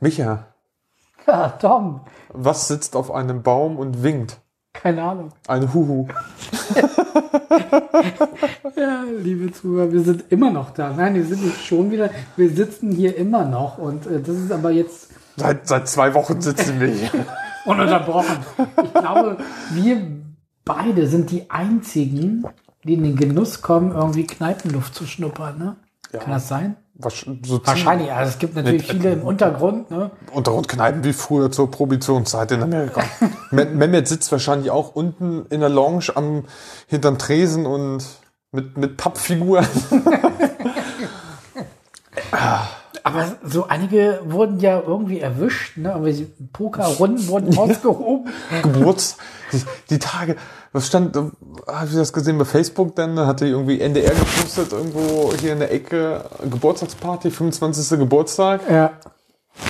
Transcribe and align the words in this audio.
Micha, 0.00 0.46
Ja, 1.26 1.48
Tom. 1.48 2.00
was 2.28 2.68
sitzt 2.68 2.94
auf 2.96 3.10
einem 3.10 3.42
Baum 3.42 3.78
und 3.78 4.02
winkt? 4.02 4.38
Keine 4.74 5.02
Ahnung. 5.02 5.32
Ein 5.48 5.72
Huhu. 5.72 6.08
Ja, 8.76 9.04
liebe 9.22 9.52
Zuhörer, 9.52 9.92
wir 9.92 10.00
sind 10.02 10.24
immer 10.30 10.50
noch 10.50 10.70
da. 10.70 10.90
Nein, 10.90 11.14
wir 11.14 11.24
sind 11.24 11.44
nicht 11.44 11.64
schon 11.64 11.90
wieder. 11.92 12.10
Wir 12.36 12.50
sitzen 12.50 12.90
hier 12.90 13.16
immer 13.16 13.44
noch. 13.44 13.78
Und 13.78 14.06
äh, 14.06 14.20
das 14.20 14.36
ist 14.36 14.50
aber 14.52 14.70
jetzt 14.72 15.10
Seit, 15.36 15.68
seit 15.68 15.88
zwei 15.88 16.14
Wochen 16.14 16.40
sitzen 16.40 16.80
wir 16.80 16.88
hier. 16.88 17.10
ununterbrochen. 17.64 18.38
Ich 18.82 18.94
glaube, 18.94 19.38
wir 19.70 20.02
beide 20.64 21.06
sind 21.06 21.30
die 21.30 21.50
einzigen, 21.50 22.44
die 22.84 22.94
in 22.94 23.02
den 23.02 23.16
Genuss 23.16 23.62
kommen, 23.62 23.92
irgendwie 23.92 24.26
Kneipenluft 24.26 24.94
zu 24.94 25.06
schnuppern. 25.06 25.58
Ne? 25.58 25.76
Ja. 26.12 26.20
Kann 26.20 26.32
das 26.32 26.48
sein? 26.48 26.76
So 26.96 27.66
Wahrscheinlich. 27.66 28.12
Also 28.12 28.30
es 28.30 28.38
gibt 28.38 28.54
natürlich 28.54 28.86
viele 28.86 29.14
im 29.14 29.22
Untergrund. 29.22 29.90
Ne? 29.90 30.12
Untergrundkneipen 30.30 31.02
wie 31.02 31.12
früher 31.12 31.50
zur 31.50 31.68
Prohibitionszeit 31.68 32.52
in 32.52 32.62
Amerika. 32.62 33.02
Mehmet 33.50 34.06
sitzt 34.06 34.30
wahrscheinlich 34.30 34.70
auch 34.70 34.94
unten 34.94 35.44
in 35.46 35.58
der 35.58 35.70
Lounge 35.70 36.06
am, 36.14 36.44
hinterm 36.86 37.18
Tresen 37.18 37.66
und 37.66 38.04
mit, 38.52 38.78
mit 38.78 38.96
Pappfiguren. 38.96 39.66
Aber 43.04 43.36
so 43.44 43.68
einige 43.68 44.20
wurden 44.24 44.60
ja 44.60 44.80
irgendwie 44.80 45.20
erwischt. 45.20 45.76
Ne? 45.76 45.94
Aber 45.94 46.10
die 46.10 46.26
Pokerrunden 46.52 47.28
wurden 47.28 47.56
ausgehoben. 47.58 48.32
Geburts, 48.62 49.18
die, 49.90 49.98
Tage, 49.98 50.36
was 50.72 50.86
stand, 50.86 51.14
habe 51.14 51.86
ich 51.86 51.94
das 51.94 52.14
gesehen 52.14 52.38
bei 52.38 52.46
Facebook 52.46 52.96
dann, 52.96 53.14
da 53.14 53.26
hatte 53.26 53.46
irgendwie 53.46 53.78
NDR 53.78 54.14
gepostet, 54.14 54.72
irgendwo 54.72 55.34
hier 55.38 55.52
in 55.52 55.58
der 55.58 55.70
Ecke, 55.70 56.24
Geburtstagsparty, 56.50 57.30
25. 57.30 57.98
Geburtstag. 57.98 58.62
ja. 58.70 58.92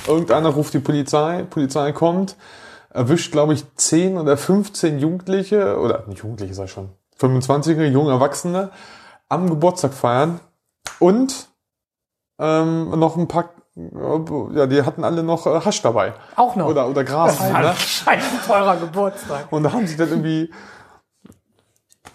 Irgendeiner 0.06 0.48
ruft 0.48 0.72
die 0.72 0.78
Polizei, 0.78 1.42
Polizei 1.42 1.92
kommt, 1.92 2.36
erwischt, 2.88 3.32
glaube 3.32 3.52
ich, 3.52 3.64
10 3.76 4.16
oder 4.16 4.38
15 4.38 4.98
Jugendliche, 4.98 5.78
oder 5.78 6.04
nicht 6.06 6.22
Jugendliche, 6.22 6.64
ich 6.64 6.70
schon, 6.70 6.88
25 7.16 7.92
junge 7.92 8.12
Erwachsene 8.12 8.70
am 9.28 9.50
Geburtstag 9.50 9.92
feiern 9.92 10.40
und 11.00 11.48
ähm, 12.38 12.90
noch 12.98 13.16
ein 13.16 13.28
paar, 13.28 13.50
äh, 13.76 14.56
ja, 14.56 14.66
die 14.66 14.82
hatten 14.82 15.04
alle 15.04 15.22
noch 15.22 15.46
äh, 15.46 15.60
Hasch 15.60 15.82
dabei. 15.82 16.14
Auch 16.36 16.56
noch. 16.56 16.66
Oder, 16.66 16.88
oder 16.88 17.04
Gras. 17.04 17.40
Ein 17.40 17.62
ne? 17.62 17.74
scheiß 17.76 18.24
teurer 18.46 18.76
Geburtstag. 18.76 19.50
Und 19.50 19.62
da 19.62 19.72
haben 19.72 19.86
sie 19.86 19.96
dann 19.96 20.08
irgendwie 20.08 20.50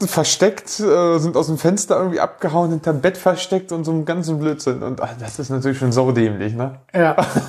versteckt, 0.08 0.80
äh, 0.80 1.18
sind 1.20 1.36
aus 1.36 1.48
dem 1.48 1.58
Fenster 1.58 1.98
irgendwie 1.98 2.20
abgehauen, 2.20 2.70
hinterm 2.70 3.02
Bett 3.02 3.18
versteckt 3.18 3.72
und 3.72 3.84
so 3.84 3.92
einen 3.92 4.06
ganzen 4.06 4.40
Blödsinn. 4.40 4.84
Und 4.84 5.02
ah, 5.02 5.10
das 5.20 5.40
ist 5.40 5.50
natürlich 5.50 5.78
schon 5.78 5.92
saudämlich, 5.92 6.54
ne? 6.54 6.80
Ja. 6.94 7.16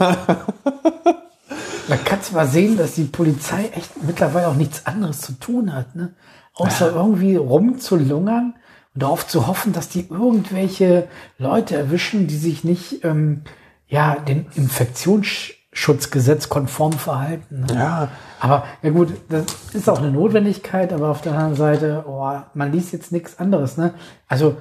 da 1.88 1.96
kannst 2.04 2.30
du 2.30 2.34
mal 2.34 2.46
sehen, 2.46 2.76
dass 2.76 2.94
die 2.94 3.04
Polizei 3.04 3.70
echt 3.74 4.02
mittlerweile 4.02 4.48
auch 4.48 4.54
nichts 4.54 4.86
anderes 4.86 5.20
zu 5.20 5.32
tun 5.34 5.74
hat, 5.74 5.94
ne? 5.94 6.14
Außer 6.54 6.92
irgendwie 6.94 7.36
rumzulungern 7.36 8.54
und 8.94 9.02
darauf 9.02 9.26
zu 9.26 9.46
hoffen, 9.46 9.72
dass 9.72 9.88
die 9.88 10.08
irgendwelche 10.08 11.08
Leute 11.38 11.76
erwischen, 11.76 12.26
die 12.26 12.36
sich 12.36 12.64
nicht 12.64 13.04
ähm, 13.04 13.42
ja 13.88 14.16
dem 14.16 14.46
Infektionsschutzgesetz 14.54 16.48
konform 16.48 16.92
verhalten. 16.92 17.66
Ne? 17.68 17.74
Ja. 17.74 18.08
Aber 18.40 18.64
ja 18.82 18.90
gut, 18.90 19.12
das 19.28 19.44
ist 19.74 19.88
auch 19.88 19.98
eine 19.98 20.10
Notwendigkeit, 20.10 20.92
aber 20.92 21.08
auf 21.08 21.20
der 21.20 21.32
anderen 21.32 21.56
Seite, 21.56 22.04
oh, 22.06 22.32
man 22.54 22.72
liest 22.72 22.92
jetzt 22.92 23.12
nichts 23.12 23.38
anderes, 23.38 23.76
ne? 23.76 23.94
Also 24.26 24.56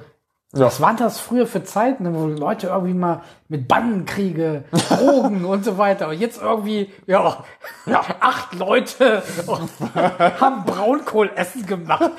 Ja. 0.52 0.66
was 0.66 0.80
waren 0.80 0.96
das 0.96 1.20
früher 1.20 1.46
für 1.46 1.62
Zeiten, 1.62 2.12
wo 2.12 2.26
Leute 2.26 2.66
irgendwie 2.68 2.92
mal 2.94 3.22
mit 3.48 3.68
Bandenkriege, 3.68 4.64
Drogen 4.88 5.44
und 5.44 5.64
so 5.64 5.78
weiter. 5.78 6.08
Und 6.08 6.18
jetzt 6.18 6.42
irgendwie, 6.42 6.90
ja, 7.06 7.44
ja 7.86 8.02
acht 8.18 8.54
Leute 8.56 9.22
haben 10.40 10.64
Braunkohlessen 10.64 11.66
gemacht. 11.66 12.10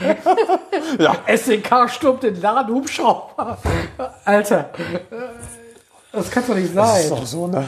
Ja. 0.98 1.16
SEK 1.36 1.90
stürmt 1.90 2.24
den 2.24 2.40
Laden, 2.40 2.74
Hubschrauber. 2.74 3.58
Alter, 4.24 4.70
das 6.14 6.32
kann 6.32 6.44
doch 6.48 6.56
nicht 6.56 6.76
Das 6.76 6.88
sein. 6.94 7.02
ist 7.04 7.12
doch 7.12 7.26
so, 7.26 7.48
ne? 7.48 7.66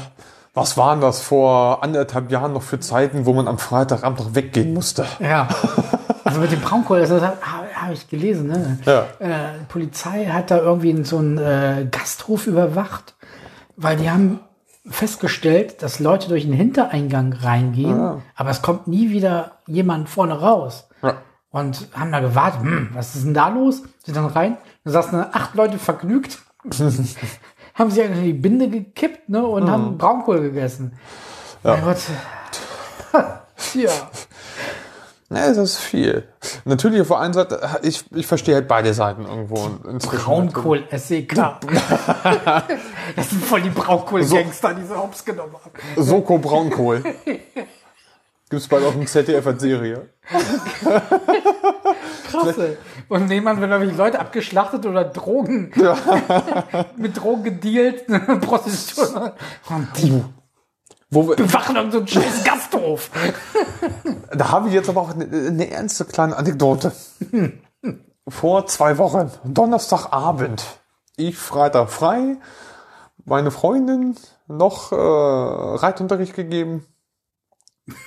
Was 0.55 0.77
waren 0.77 1.01
das 1.01 1.21
vor 1.21 1.83
anderthalb 1.83 2.29
Jahren 2.31 2.53
noch 2.53 2.61
für 2.61 2.79
Zeiten, 2.79 3.25
wo 3.25 3.33
man 3.33 3.47
am 3.47 3.57
Freitagabend 3.57 4.19
noch 4.19 4.35
weggehen 4.35 4.73
musste? 4.73 5.05
Ja. 5.19 5.47
Also 6.23 6.39
mit 6.39 6.51
dem 6.51 6.61
Braunkohl, 6.61 6.99
das 6.99 7.09
habe 7.09 7.37
hab 7.41 7.91
ich 7.91 8.07
gelesen, 8.07 8.47
ne? 8.47 8.77
Ja. 8.85 9.05
Äh, 9.19 9.59
die 9.61 9.65
Polizei 9.67 10.25
hat 10.27 10.51
da 10.51 10.57
irgendwie 10.59 11.03
so 11.03 11.17
einen 11.17 11.37
äh, 11.39 11.87
Gasthof 11.89 12.45
überwacht, 12.47 13.15
weil 13.75 13.97
die 13.97 14.09
haben 14.11 14.39
festgestellt, 14.89 15.81
dass 15.81 15.99
Leute 15.99 16.29
durch 16.29 16.43
den 16.43 16.53
Hintereingang 16.53 17.33
reingehen, 17.33 17.99
Ah. 17.99 18.21
aber 18.35 18.49
es 18.51 18.61
kommt 18.61 18.87
nie 18.87 19.09
wieder 19.09 19.53
jemand 19.65 20.07
vorne 20.09 20.39
raus. 20.39 20.87
Ja. 21.01 21.15
Und 21.49 21.87
haben 21.95 22.11
da 22.11 22.19
gewartet, 22.19 22.61
hm, 22.61 22.89
was 22.93 23.15
ist 23.15 23.25
denn 23.25 23.33
da 23.33 23.47
los? 23.49 23.81
Sind 24.03 24.17
dann 24.17 24.25
rein, 24.27 24.57
da 24.83 24.91
saßen 24.91 25.17
da 25.19 25.29
acht 25.33 25.55
Leute 25.55 25.77
vergnügt, 25.79 26.39
haben 27.73 27.89
sich 27.89 28.03
eigentlich 28.03 28.25
die 28.25 28.33
Binde 28.33 28.69
gekippt 28.69 29.29
ne, 29.29 29.45
und 29.45 29.69
haben 29.69 29.97
Braunkohl 29.97 30.41
gegessen. 30.41 30.93
Mein 31.63 31.83
Gott. 31.83 31.97
ja. 33.73 33.91
Ja, 35.29 35.47
das 35.47 35.57
ist 35.57 35.77
viel. 35.77 36.27
Natürlich 36.65 37.01
auf 37.01 37.07
der 37.07 37.19
einen 37.19 37.33
Seite, 37.33 37.79
ich, 37.81 38.03
ich 38.13 38.27
verstehe 38.27 38.53
halt 38.55 38.67
beide 38.67 38.93
Seiten 38.93 39.25
irgendwo. 39.25 39.67
inzwischen. 39.89 40.23
Braunkohl 40.23 40.83
SEK. 40.91 41.33
das 43.15 43.29
sind 43.29 43.43
voll 43.43 43.61
die 43.61 43.69
Braunkohl-Gangster, 43.69 44.75
die 44.75 44.83
sie 44.83 44.95
hops 44.95 45.25
genommen 45.25 45.53
haben. 45.53 46.03
Soko 46.03 46.37
Braunkohl. 46.37 47.03
Gibt's 48.53 48.67
bald 48.67 48.85
auch 48.85 48.93
im 48.93 49.07
ZDF 49.07 49.47
als 49.47 49.63
Serie. 49.63 50.09
Krass. 52.29 52.55
ey. 52.59 52.77
Und 53.09 53.31
jemand 53.31 53.59
wird 53.59 53.71
irgendwie 53.71 53.97
Leute 53.97 54.19
abgeschlachtet 54.19 54.85
oder 54.85 55.05
Drogen. 55.05 55.73
mit 56.95 57.17
Drogen 57.17 57.43
gedealt. 57.45 58.05
Prostitution. 58.41 59.31
Und 59.69 59.87
die 59.97 60.23
Wo 61.09 61.29
wir, 61.29 61.35
bewachen 61.35 61.77
irgend 61.77 61.93
so 61.93 61.97
einen 61.97 62.07
scheiß 62.07 62.43
Gasthof. 62.43 63.09
da 64.31 64.51
habe 64.51 64.67
ich 64.67 64.75
jetzt 64.75 64.87
aber 64.87 65.01
auch 65.01 65.15
eine, 65.15 65.25
eine 65.25 65.71
ernste 65.71 66.05
kleine 66.05 66.37
Anekdote. 66.37 66.91
Vor 68.27 68.67
zwei 68.67 68.99
Wochen, 68.99 69.31
Donnerstagabend, 69.45 70.63
ich 71.17 71.39
Freitag 71.39 71.89
frei, 71.89 72.37
meine 73.25 73.49
Freundin 73.49 74.15
noch 74.47 74.91
äh, 74.91 74.95
Reitunterricht 74.95 76.35
gegeben. 76.35 76.85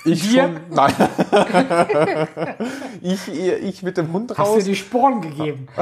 Ich 0.04 0.30
Dir? 0.30 0.44
schon, 0.44 0.60
nein. 0.70 0.94
ich, 3.02 3.28
ich 3.28 3.82
mit 3.82 3.96
dem 3.98 4.10
Hund 4.12 4.30
Hast 4.30 4.38
raus. 4.38 4.58
dir 4.58 4.64
die 4.70 4.76
Sporen 4.76 5.20
gegeben. 5.20 5.66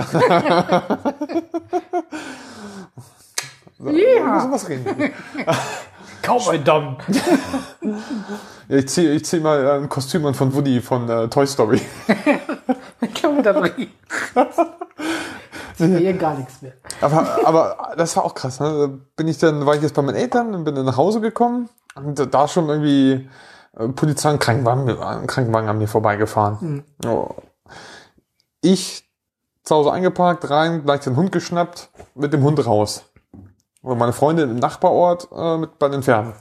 Müssen 3.79 3.99
Ja. 4.17 4.49
was 4.51 4.69
reden. 4.69 4.87
Cowboy 6.23 6.59
Dom. 6.59 6.97
Ja, 8.69 8.77
ich 8.79 8.89
ziehe 8.89 9.13
ich 9.13 9.25
zieh 9.27 9.41
mal 9.41 9.69
ein 9.73 9.89
Kostüm 9.91 10.25
an 10.27 10.33
von 10.35 10.55
Woody 10.55 10.81
von 10.81 11.07
äh, 11.09 11.29
Toy 11.29 11.47
Story. 11.47 11.81
Cowboy 13.21 13.43
Dom. 13.43 13.65
Ich 13.67 13.89
sehe 15.79 16.15
gar 16.15 16.35
nichts 16.39 16.63
mehr. 16.63 16.73
Aber, 17.01 17.41
aber 17.45 17.93
das 17.97 18.17
war 18.17 18.25
auch 18.25 18.35
krass. 18.35 18.59
Ne? 18.61 18.89
Da 18.89 18.95
bin 19.17 19.29
ich 19.29 19.37
dann, 19.39 19.67
war 19.67 19.75
ich 19.75 19.83
jetzt 19.83 19.95
bei 19.95 20.01
meinen 20.03 20.17
Eltern 20.17 20.55
und 20.55 20.65
bin 20.65 20.75
dann 20.75 20.87
nach 20.87 20.97
Hause 20.97 21.21
gekommen 21.21 21.69
und 21.95 22.33
da 22.35 22.49
schon 22.49 22.69
irgendwie 22.71 23.29
Polizei 23.75 24.31
und 24.31 24.39
Krankenwagen, 24.39 25.27
Krankenwagen 25.27 25.69
an 25.69 25.79
mir 25.79 25.89
vorbeigefahren. 25.89 26.85
Oh. 27.05 27.31
Ich 28.61 29.05
zu 29.65 29.75
Hause 29.75 29.93
eingeparkt, 29.93 30.49
rein, 30.51 30.85
gleich 30.85 31.01
den 31.01 31.17
Hund 31.17 31.33
geschnappt, 31.33 31.91
mit 32.15 32.33
dem 32.33 32.43
Hund 32.43 32.65
raus. 32.65 33.05
Und 33.83 33.99
meine 33.99 34.13
Freundin 34.13 34.51
im 34.51 34.57
Nachbarort 34.57 35.29
äh, 35.35 35.59
mit 35.59 35.79
bei 35.79 35.89
den 35.89 36.03
Pferden. 36.03 36.35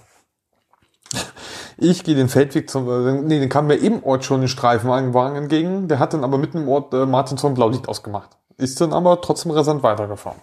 Ich 1.78 2.04
gehe 2.04 2.16
den 2.16 2.30
Feldweg 2.30 2.70
zum, 2.70 2.88
äh, 2.90 3.22
nee, 3.22 3.40
den 3.40 3.50
kam 3.50 3.68
mir 3.68 3.76
im 3.76 4.04
Ort 4.04 4.24
schon 4.24 4.42
ein 4.42 4.48
Streifenwagen 4.48 5.36
entgegen. 5.36 5.88
Der 5.88 6.00
hat 6.00 6.14
dann 6.14 6.24
aber 6.24 6.38
mitten 6.38 6.60
im 6.60 6.70
Ort 6.70 6.94
äh, 6.94 7.06
Martinshorn 7.06 7.56
Blaulicht 7.56 7.90
ausgemacht. 7.90 8.30
Ist 8.58 8.80
dann 8.80 8.94
aber 8.94 9.20
trotzdem 9.22 9.52
rasant 9.52 9.84
weitergefahren. 9.84 10.40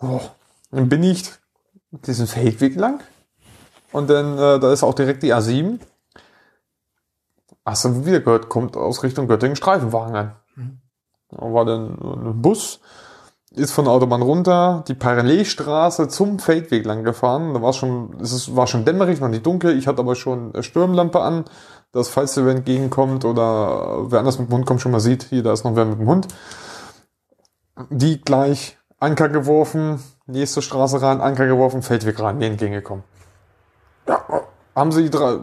Oh, 0.00 0.20
dann 0.70 0.88
bin 0.88 1.02
ich 1.02 1.32
diesen 1.90 2.26
Feldweg 2.26 2.76
lang. 2.76 3.00
Und 3.92 4.10
dann, 4.10 4.38
äh, 4.38 4.58
da 4.60 4.72
ist 4.72 4.82
auch 4.82 4.94
direkt 4.94 5.22
die 5.22 5.34
A7. 5.34 5.80
Hast 7.64 7.84
du 7.84 8.06
wieder 8.06 8.20
gehört, 8.20 8.48
kommt 8.48 8.76
aus 8.76 9.02
Richtung 9.02 9.28
Göttingen 9.28 9.56
Streifenwagen 9.56 10.16
an. 10.16 10.36
Da 11.30 11.52
war 11.52 11.64
dann 11.64 11.98
ein 12.00 12.42
Bus. 12.42 12.80
ist 13.50 13.72
von 13.72 13.84
der 13.84 13.94
Autobahn 13.94 14.22
runter, 14.22 14.84
die 14.88 14.94
Parallelstraße 14.94 16.08
zum 16.08 16.38
Feldweg 16.38 16.84
lang 16.84 17.04
gefahren. 17.04 17.54
Da 17.54 17.62
war 17.62 17.72
schon, 17.72 18.16
es 18.20 18.32
ist, 18.32 18.56
war 18.56 18.66
schon 18.66 18.84
dämmerig, 18.84 19.20
noch 19.20 19.28
nicht 19.28 19.44
dunkel. 19.44 19.76
Ich 19.76 19.86
hatte 19.86 20.00
aber 20.00 20.14
schon 20.14 20.54
eine 20.54 20.62
Sturmlampe 20.62 21.20
an, 21.20 21.44
dass 21.92 22.08
falls 22.08 22.36
wer 22.36 22.46
entgegenkommt 22.46 23.24
oder 23.24 24.10
wer 24.10 24.20
anders 24.20 24.38
mit 24.38 24.48
dem 24.48 24.54
Hund 24.54 24.66
kommt, 24.66 24.80
schon 24.80 24.92
mal 24.92 25.00
sieht, 25.00 25.24
hier, 25.24 25.42
da 25.42 25.52
ist 25.52 25.64
noch 25.64 25.76
wer 25.76 25.84
mit 25.84 25.98
dem 25.98 26.06
Hund. 26.06 26.28
Die 27.90 28.20
gleich 28.20 28.78
Anker 28.98 29.28
geworfen, 29.28 30.02
nächste 30.26 30.62
Straße 30.62 31.00
rein, 31.00 31.20
Anker 31.20 31.46
geworfen, 31.46 31.82
Feldweg 31.82 32.20
rein, 32.20 32.38
mir 32.38 32.46
entgegengekommen. 32.46 33.04
Ja, 34.08 34.24
haben 34.74 34.92
sie 34.92 35.10
drei, 35.10 35.38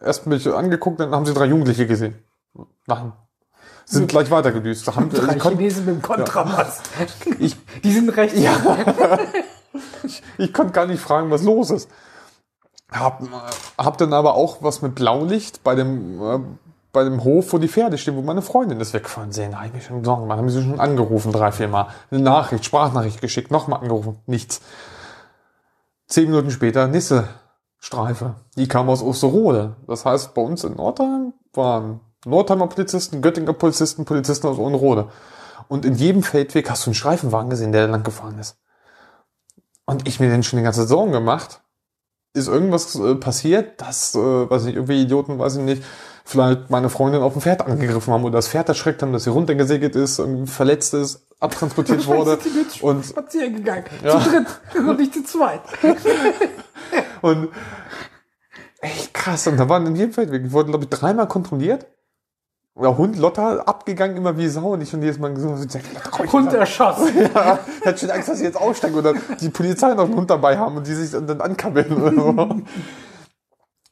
erst 0.00 0.26
mich 0.26 0.46
angeguckt, 0.48 1.00
dann 1.00 1.10
haben 1.10 1.26
sie 1.26 1.34
drei 1.34 1.46
Jugendliche 1.46 1.86
gesehen. 1.86 2.16
Nein. 2.86 3.12
Sind 3.84 4.08
gleich 4.08 4.30
weitergedüst. 4.30 4.94
Haben, 4.94 5.10
Drei 5.10 5.38
Chinesen 5.38 5.84
mit 5.84 5.96
dem 5.96 6.02
Kontrabass. 6.02 6.82
Ich- 7.38 7.56
Die 7.82 7.92
sind 7.92 8.08
recht. 8.16 8.36
Ja. 8.36 8.54
ich, 10.04 10.22
ich 10.38 10.52
konnte 10.52 10.72
gar 10.72 10.86
nicht 10.86 11.00
fragen, 11.02 11.30
was 11.30 11.42
los 11.42 11.70
ist. 11.70 11.90
Hab, 12.90 13.22
hab 13.78 13.98
dann 13.98 14.12
aber 14.12 14.34
auch 14.34 14.58
was 14.60 14.82
mit 14.82 14.94
Blaulicht 14.94 15.64
bei 15.64 15.74
dem, 15.74 16.22
äh, 16.22 16.38
bei 16.92 17.04
dem 17.04 17.24
Hof, 17.24 17.52
wo 17.52 17.58
die 17.58 17.68
Pferde 17.68 17.98
stehen, 17.98 18.16
wo 18.16 18.22
meine 18.22 18.42
Freundin 18.42 18.78
ist 18.80 18.92
weggefahren. 18.92 19.32
Sehen, 19.32 19.52
da 19.52 19.58
hab 19.60 19.66
ich 19.66 19.72
mir 19.72 19.80
schon 19.80 20.04
Sorgen 20.04 20.22
gemacht. 20.22 20.38
Haben 20.38 20.50
sie 20.50 20.62
schon 20.62 20.78
angerufen, 20.78 21.32
drei, 21.32 21.50
vier 21.52 21.68
Mal. 21.68 21.88
Eine 22.10 22.20
Nachricht, 22.20 22.64
Sprachnachricht 22.64 23.20
geschickt, 23.20 23.50
nochmal 23.50 23.80
angerufen. 23.80 24.18
Nichts. 24.26 24.60
Zehn 26.06 26.28
Minuten 26.30 26.50
später, 26.50 26.86
nächste 26.86 27.28
Streife. 27.82 28.36
Die 28.56 28.68
kam 28.68 28.88
aus 28.88 29.02
Osterode. 29.02 29.74
Das 29.88 30.04
heißt, 30.04 30.34
bei 30.34 30.40
uns 30.40 30.62
in 30.62 30.76
Nordheim 30.76 31.34
waren 31.52 32.00
Nordheimer 32.24 32.68
Polizisten, 32.68 33.22
Göttinger 33.22 33.52
Polizisten, 33.54 34.04
Polizisten 34.04 34.46
aus 34.46 34.58
Odenrode. 34.58 35.08
Und 35.66 35.84
in 35.84 35.96
jedem 35.96 36.22
Feldweg 36.22 36.70
hast 36.70 36.86
du 36.86 36.90
einen 36.90 36.94
Streifenwagen 36.94 37.50
gesehen, 37.50 37.72
der 37.72 37.88
lang 37.88 38.04
gefahren 38.04 38.38
ist. 38.38 38.56
Und 39.84 40.06
ich 40.06 40.20
mir 40.20 40.30
dann 40.30 40.44
schon 40.44 40.58
die 40.58 40.62
ganze 40.62 40.86
Sorgen 40.86 41.10
gemacht. 41.10 41.60
Ist 42.34 42.46
irgendwas 42.46 42.94
äh, 42.94 43.16
passiert, 43.16 43.80
dass, 43.80 44.14
äh, 44.14 44.18
weiß 44.18 44.62
nicht, 44.62 44.76
irgendwie 44.76 45.02
Idioten, 45.02 45.40
weiß 45.40 45.56
ich 45.56 45.62
nicht, 45.62 45.82
vielleicht 46.24 46.70
meine 46.70 46.88
Freundin 46.88 47.22
auf 47.22 47.32
dem 47.32 47.42
Pferd 47.42 47.62
angegriffen 47.66 48.12
haben 48.12 48.24
oder 48.24 48.38
das 48.38 48.48
Pferd 48.48 48.68
erschreckt 48.68 49.02
haben, 49.02 49.12
dass 49.12 49.24
sie 49.24 49.30
runtergesegelt 49.30 49.96
ist, 49.96 50.18
irgendwie 50.18 50.50
verletzt 50.50 50.94
ist, 50.94 51.26
abtransportiert 51.40 52.06
wurde. 52.06 52.38
Und, 52.80 53.04
spazieren 53.04 53.56
gegangen. 53.56 53.84
Ja. 54.04 54.20
Zu 54.20 54.30
dritt 54.30 54.46
und 54.76 54.98
nicht 54.98 55.14
zu 55.14 55.24
zweit. 55.24 55.60
und 57.22 57.48
echt 58.80 59.14
krass. 59.14 59.46
Und 59.46 59.56
da 59.56 59.68
waren 59.68 59.86
in 59.86 59.96
jedem 59.96 60.12
Feldweg, 60.12 60.44
ich 60.44 60.52
wurde, 60.52 60.70
glaube 60.70 60.84
ich, 60.84 60.90
dreimal 60.90 61.28
kontrolliert. 61.28 61.86
Der 62.74 62.96
Hund 62.96 63.18
Lotta 63.18 63.58
abgegangen 63.58 64.16
immer 64.16 64.38
wie 64.38 64.48
Sau 64.48 64.72
und 64.72 64.80
ich 64.80 64.88
schon 64.88 65.02
jedes 65.02 65.18
Mal 65.18 65.34
gesagt, 65.34 65.74
Lotta, 65.92 66.08
komm, 66.10 66.24
ich 66.24 66.32
Hund 66.32 66.52
erschossen. 66.54 67.30
Ja, 67.34 67.58
hatte 67.84 67.98
schon 67.98 68.10
Angst, 68.10 68.30
dass 68.30 68.38
sie 68.38 68.44
jetzt 68.44 68.56
aussteigen 68.56 68.94
oder 68.94 69.12
die 69.40 69.50
Polizei 69.50 69.92
noch 69.92 70.04
einen 70.04 70.16
Hund 70.16 70.30
dabei 70.30 70.56
haben 70.56 70.78
und 70.78 70.86
die 70.86 70.94
sich 70.94 71.10
dann 71.10 71.40
ankabbeln 71.42 71.92
oder 71.92 72.14
so. 72.14 72.32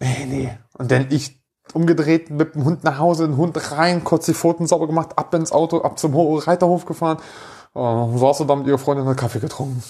Nee, 0.00 0.26
nee. 0.26 0.58
Und 0.78 0.90
dann 0.90 1.08
ich 1.10 1.39
umgedreht 1.74 2.30
mit 2.30 2.54
dem 2.54 2.64
Hund 2.64 2.84
nach 2.84 2.98
Hause, 2.98 3.26
den 3.26 3.36
Hund 3.36 3.72
rein, 3.72 4.04
kurz 4.04 4.26
die 4.26 4.34
Pfoten 4.34 4.66
sauber 4.66 4.86
gemacht, 4.86 5.10
ab 5.16 5.34
ins 5.34 5.52
Auto, 5.52 5.82
ab 5.82 5.98
zum 5.98 6.14
Ho 6.14 6.36
Reiterhof 6.36 6.84
gefahren. 6.86 7.18
Oh, 7.74 8.10
saß 8.16 8.38
du 8.38 8.44
da 8.44 8.56
mit 8.56 8.66
ihrer 8.66 8.78
Freundin 8.78 9.06
und 9.06 9.16
Kaffee 9.16 9.38
getrunken. 9.40 9.82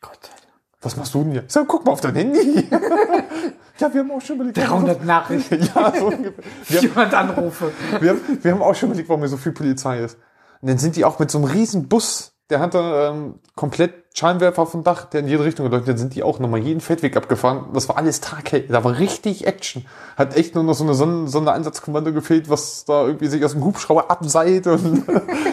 Gott 0.00 0.18
sei 0.22 0.30
Dank. 0.30 0.52
Was 0.82 0.96
machst 0.96 1.14
du 1.14 1.22
denn 1.22 1.32
hier? 1.32 1.44
Sag, 1.48 1.66
guck 1.66 1.84
mal 1.84 1.92
auf 1.92 2.00
dein 2.00 2.14
Handy. 2.14 2.68
ja, 3.78 3.92
wir 3.92 4.00
haben 4.00 4.10
auch 4.12 4.20
schon 4.20 4.36
überlegt. 4.36 4.58
300 4.58 5.04
Nachrichten. 5.04 5.68
Ja, 5.74 5.92
so 5.98 6.06
ungefähr. 6.06 6.44
Wir 6.68 6.80
Jemand 6.82 7.14
anrufe. 7.14 7.72
wir, 8.00 8.10
haben, 8.10 8.20
wir 8.42 8.52
haben 8.52 8.62
auch 8.62 8.74
schon 8.74 8.90
überlegt, 8.90 9.08
warum 9.08 9.22
hier 9.22 9.28
so 9.28 9.36
viel 9.36 9.52
Polizei 9.52 10.00
ist. 10.00 10.18
Und 10.60 10.68
dann 10.68 10.78
sind 10.78 10.96
die 10.96 11.04
auch 11.04 11.18
mit 11.18 11.30
so 11.30 11.38
einem 11.38 11.48
riesen 11.48 11.88
Bus, 11.88 12.33
der 12.50 12.60
hatte 12.60 12.78
ähm, 12.78 13.40
komplett 13.54 14.04
Scheinwerfer 14.16 14.66
vom 14.66 14.84
Dach, 14.84 15.06
der 15.06 15.20
in 15.20 15.28
jede 15.28 15.44
Richtung 15.44 15.66
geleuchtet. 15.66 15.88
Dann 15.88 15.98
sind 15.98 16.14
die 16.14 16.22
auch 16.22 16.38
nochmal 16.38 16.60
jeden 16.60 16.80
Feldweg 16.80 17.16
abgefahren. 17.16 17.66
Das 17.72 17.88
war 17.88 17.96
alles 17.96 18.20
taghell. 18.20 18.66
Da 18.68 18.84
war 18.84 18.98
richtig 18.98 19.46
Action. 19.46 19.86
Hat 20.16 20.36
echt 20.36 20.54
nur 20.54 20.62
noch 20.62 20.74
so 20.74 20.84
eine 20.84 20.94
Sonnen 20.94 21.26
Sondereinsatzkommando 21.26 22.12
gefehlt, 22.12 22.50
was 22.50 22.84
da 22.84 23.06
irgendwie 23.06 23.28
sich 23.28 23.44
aus 23.44 23.52
dem 23.52 23.64
Hubschrauber 23.64 24.10
abseilt. 24.10 24.66
Und, 24.66 25.04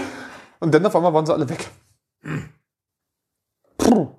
und 0.60 0.74
dann 0.74 0.86
auf 0.86 0.96
einmal 0.96 1.14
waren 1.14 1.26
sie 1.26 1.34
alle 1.34 1.50
weg. 1.50 1.70
Puh. 3.78 4.10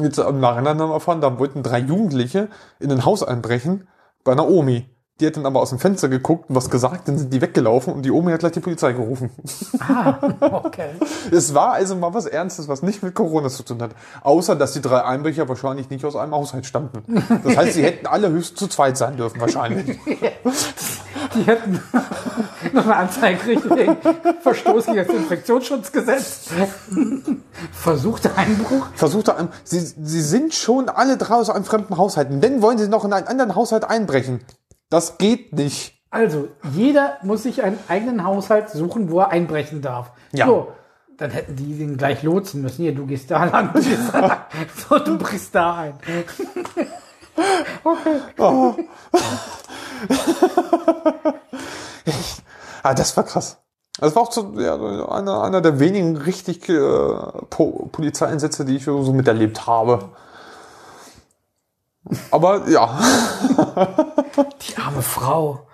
Jetzt 0.00 0.18
im 0.18 0.40
Nachhinein 0.40 0.80
haben 0.80 0.90
erfahren, 0.90 1.20
da 1.20 1.38
wollten 1.38 1.62
drei 1.62 1.78
Jugendliche 1.78 2.48
in 2.80 2.90
ein 2.90 3.04
Haus 3.04 3.22
einbrechen 3.22 3.88
bei 4.24 4.32
einer 4.32 4.48
Omi. 4.48 4.88
Die 5.20 5.26
hat 5.26 5.36
dann 5.36 5.46
aber 5.46 5.60
aus 5.60 5.68
dem 5.68 5.78
Fenster 5.78 6.08
geguckt 6.08 6.48
und 6.48 6.56
was 6.56 6.70
gesagt, 6.70 7.06
dann 7.06 7.18
sind 7.18 7.32
die 7.32 7.40
weggelaufen 7.40 7.92
und 7.92 8.02
die 8.02 8.10
Omi 8.10 8.32
hat 8.32 8.40
gleich 8.40 8.52
die 8.52 8.60
Polizei 8.60 8.92
gerufen. 8.92 9.30
Ah, 9.78 10.16
okay. 10.64 10.90
Es 11.30 11.54
war 11.54 11.74
also 11.74 11.94
mal 11.96 12.14
was 12.14 12.26
Ernstes, 12.26 12.66
was 12.66 12.82
nicht 12.82 13.02
mit 13.02 13.14
Corona 13.14 13.48
zu 13.48 13.62
tun 13.62 13.82
hat. 13.82 13.92
Außer, 14.22 14.56
dass 14.56 14.72
die 14.72 14.80
drei 14.80 15.04
Einbrecher 15.04 15.48
wahrscheinlich 15.48 15.90
nicht 15.90 16.04
aus 16.04 16.16
einem 16.16 16.34
Haushalt 16.34 16.66
stammten. 16.66 17.04
Das 17.44 17.56
heißt, 17.56 17.74
sie 17.74 17.84
hätten 17.84 18.06
alle 18.06 18.30
höchstens 18.30 18.58
zu 18.58 18.66
zweit 18.68 18.96
sein 18.96 19.16
dürfen, 19.16 19.40
wahrscheinlich. 19.40 19.98
Die 21.34 21.44
hätten 21.44 21.80
noch 22.72 22.84
eine 22.84 22.96
Anzeige 22.96 23.54
gekriegt 23.54 23.70
wegen 23.76 23.96
Verstoß 24.40 24.86
gegen 24.86 24.98
das 24.98 25.08
Infektionsschutzgesetz. 25.08 26.48
Versuchter 27.72 28.36
Einbruch. 28.36 28.86
Versuchte 28.94 29.36
einem, 29.36 29.48
sie, 29.64 29.80
sie 29.80 30.20
sind 30.20 30.54
schon 30.54 30.88
alle 30.88 31.16
drei 31.16 31.36
aus 31.36 31.50
einem 31.50 31.64
fremden 31.64 31.96
Haushalt. 31.96 32.30
Und 32.30 32.42
dann 32.42 32.60
wollen 32.60 32.78
sie 32.78 32.88
noch 32.88 33.04
in 33.04 33.12
einen 33.12 33.26
anderen 33.28 33.54
Haushalt 33.54 33.84
einbrechen. 33.84 34.40
Das 34.92 35.16
geht 35.16 35.54
nicht. 35.54 35.94
Also, 36.10 36.48
jeder 36.74 37.16
muss 37.22 37.44
sich 37.44 37.62
einen 37.62 37.78
eigenen 37.88 38.24
Haushalt 38.24 38.68
suchen, 38.68 39.10
wo 39.10 39.20
er 39.20 39.30
einbrechen 39.30 39.80
darf. 39.80 40.12
Ja. 40.32 40.46
So, 40.46 40.68
dann 41.16 41.30
hätten 41.30 41.56
die 41.56 41.78
den 41.78 41.96
gleich 41.96 42.22
lotsen 42.22 42.60
müssen. 42.60 42.82
Hier, 42.82 42.94
du 42.94 43.06
gehst 43.06 43.30
da 43.30 43.46
lang, 43.46 43.72
du 43.72 43.80
gehst 43.80 44.12
da 44.12 44.20
lang. 44.20 44.40
So, 44.76 44.98
du 44.98 45.16
brichst 45.16 45.54
da 45.54 45.76
ein. 45.76 45.94
Ah, 52.84 52.94
das 52.94 53.16
war 53.16 53.22
krass. 53.22 53.58
Das 54.00 54.16
war 54.16 54.22
auch 54.22 54.32
so, 54.32 54.54
ja, 54.58 54.74
einer, 54.74 55.44
einer 55.44 55.60
der 55.60 55.78
wenigen 55.78 56.16
richtig 56.16 56.68
äh, 56.68 56.80
po 57.48 57.88
Polizeieinsätze, 57.92 58.64
die 58.64 58.74
ich 58.74 58.84
so 58.84 59.12
miterlebt 59.12 59.68
habe. 59.68 60.08
Aber 62.30 62.68
ja, 62.68 62.98
Die 64.68 64.76
arme 64.76 65.02
Frau. 65.02 65.66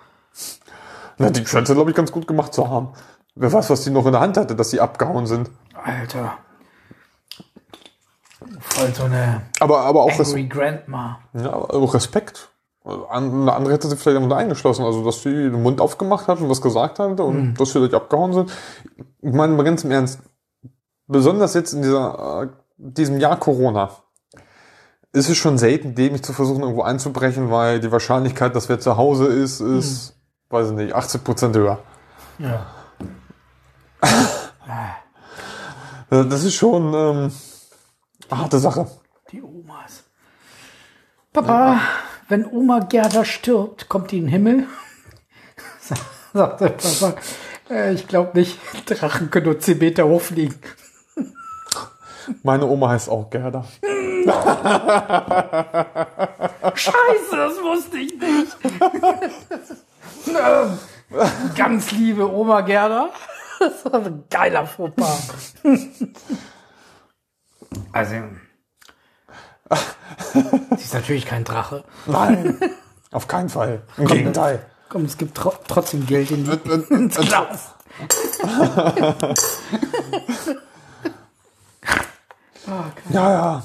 na, 1.17 1.29
die 1.29 1.45
scheint 1.45 1.67
sie, 1.67 1.73
glaube 1.73 1.89
ich, 1.89 1.95
ganz 1.95 2.11
gut 2.11 2.27
gemacht 2.27 2.53
zu 2.53 2.69
haben. 2.69 2.89
Wer 3.35 3.51
weiß, 3.51 3.69
was 3.69 3.83
die 3.83 3.89
noch 3.89 4.05
in 4.05 4.11
der 4.11 4.21
Hand 4.21 4.37
hatte, 4.37 4.55
dass 4.55 4.69
sie 4.69 4.79
abgehauen 4.81 5.25
sind. 5.25 5.49
Alter. 5.73 6.37
Voll 8.59 8.93
so 8.93 9.03
eine 9.03 9.41
Aber, 9.59 9.81
aber 9.81 10.03
auch, 10.03 10.17
Res 10.19 10.29
angry 10.33 10.47
Grandma. 10.47 11.19
ja, 11.33 11.51
aber 11.51 11.73
auch 11.73 11.93
Respekt. 11.93 12.49
Eine 13.09 13.53
andere 13.53 13.73
hätte 13.73 13.87
sie 13.87 13.97
vielleicht 13.97 14.17
damit 14.17 14.31
eingeschlossen. 14.33 14.83
Also, 14.85 15.03
dass 15.03 15.21
sie 15.21 15.29
den 15.31 15.61
Mund 15.61 15.81
aufgemacht 15.81 16.27
hat 16.27 16.39
und 16.39 16.49
was 16.49 16.61
gesagt 16.61 16.99
hat 16.99 17.19
und 17.19 17.53
dass 17.55 17.71
sie 17.73 17.79
gleich 17.79 17.93
abgehauen 17.93 18.33
sind. 18.33 18.51
Ich 19.21 19.33
meine, 19.33 19.53
mal 19.53 19.63
ganz 19.63 19.83
im 19.83 19.91
Ernst. 19.91 20.19
Besonders 21.07 21.53
jetzt 21.53 21.73
in 21.73 21.81
dieser, 21.81 22.43
äh, 22.43 22.47
diesem 22.77 23.19
Jahr 23.19 23.37
Corona 23.37 23.89
ist 25.11 25.29
es 25.29 25.37
schon 25.37 25.57
selten, 25.57 25.95
dämlich 25.95 26.23
zu 26.23 26.33
versuchen, 26.33 26.61
irgendwo 26.61 26.83
einzubrechen, 26.83 27.49
weil 27.49 27.79
die 27.79 27.91
Wahrscheinlichkeit, 27.91 28.55
dass 28.55 28.69
wer 28.69 28.79
zu 28.79 28.97
Hause 28.97 29.25
ist, 29.25 29.59
ist, 29.59 30.15
weiß 30.49 30.69
ich 30.69 30.75
nicht, 30.75 30.93
80 30.93 31.23
Prozent 31.23 31.55
höher. 31.55 31.79
Ja. 32.37 32.67
Äh, 36.11 36.25
Das 36.25 36.43
ist 36.43 36.55
schon 36.55 36.93
ähm, 36.93 37.31
eine 38.29 38.41
harte 38.41 38.59
Sache. 38.59 38.87
Die 39.31 39.41
Omas. 39.41 40.03
Papa, 41.33 41.79
wenn 42.27 42.45
Oma 42.45 42.79
Gerda 42.79 43.25
stirbt, 43.25 43.89
kommt 43.89 44.11
die 44.11 44.17
in 44.17 44.25
den 44.25 44.31
Himmel? 44.31 44.67
Sagt 46.33 46.61
der 46.61 46.69
Papa. 46.69 47.15
Äh, 47.69 47.93
ich 47.93 48.07
glaube 48.07 48.37
nicht. 48.37 48.59
Drachen 48.85 49.29
können 49.29 49.45
nur 49.45 49.59
10 49.59 49.77
Meter 49.77 50.07
hochfliegen. 50.07 50.55
Meine 52.43 52.65
Oma 52.65 52.89
heißt 52.89 53.09
auch 53.09 53.29
Gerda. 53.29 53.65
Scheiße, 56.75 57.35
das 57.35 57.61
wusste 57.61 57.97
ich 57.97 58.13
nicht. 58.19 58.57
Ähm, 60.27 60.77
Ganz 61.55 61.91
liebe 61.91 62.31
Oma 62.31 62.61
Gerda. 62.61 63.09
Das 63.59 63.83
war 63.85 63.95
ein 64.05 64.23
geiler 64.29 64.65
Fauxpas. 64.65 65.53
Also. 67.91 68.15
Sie 70.31 70.83
ist 70.83 70.93
natürlich 70.93 71.25
kein 71.25 71.43
Drache. 71.43 71.83
Nein, 72.05 72.57
auf 73.11 73.27
keinen 73.27 73.49
Fall. 73.49 73.81
Im 73.97 74.07
Gegenteil. 74.07 74.65
Komm, 74.87 75.03
es 75.05 75.17
gibt 75.17 75.35
tro 75.35 75.53
trotzdem 75.67 76.05
Geld 76.07 76.31
in 76.31 76.45
die, 76.45 76.51
Äh, 76.51 76.93
ins 76.93 77.17
Glas. 77.17 77.75
Ja, 83.09 83.31
ja. 83.31 83.63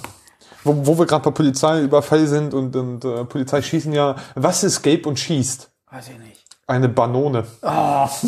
Wo, 0.64 0.86
wo 0.86 0.98
wir 0.98 1.06
gerade 1.06 1.24
bei 1.24 1.30
Polizeiüberfall 1.30 2.26
sind 2.26 2.54
und, 2.54 2.74
und 2.74 3.04
äh, 3.04 3.24
Polizei 3.24 3.60
schießen 3.62 3.92
ja. 3.92 4.16
Was 4.34 4.64
ist 4.64 4.82
gelb 4.82 5.06
und 5.06 5.18
schießt? 5.18 5.70
Weiß 5.90 6.08
ich 6.08 6.18
nicht. 6.18 6.44
Eine 6.66 6.88
Banone. 6.88 7.44
Oh. 7.62 8.08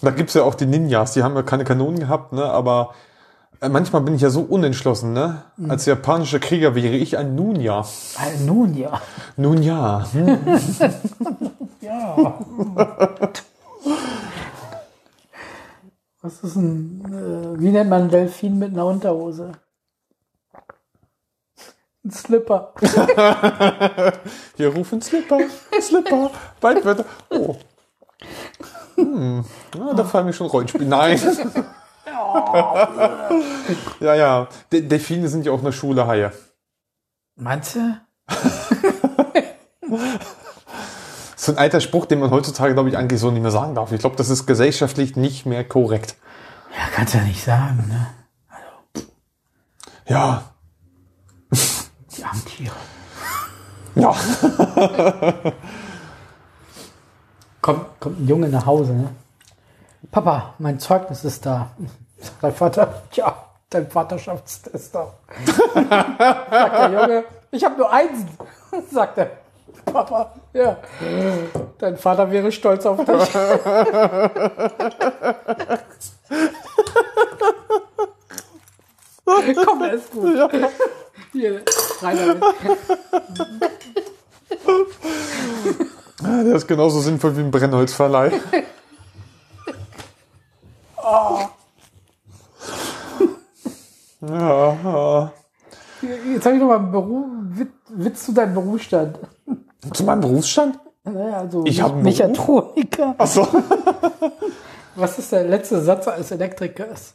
Da 0.00 0.10
gibt's 0.10 0.34
ja 0.34 0.42
auch 0.42 0.54
die 0.54 0.66
Ninjas, 0.66 1.12
die 1.12 1.22
haben 1.22 1.34
ja 1.34 1.42
keine 1.42 1.64
Kanonen 1.64 1.98
gehabt, 1.98 2.32
ne? 2.32 2.44
aber 2.44 2.94
äh, 3.60 3.68
manchmal 3.68 4.02
bin 4.02 4.14
ich 4.14 4.22
ja 4.22 4.30
so 4.30 4.42
unentschlossen. 4.42 5.12
Ne? 5.12 5.42
Als 5.68 5.86
japanischer 5.86 6.38
Krieger 6.38 6.74
wäre 6.74 6.94
ich 6.94 7.16
ein 7.16 7.34
Nunja. 7.34 7.80
Ah, 7.80 8.22
Nun 8.44 8.74
ja. 8.76 9.00
Nun 9.36 9.62
ja. 9.62 10.06
Was 16.22 16.42
ist 16.42 16.56
ein, 16.56 17.04
äh, 17.04 17.60
wie 17.60 17.70
nennt 17.70 17.90
man 17.90 18.02
einen 18.02 18.10
Delfin 18.10 18.58
mit 18.58 18.72
einer 18.72 18.86
Unterhose? 18.86 19.52
Ein 22.04 22.10
Slipper. 22.10 22.72
Wir 24.56 24.74
rufen 24.74 25.02
Slipper, 25.02 25.38
Slipper, 25.80 26.30
bald 26.60 26.84
wird 26.84 27.00
er. 27.00 27.06
Oh. 27.30 27.56
Hm. 28.96 29.44
Ja, 29.76 29.94
da 29.94 30.04
fallen 30.04 30.26
mir 30.26 30.32
schon 30.32 30.46
Rollenspiele. 30.46 30.86
Nein. 30.86 31.18
ja, 34.00 34.14
ja. 34.14 34.48
De 34.72 34.82
Delfine 34.82 35.28
sind 35.28 35.46
ja 35.46 35.52
auch 35.52 35.60
eine 35.60 35.72
Schule 35.72 36.06
Haie. 36.06 36.32
Meinst 37.36 37.76
du? 37.76 38.00
So 41.44 41.52
ein 41.52 41.58
alter 41.58 41.82
Spruch, 41.82 42.06
den 42.06 42.20
man 42.20 42.30
heutzutage, 42.30 42.72
glaube 42.72 42.88
ich, 42.88 42.96
eigentlich 42.96 43.20
so 43.20 43.30
nicht 43.30 43.42
mehr 43.42 43.50
sagen 43.50 43.74
darf. 43.74 43.92
Ich 43.92 44.00
glaube, 44.00 44.16
das 44.16 44.30
ist 44.30 44.46
gesellschaftlich 44.46 45.14
nicht 45.14 45.44
mehr 45.44 45.62
korrekt. 45.62 46.16
Ja, 46.74 46.88
kannst 46.94 47.12
ja 47.12 47.20
nicht 47.20 47.44
sagen, 47.44 47.84
ne? 47.86 48.06
Ja. 50.06 50.44
Die 52.16 52.24
armen 52.24 52.44
Tiere. 52.46 52.74
Ja. 53.94 54.14
Kommt, 57.60 58.00
kommt 58.00 58.20
ein 58.20 58.26
Junge 58.26 58.48
nach 58.48 58.64
Hause, 58.64 58.94
ne? 58.94 59.10
Papa, 60.10 60.54
mein 60.58 60.78
Zeugnis 60.78 61.24
ist 61.24 61.44
da. 61.44 61.72
Sagt 62.20 62.42
dein 62.42 62.54
Vater, 62.54 63.02
ja, 63.12 63.36
dein 63.68 63.90
Vaterschaftstest 63.90 64.94
da. 64.94 65.12
Sagt 65.44 66.78
der 66.78 66.90
Junge, 66.90 67.24
ich 67.50 67.62
habe 67.62 67.76
nur 67.76 67.92
eins. 67.92 68.24
Sagt 68.90 69.18
er, 69.18 69.30
Papa, 69.84 70.32
ja, 70.54 70.78
dein 71.78 71.96
Vater 71.96 72.30
wäre 72.30 72.50
stolz 72.50 72.86
auf 72.86 72.98
dich. 73.04 73.32
Komm, 79.64 79.80
der 79.80 79.92
ist 79.94 80.10
gut. 80.10 80.50
Hier, 81.32 81.62
rein 82.00 82.16
damit. 82.16 82.42
Der 86.22 86.54
ist 86.54 86.66
genauso 86.66 87.00
sinnvoll 87.00 87.36
wie 87.36 87.40
ein 87.40 87.50
Brennholzverleih. 87.50 88.40
Ja, 94.20 94.76
ja. 94.84 95.32
Jetzt 96.32 96.46
habe 96.46 96.54
ich 96.54 96.60
noch 96.62 96.68
mal 96.68 96.78
einen 96.78 96.92
Beruf, 96.92 97.26
Witz, 97.50 97.72
Witz 97.90 98.24
zu 98.24 98.32
deinem 98.32 98.54
Berufsstand. 98.54 99.18
Zu 99.92 100.04
meinem 100.04 100.20
Berufsstand? 100.20 100.78
Naja, 101.04 101.38
also 101.38 101.64
Ich 101.66 101.82
hab 101.82 101.92
einen 101.92 102.02
Mechatroniker. 102.02 103.14
Achso. 103.18 103.46
Was 104.96 105.18
ist 105.18 105.32
der 105.32 105.44
letzte 105.44 105.80
Satz 105.82 106.08
eines 106.08 106.30
Elektrikers? 106.30 107.14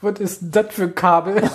Was 0.00 0.18
ist 0.18 0.40
das 0.42 0.66
für 0.70 0.90
Kabel? 0.90 1.42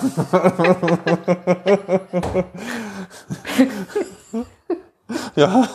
Ja. 5.34 5.68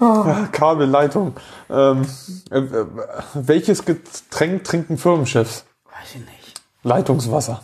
ja 0.00 0.48
Kabelleitung. 0.50 1.36
Ähm, 1.68 2.06
äh, 2.50 2.58
äh, 2.58 2.86
welches 3.34 3.84
Getränk 3.84 4.64
trinken 4.64 4.98
Firmenchefs? 4.98 5.64
Weiß 5.84 6.14
ich 6.14 6.20
nicht. 6.20 6.60
Leitungswasser. 6.82 7.62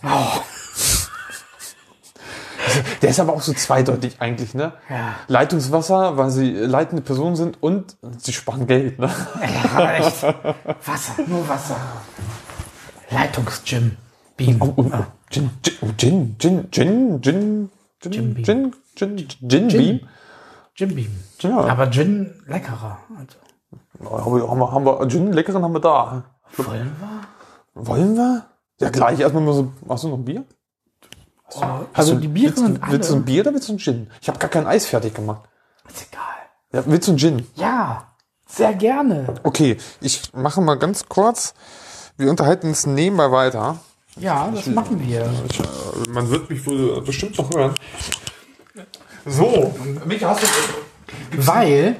Also, 2.66 2.80
Der 3.02 3.10
ist 3.10 3.20
aber 3.20 3.32
auch 3.32 3.42
so 3.42 3.52
zweideutig 3.52 4.16
eigentlich, 4.20 4.54
ne? 4.54 4.72
Ja. 4.90 5.14
Leitungswasser, 5.28 6.16
weil 6.16 6.30
sie 6.30 6.50
leitende 6.50 7.02
Personen 7.02 7.36
sind 7.36 7.62
und 7.62 7.96
sie 8.18 8.32
sparen 8.32 8.66
Geld, 8.66 8.98
ne? 8.98 9.08
Ja, 9.74 9.92
echt. 9.92 10.22
Wasser, 10.22 11.14
nur 11.26 11.48
Wasser. 11.48 11.76
Leitungsgym. 13.10 13.96
Beam. 14.36 14.56
Oh, 14.60 14.72
oh, 14.76 14.84
oh. 14.92 15.04
Gin, 15.30 15.50
Gin, 15.62 15.74
oh, 15.80 15.88
Gin, 15.96 16.36
Gin, 16.38 16.68
Gin, 16.70 17.20
Gin, 17.22 17.70
Gin, 18.00 18.12
Gin 18.12 18.34
Beam. 18.34 18.44
Gin, 18.44 18.72
Gin, 18.94 19.48
Gin, 19.48 19.68
Beam. 19.68 20.00
Gym 20.74 20.94
Beam. 20.94 21.20
Ja. 21.40 21.58
Aber 21.58 21.90
Gin 21.90 22.34
leckerer. 22.46 22.98
Also, 23.16 23.38
Haben 24.14 24.36
wir, 24.36 24.48
haben 24.50 24.58
wir, 24.58 24.72
haben 24.72 24.84
wir 24.84 25.08
Gin, 25.08 25.32
leckeren 25.32 25.62
haben 25.62 25.72
wir 25.72 25.80
da. 25.80 26.24
wollen 26.56 26.92
wir? 27.00 27.86
Wollen 27.86 28.14
wir? 28.16 28.44
Ja, 28.80 28.90
gleich 28.90 29.20
erstmal 29.20 29.42
mal 29.42 29.54
so, 29.54 29.72
hast 29.88 30.04
du 30.04 30.08
noch 30.08 30.18
ein 30.18 30.24
Bier? 30.24 30.44
Oh, 31.54 31.62
also 31.92 32.14
die 32.16 32.28
Biere 32.28 32.52
willst, 32.56 32.58
sind 32.64 32.82
du- 32.84 32.90
Willst 32.92 33.08
du 33.10 33.14
alle. 33.14 33.22
ein 33.22 33.24
Bier 33.24 33.42
oder 33.42 33.54
willst 33.54 33.68
du 33.68 33.72
ein 33.74 33.78
Gin? 33.78 34.10
Ich 34.20 34.28
habe 34.28 34.38
gar 34.38 34.50
kein 34.50 34.66
Eis 34.66 34.86
fertig 34.86 35.14
gemacht. 35.14 35.42
Ist 35.88 36.06
egal. 36.10 36.22
Ja, 36.72 36.82
willst 36.86 37.06
du 37.08 37.12
ein 37.12 37.18
Gin? 37.18 37.46
Ja, 37.54 38.08
sehr 38.48 38.74
gerne. 38.74 39.26
Okay, 39.44 39.76
ich 40.00 40.32
mache 40.34 40.60
mal 40.60 40.74
ganz 40.76 41.06
kurz. 41.08 41.54
Wir 42.16 42.30
unterhalten 42.30 42.68
uns 42.68 42.86
nebenbei 42.86 43.30
weiter. 43.30 43.78
Ja, 44.18 44.50
das 44.52 44.66
machen 44.66 45.00
wir. 45.06 45.30
Ich, 45.50 45.60
äh, 45.60 45.64
man 46.08 46.30
wird 46.30 46.48
mich 46.50 46.66
wohl 46.66 47.00
bestimmt 47.02 47.36
noch 47.38 47.50
hören. 47.54 47.74
So, 49.24 49.74
mich 50.06 50.24
hast 50.24 50.42
du. 50.42 50.46
Weil, 51.36 51.96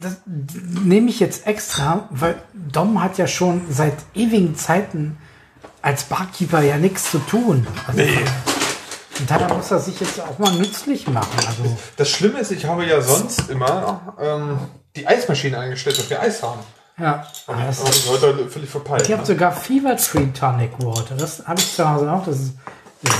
das 0.00 0.16
nehme 0.26 1.10
ich 1.10 1.20
jetzt 1.20 1.46
extra, 1.46 2.08
weil 2.10 2.40
Dom 2.54 3.02
hat 3.02 3.18
ja 3.18 3.26
schon 3.26 3.62
seit 3.70 3.94
ewigen 4.14 4.56
Zeiten 4.56 5.18
als 5.82 6.04
Barkeeper 6.04 6.62
ja 6.62 6.76
nichts 6.78 7.10
zu 7.10 7.18
tun. 7.18 7.66
Also, 7.86 8.02
Und 9.18 9.30
daher 9.30 9.52
muss 9.54 9.70
er 9.70 9.80
sich 9.80 9.98
jetzt 10.00 10.20
auch 10.20 10.38
mal 10.38 10.52
nützlich 10.52 11.06
machen. 11.08 11.28
Also, 11.46 11.76
Das 11.96 12.08
Schlimme 12.08 12.40
ist, 12.40 12.50
ich 12.52 12.64
habe 12.66 12.84
ja 12.86 13.00
sonst 13.00 13.48
immer 13.50 14.14
ähm, 14.20 14.58
die 14.96 15.06
Eismaschine 15.06 15.58
eingestellt, 15.58 15.98
dass 15.98 16.08
wir 16.10 16.20
Eis 16.20 16.42
haben. 16.42 16.60
ja. 16.98 17.26
Das, 17.46 17.82
Das 17.82 17.96
ist 17.96 18.08
heute 18.10 18.48
völlig 18.48 18.70
verpeilt. 18.70 19.02
ich 19.08 19.12
habe 19.12 19.24
sogar 19.26 19.52
Fever 19.52 19.96
Tree 19.96 20.26
Tonic 20.38 20.72
Water. 20.84 21.14
Das 21.16 21.46
habe 21.46 21.60
ich 21.60 21.74
zu 21.74 21.88
Hause 21.88 22.12
auch. 22.12 22.24
Das 22.24 22.36
ist 22.38 22.52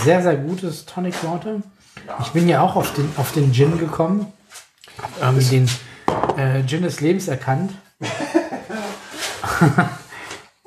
sehr, 0.04 0.22
sehr 0.22 0.36
gutes 0.36 0.84
Tonic 0.86 1.14
Water. 1.24 1.56
Ich 2.22 2.28
bin 2.28 2.48
ja 2.48 2.62
auch 2.62 2.76
auf 2.76 2.92
den, 2.94 3.12
auf 3.16 3.32
den 3.32 3.52
Gin 3.52 3.78
gekommen. 3.78 4.32
Hab 5.02 5.10
irgendwie 5.20 5.44
den 5.44 5.70
äh, 6.36 6.64
Gin 6.66 6.82
des 6.82 7.00
Lebens 7.00 7.28
erkannt. 7.28 7.72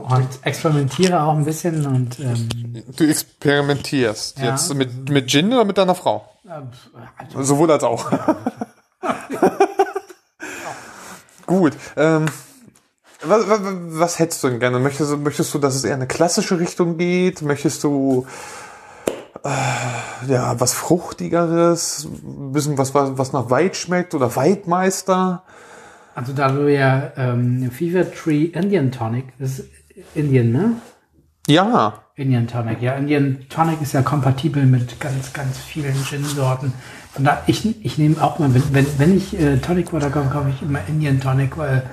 und 0.01 0.27
experimentiere 0.43 1.21
auch 1.23 1.33
ein 1.33 1.45
bisschen 1.45 1.85
und 1.85 2.19
ähm, 2.19 2.83
Du 2.95 3.03
experimentierst 3.05 4.39
Ja. 4.39 4.51
jetzt 4.51 4.73
mit, 4.73 5.09
mit 5.09 5.27
Gin 5.29 5.53
oder 5.53 5.65
mit 5.65 5.77
deiner 5.77 5.95
Frau? 5.95 6.27
äh, 6.47 7.43
Sowohl 7.43 7.71
als 7.71 7.83
auch. 7.83 8.11
Gut. 11.45 11.73
Ähm, 11.97 12.25
was, 13.23 13.47
was, 13.49 13.59
was 13.63 14.19
hättest 14.19 14.43
du 14.43 14.49
denn 14.49 14.59
gerne? 14.59 14.79
Möchtest 14.79 15.11
du, 15.11 15.17
möchtest 15.17 15.53
du, 15.53 15.59
dass 15.59 15.75
es 15.75 15.83
eher 15.83 15.91
in 15.93 15.99
eine 15.99 16.07
klassische 16.07 16.59
Richtung 16.59 16.97
geht? 16.97 17.41
Möchtest 17.41 17.83
du 17.83 18.25
äh, 19.43 20.31
ja 20.31 20.59
was 20.59 20.73
Fruchtigeres? 20.73 22.05
Ein 22.05 22.51
bisschen 22.51 22.77
was, 22.77 22.93
was, 22.93 23.33
nach 23.33 23.49
Weit 23.49 23.75
schmeckt 23.75 24.13
oder 24.15 24.35
Weitmeister? 24.35 25.43
also 26.13 26.33
da 26.33 26.49
du 26.51 26.67
ja 26.71 27.11
ähm, 27.15 27.71
Fever 27.71 28.11
Tree 28.11 28.43
Indian 28.43 28.91
Tonic 28.91 29.27
das 29.39 29.59
ist 29.59 29.69
Indian, 30.15 30.51
ne? 30.51 30.73
Ja. 31.47 31.93
Indian 32.15 32.47
Tonic. 32.47 32.81
Ja, 32.81 32.93
Indian 32.93 33.39
Tonic 33.49 33.81
ist 33.81 33.93
ja 33.93 34.01
kompatibel 34.01 34.65
mit 34.65 34.99
ganz, 34.99 35.33
ganz 35.33 35.57
vielen 35.57 35.95
Gin-Sorten. 36.05 36.73
Von 37.13 37.23
da, 37.23 37.41
ich, 37.47 37.83
ich 37.83 37.97
nehme 37.97 38.21
auch 38.21 38.39
mal, 38.39 38.53
wenn, 38.53 38.63
wenn, 38.73 38.85
wenn 38.97 39.17
ich 39.17 39.37
äh, 39.39 39.57
Tonic 39.57 39.91
Water 39.91 40.09
kaufe, 40.09 40.29
kaufe 40.29 40.49
ich 40.49 40.61
immer 40.61 40.79
Indian 40.87 41.19
Tonic, 41.19 41.57
weil 41.57 41.83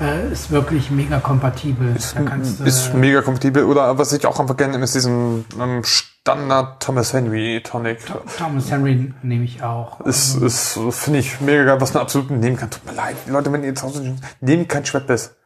äh, 0.00 0.32
ist 0.32 0.50
wirklich 0.50 0.90
mega 0.90 1.20
kompatibel. 1.20 1.94
kannst 2.24 2.60
du, 2.60 2.64
Ist 2.64 2.94
mega 2.94 3.22
kompatibel. 3.22 3.64
Oder 3.64 3.98
was 3.98 4.12
ich 4.12 4.26
auch 4.26 4.40
einfach 4.40 4.56
gerne 4.56 4.72
nehme, 4.72 4.84
ist 4.84 4.94
diesen 4.94 5.44
ähm, 5.60 5.82
Standard 5.84 6.82
Thomas 6.82 7.12
Henry 7.12 7.60
Tonic. 7.62 7.98
Thomas 8.38 8.70
Henry 8.70 9.12
nehme 9.22 9.44
ich 9.44 9.62
auch. 9.62 10.00
Ist, 10.00 10.36
ist 10.36 10.78
finde 10.90 11.20
ich 11.20 11.40
mega 11.40 11.64
geil, 11.64 11.80
was 11.80 11.94
man 11.94 12.02
absolut 12.02 12.30
nehmen 12.30 12.56
kann. 12.56 12.70
Tut 12.70 12.84
mir 12.86 12.94
leid, 12.94 13.16
Leute, 13.26 13.52
wenn 13.52 13.62
ihr 13.62 13.74
zu 13.74 13.84
Hause 13.84 14.16
nehmt 14.40 14.68
kein 14.68 14.84
Schweppes. 14.84 15.36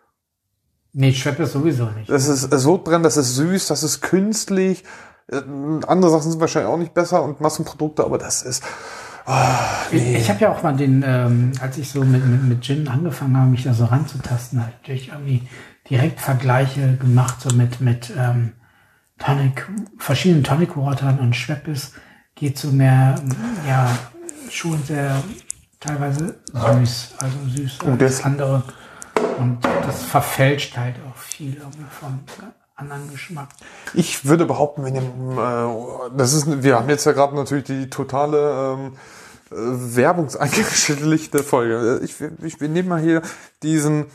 Nee, 1.01 1.13
Schweppes 1.13 1.49
ist 1.49 1.53
sowieso 1.53 1.85
nicht. 1.91 2.11
Das 2.11 2.27
ist 2.27 2.53
äh, 2.53 2.59
Sodbrennen, 2.59 3.05
das 3.05 3.17
ist 3.17 3.37
süß, 3.37 3.69
das 3.69 3.85
ist 3.85 4.01
künstlich. 4.01 4.83
Äh, 5.31 5.43
Andere 5.87 6.11
Sachen 6.11 6.29
sind 6.33 6.41
wahrscheinlich 6.41 6.69
auch 6.73 6.77
nicht 6.77 6.93
besser 6.93 7.23
und 7.23 7.41
Massenprodukte, 7.41 8.03
aber 8.05 8.19
das 8.19 8.43
ist. 8.43 8.65
Ich, 9.93 10.03
ich 10.03 10.29
habe 10.31 10.41
ja 10.41 10.51
auch 10.51 10.63
mal 10.63 10.75
den, 10.75 11.05
ähm, 11.07 11.53
als 11.61 11.77
ich 11.79 11.91
so 11.91 12.03
mit, 12.03 12.27
mit, 12.27 12.43
mit 12.45 12.63
Gin 12.63 12.89
angefangen 12.89 13.37
habe, 13.37 13.49
mich 13.51 13.63
da 13.63 13.75
so 13.75 13.85
ranzutasten, 13.85 14.61
halt 14.61 14.73
natürlich 14.81 15.09
irgendwie 15.11 15.47
direkt 15.89 16.19
Vergleiche 16.21 16.97
gemacht, 16.97 17.43
so 17.43 17.55
mit, 17.55 17.81
mit 17.81 18.11
ähm, 18.19 18.55
Tonic, 19.19 19.69
verschiedenen 19.99 20.43
Tonic 20.45 20.77
Watern 20.77 21.19
und 21.21 21.37
Schweppes 21.37 21.93
geht 22.35 22.59
so 22.59 22.69
mehr, 22.73 23.17
ja, 23.69 23.91
schon 24.51 24.83
sehr 24.83 25.23
teilweise 25.79 26.37
süß, 26.55 27.15
also 27.19 27.37
süß 27.55 27.79
Und 27.85 28.03
als 28.03 28.17
das- 28.17 28.25
andere. 28.25 28.65
Und 29.39 29.65
das 29.65 30.03
verfälscht 30.03 30.77
halt 30.77 30.97
auch 31.09 31.17
viel 31.17 31.61
vom 32.01 32.21
anderen 32.75 33.11
Geschmack. 33.11 33.49
Ich 33.95 34.25
würde 34.25 34.47
behaupten, 34.47 34.85
wenn 34.85 34.95
ihr, 34.95 35.03
äh, 35.03 36.17
das 36.17 36.33
ist, 36.33 36.63
wir 36.63 36.77
haben 36.77 36.89
jetzt 36.89 37.05
ja 37.05 37.13
gerade 37.13 37.35
natürlich 37.35 37.65
die 37.65 37.91
totale 37.91 38.77
ähm, 38.79 38.97
äh, 39.51 39.97
werbungseingeschlichte 39.97 41.43
Folge. 41.43 42.01
Ich, 42.05 42.21
ich, 42.43 42.61
wir 42.61 42.69
nehmen 42.69 42.89
mal 42.89 43.01
hier 43.01 43.23
diesen, 43.63 44.07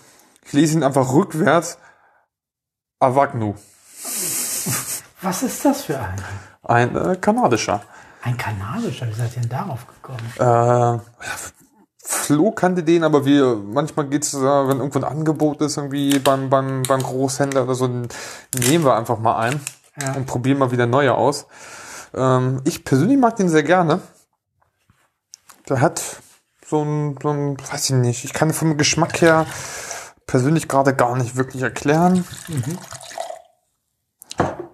ich 0.45 0.53
lese 0.53 0.77
ihn 0.77 0.83
einfach 0.83 1.13
rückwärts, 1.13 1.77
Avagnu, 2.99 3.55
Was 5.21 5.43
ist 5.43 5.65
das 5.65 5.83
für 5.83 5.99
ein? 5.99 6.15
ein 6.63 6.95
äh, 6.95 7.15
kanadischer. 7.17 7.81
Ein 8.21 8.37
kanadischer, 8.37 9.07
wie 9.07 9.13
seid 9.13 9.35
ihr 9.35 9.41
denn 9.41 9.49
darauf 9.49 9.85
gekommen? 9.85 10.23
Äh, 10.37 10.99
Flo 12.13 12.51
kannte 12.51 12.83
den, 12.83 13.03
aber 13.03 13.25
wir, 13.25 13.55
manchmal 13.55 14.07
geht's, 14.07 14.33
äh, 14.33 14.39
wenn 14.39 14.77
irgendwo 14.77 14.99
ein 14.99 15.03
Angebot 15.03 15.61
ist, 15.61 15.77
irgendwie 15.77 16.19
beim, 16.19 16.49
beim, 16.49 16.83
beim 16.83 17.01
Großhändler 17.03 17.63
oder 17.63 17.75
so, 17.75 17.87
nehmen 17.87 18.85
wir 18.85 18.95
einfach 18.95 19.19
mal 19.19 19.37
ein 19.37 19.59
Ja. 20.01 20.13
und 20.13 20.25
probieren 20.25 20.57
mal 20.57 20.71
wieder 20.71 20.85
neue 20.85 21.13
aus. 21.15 21.47
Ähm, 22.13 22.61
ich 22.63 22.83
persönlich 22.85 23.17
mag 23.17 23.35
den 23.35 23.49
sehr 23.49 23.63
gerne. 23.63 23.99
Der 25.69 25.81
hat 25.81 26.01
so 26.65 26.81
ein, 26.83 27.17
so 27.21 27.29
ein, 27.29 27.57
weiß 27.59 27.89
ich 27.89 27.95
nicht, 27.95 28.23
ich 28.23 28.33
kann 28.33 28.53
vom 28.53 28.77
Geschmack 28.77 29.21
her 29.21 29.45
persönlich 30.25 30.67
gerade 30.67 30.95
gar 30.95 31.15
nicht 31.17 31.35
wirklich 31.35 31.61
erklären. 31.61 32.25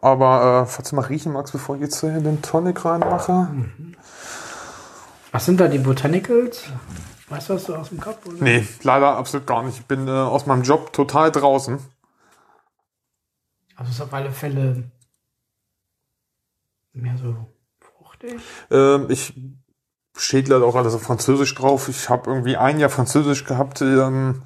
Aber 0.02 0.64
äh, 0.64 0.66
falls 0.72 0.90
du 0.90 0.96
mal 0.96 1.06
riechen 1.06 1.34
magst, 1.34 1.52
bevor 1.54 1.76
ich 1.76 1.82
jetzt 1.82 2.00
hier 2.00 2.12
den 2.12 2.42
Tonic 2.42 2.86
reinmache. 2.86 3.48
Was 5.32 5.46
sind 5.46 5.60
da 5.60 5.68
die 5.68 5.80
Botanicals? 5.80 6.64
Weißt 7.30 7.50
du 7.50 7.54
was 7.54 7.66
du 7.66 7.76
aus 7.76 7.90
dem 7.90 8.00
Kopf? 8.00 8.26
Oder? 8.26 8.38
Nee, 8.40 8.68
leider 8.84 9.16
absolut 9.16 9.46
gar 9.46 9.64
nicht. 9.64 9.80
Ich 9.80 9.86
bin 9.86 10.08
äh, 10.08 10.12
aus 10.12 10.46
meinem 10.46 10.64
Job 10.64 10.92
total 10.94 11.32
draußen. 11.32 11.80
Also 13.76 13.92
ist 13.92 14.02
auf 14.02 14.14
alle 14.14 14.32
Fälle 14.32 14.84
mehr 16.94 17.18
so 17.18 17.36
fruchtig. 17.80 18.42
Ähm, 18.72 19.06
ich 19.10 19.34
steht 20.18 20.48
leider 20.48 20.66
auch 20.66 20.76
alles 20.76 20.96
auf 20.96 21.04
Französisch 21.04 21.54
drauf. 21.56 21.88
Ich 21.88 22.10
habe 22.10 22.30
irgendwie 22.30 22.58
ein 22.58 22.80
Jahr 22.80 22.90
Französisch 22.90 23.46
gehabt. 23.46 23.82
Ähm, 23.82 24.42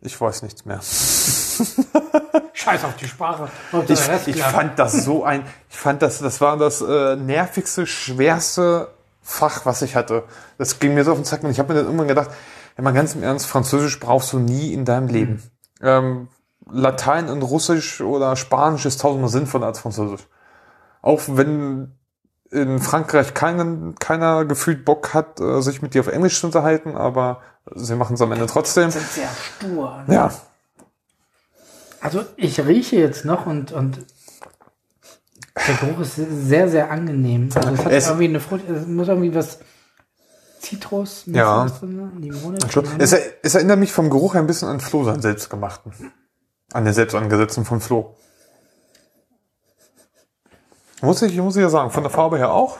ich 0.00 0.18
weiß 0.18 0.42
nichts 0.42 0.64
mehr. 0.64 0.80
Scheiß 2.52 2.84
auf 2.84 2.96
die 2.96 3.08
Sprache. 3.08 3.50
Ich, 3.88 4.28
ich 4.28 4.42
fand 4.42 4.78
das 4.78 5.04
so 5.04 5.24
ein, 5.24 5.44
ich 5.68 5.76
fand 5.76 6.02
das, 6.02 6.20
das 6.20 6.40
war 6.40 6.56
das 6.56 6.80
äh, 6.80 7.16
nervigste, 7.16 7.86
schwerste 7.86 8.95
Fach, 9.28 9.66
was 9.66 9.82
ich 9.82 9.96
hatte. 9.96 10.22
Das 10.56 10.78
ging 10.78 10.94
mir 10.94 11.02
so 11.02 11.10
auf 11.10 11.18
den 11.18 11.24
Zack 11.24 11.42
und 11.42 11.50
ich 11.50 11.58
habe 11.58 11.72
mir 11.72 11.78
dann 11.78 11.86
irgendwann 11.86 12.06
gedacht, 12.06 12.30
wenn 12.76 12.84
man 12.84 12.94
ganz 12.94 13.14
im 13.16 13.24
Ernst, 13.24 13.46
Französisch 13.46 13.98
brauchst 13.98 14.32
du 14.32 14.38
nie 14.38 14.72
in 14.72 14.84
deinem 14.84 15.08
Leben. 15.08 15.42
Ähm, 15.82 16.28
Latein 16.70 17.28
und 17.28 17.42
Russisch 17.42 18.00
oder 18.00 18.36
Spanisch 18.36 18.86
ist 18.86 19.00
tausendmal 19.00 19.30
sinnvoller 19.30 19.66
als 19.66 19.80
Französisch. 19.80 20.26
Auch 21.02 21.22
wenn 21.26 21.92
in 22.50 22.78
Frankreich 22.78 23.34
keinen, 23.34 23.96
keiner 23.96 24.44
gefühlt 24.44 24.84
Bock 24.84 25.12
hat, 25.12 25.40
äh, 25.40 25.60
sich 25.60 25.82
mit 25.82 25.94
dir 25.94 26.00
auf 26.00 26.08
Englisch 26.08 26.40
zu 26.40 26.46
unterhalten, 26.46 26.96
aber 26.96 27.40
sie 27.74 27.96
machen 27.96 28.14
es 28.14 28.22
am 28.22 28.30
Ende 28.30 28.46
trotzdem. 28.46 28.90
sind 28.90 29.06
sehr 29.06 29.28
stur. 29.28 30.04
ne? 30.06 30.14
Ja, 30.14 30.32
Also 32.00 32.24
ich 32.36 32.64
rieche 32.64 32.96
jetzt 32.96 33.24
noch 33.24 33.46
und, 33.46 33.72
und 33.72 33.98
der 35.56 35.74
Geruch 35.76 36.00
ist 36.00 36.16
sehr, 36.16 36.68
sehr 36.68 36.90
angenehm. 36.90 37.48
Also 37.54 37.70
es 37.70 37.84
hat 37.84 37.92
Es- 37.92 38.06
irgendwie 38.08 38.28
eine 38.28 38.40
Frucht, 38.40 38.68
es 38.68 38.86
muss 38.86 39.08
irgendwie 39.08 39.34
was 39.34 39.58
Zitrus, 40.60 41.22
Ja. 41.26 41.66
ne? 41.82 42.10
Limone. 42.18 42.58
Es, 42.98 43.12
es 43.42 43.54
erinnert 43.54 43.78
mich 43.78 43.92
vom 43.92 44.10
Geruch 44.10 44.34
her 44.34 44.40
ein 44.40 44.46
bisschen 44.46 44.68
an 44.68 44.80
Flo, 44.80 45.04
seinen 45.04 45.22
selbstgemachten. 45.22 45.92
An 46.72 46.84
der 46.84 46.92
selbst 46.92 47.14
angesetzten 47.14 47.64
von 47.64 47.80
Flo. 47.80 48.16
Muss 51.02 51.22
ich, 51.22 51.36
muss 51.36 51.56
ich 51.56 51.62
ja 51.62 51.68
sagen, 51.68 51.90
von 51.90 52.02
der 52.02 52.10
Farbe 52.10 52.38
her 52.38 52.50
auch. 52.52 52.78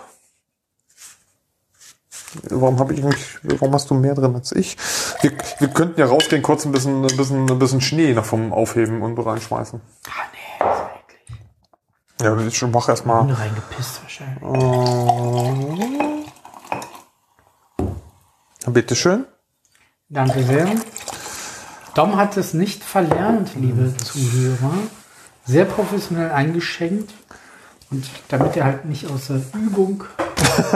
Warum 2.51 2.79
habe 2.79 2.93
ich 2.93 3.03
eigentlich, 3.03 3.39
warum 3.43 3.73
hast 3.73 3.89
du 3.89 3.95
mehr 3.95 4.15
drin 4.15 4.35
als 4.35 4.53
ich? 4.53 4.77
Wir, 5.23 5.33
wir 5.59 5.69
könnten 5.69 6.01
ja 6.01 6.07
rausgehen, 6.07 6.43
kurz 6.43 6.65
ein 6.67 6.73
bisschen, 6.73 7.03
ein 7.05 7.17
bisschen, 7.17 7.49
ein 7.49 7.59
bisschen 7.59 7.81
Schnee 7.81 8.13
noch 8.15 8.25
vom 8.25 8.53
Aufheben 8.53 9.01
und 9.03 9.19
reinschmeißen. 9.19 9.81
Ah 10.09 10.11
nee, 10.33 10.39
das 10.59 10.79
ist 10.79 10.85
eklig. 11.29 11.41
Ja, 12.21 12.37
ich 12.39 12.57
schon 12.57 12.71
mach 12.71 12.89
erstmal. 12.89 13.25
Nur 13.25 13.39
reingepisst 13.39 14.03
wahrscheinlich. 14.03 14.43
Bitteschön. 18.67 19.27
Danke 20.09 20.43
sehr. 20.43 20.69
Dom 21.95 22.17
hat 22.17 22.37
es 22.37 22.55
nicht 22.55 22.83
verlernt, 22.85 23.55
liebe 23.55 23.95
Zuhörer. 23.97 24.73
Sehr 25.45 25.65
professionell 25.65 26.31
eingeschenkt. 26.31 27.13
Und 27.91 28.09
damit 28.29 28.57
er 28.57 28.65
halt 28.65 28.85
nicht 28.85 29.09
aus 29.11 29.29
der 29.29 29.41
Übung 29.55 30.05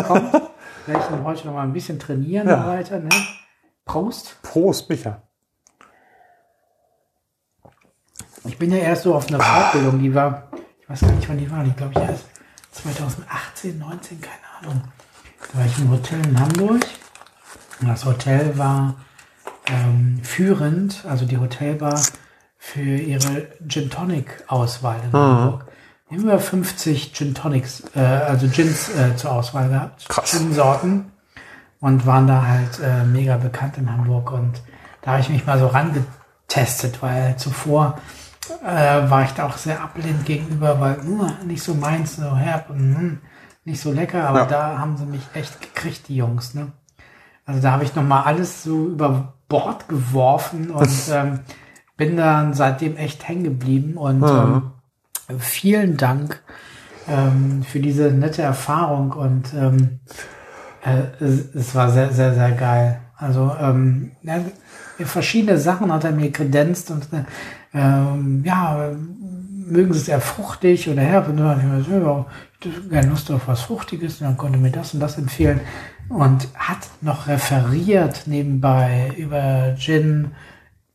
kommt, 0.07 0.33
werde 0.87 1.05
ich 1.05 1.11
ihn 1.11 1.25
heute 1.25 1.47
noch 1.47 1.55
mal 1.55 1.63
ein 1.65 1.73
bisschen 1.73 1.99
trainieren 1.99 2.49
Ja. 2.49 2.61
und 2.61 2.67
weiter. 2.67 3.01
Ne? 3.01 3.09
Prost. 3.85 4.37
Prost, 4.43 4.89
Micha. 4.89 5.23
Ich 8.45 8.57
bin 8.59 8.71
ja 8.73 8.79
erst 8.79 9.03
so 9.03 9.15
auf 9.15 9.29
einer 9.29 9.41
Fortbildung, 9.41 9.99
die 9.99 10.15
war, 10.15 10.45
ich 10.50 10.50
weiß 10.91 11.01
gar 11.03 11.13
nicht, 11.13 11.29
wann 11.29 11.39
die 11.39 11.51
war, 11.51 11.63
die 11.63 11.71
glaube 11.71 11.93
ich 11.95 12.01
erst 12.01 12.25
2018, 12.73 13.79
19, 13.79 14.21
keine 14.21 14.37
Ahnung. 14.61 14.83
Da 15.53 15.59
war 15.59 15.67
ich 15.67 15.79
im 15.79 15.91
Hotel 15.91 16.27
in 16.27 16.39
Hamburg. 16.39 16.85
Und 17.81 17.89
das 17.89 18.05
Hotel 18.05 18.59
war 18.59 18.97
ähm, 19.67 20.21
führend, 20.23 21.05
also 21.09 21.25
die 21.25 21.39
Hotelbar 21.39 22.01
für 22.59 22.81
ihre 22.81 23.47
Gin 23.69 23.89
Tonic 23.89 24.45
Auswahl 24.49 25.01
in 25.05 25.13
Hamburg. 25.13 25.67
Wir 26.09 26.19
haben 26.19 26.25
über 26.25 26.41
50 26.41 27.13
Gin 27.13 27.35
Tonics, 27.35 27.85
äh, 27.95 28.01
also 28.01 28.49
Gins 28.49 28.89
äh, 28.91 29.17
zur 29.17 29.33
Auswahl 29.33 29.69
gehabt. 29.69 30.09
Krass. 30.09 30.33
Gin-Sorten. 30.33 31.13
Und 31.81 32.05
waren 32.05 32.27
da 32.27 32.47
halt 32.47 32.79
äh, 32.81 33.05
mega 33.05 33.39
bekannt 33.39 33.79
in 33.79 33.91
Hamburg. 33.91 34.33
Und 34.33 34.61
da 35.03 35.13
habe 35.13 35.21
ich 35.21 35.31
mich 35.31 35.47
mal 35.47 35.59
so 35.59 35.69
rangetestet, 35.69 37.01
weil 37.01 37.37
zuvor 37.37 37.99
äh, 38.65 39.11
war 39.11 39.25
ich 39.25 39.33
da 39.33 39.47
auch 39.47 39.57
sehr 39.57 39.83
ablehnend 39.83 40.25
gegenüber, 40.25 40.81
weil 40.81 40.99
uh, 41.07 41.27
nicht 41.47 41.63
so 41.63 41.75
meins, 41.75 42.17
so 42.17 42.37
herb 42.37 42.71
und 42.71 42.93
mm, 42.93 43.19
nicht 43.65 43.81
so 43.81 43.93
lecker. 43.93 44.29
Aber 44.29 44.41
Ja. 44.41 44.47
da 44.47 44.79
haben 44.79 44.97
sie 44.97 45.07
mich 45.07 45.23
echt 45.35 45.61
gekriegt, 45.61 46.09
die 46.09 46.17
Jungs. 46.17 46.55
Ne? 46.55 46.73
Also 47.47 47.61
da 47.61 47.73
habe 47.73 47.85
ich 47.85 47.95
noch 47.95 48.05
mal 48.05 48.23
alles 48.23 48.63
so 48.63 48.87
über 48.87 49.35
Bord 49.49 49.89
geworfen 49.89 50.71
und 50.71 50.91
ähm, 51.11 51.41
bin 51.97 52.17
dann 52.17 52.55
seitdem 52.55 52.97
echt 52.97 53.27
hängen 53.29 53.45
geblieben. 53.45 53.97
Und 53.97 54.23
ähm, 55.29 55.39
vielen 55.39 55.97
Dank 55.97 56.43
ähm, 57.09 57.63
für 57.63 57.81
diese 57.81 58.11
nette 58.11 58.43
Erfahrung 58.43 59.13
und 59.13 59.53
ähm, 59.55 60.01
äh, 60.85 61.23
es, 61.25 61.55
es 61.55 61.75
war 61.75 61.91
sehr, 61.91 62.13
sehr, 62.13 62.35
sehr 62.35 62.53
geil. 62.53 63.01
Also 63.17 63.55
ähm, 63.61 64.13
ja, 64.23 64.41
verschiedene 65.01 65.59
Sachen 65.59 65.93
hat 65.93 66.05
er 66.05 66.13
mir 66.13 66.33
kredenzt 66.33 66.91
und 66.91 67.05
äh, 67.13 67.25
ähm, 67.73 68.43
ja, 68.45 68.91
mögen 69.67 69.93
sie 69.93 70.01
es 70.01 70.09
eher 70.09 70.21
fruchtig 70.21 70.89
oder 70.89 71.03
herb 71.03 71.29
und 71.29 71.37
dann 71.37 71.49
hab 71.49 71.59
ich 71.81 71.89
mir 71.89 72.25
gerne 72.91 73.09
Lust 73.09 73.31
auf 73.31 73.47
was 73.47 73.63
Fruchtiges 73.63 74.21
und 74.21 74.27
dann 74.27 74.37
konnte 74.37 74.59
mir 74.59 74.71
das 74.73 74.95
und 74.95 75.01
das 75.01 75.17
empfehlen 75.17 75.61
und 76.09 76.49
hat 76.57 76.89
noch 77.01 77.29
referiert 77.29 78.23
nebenbei 78.27 79.13
über 79.17 79.75
Gin, 79.79 80.33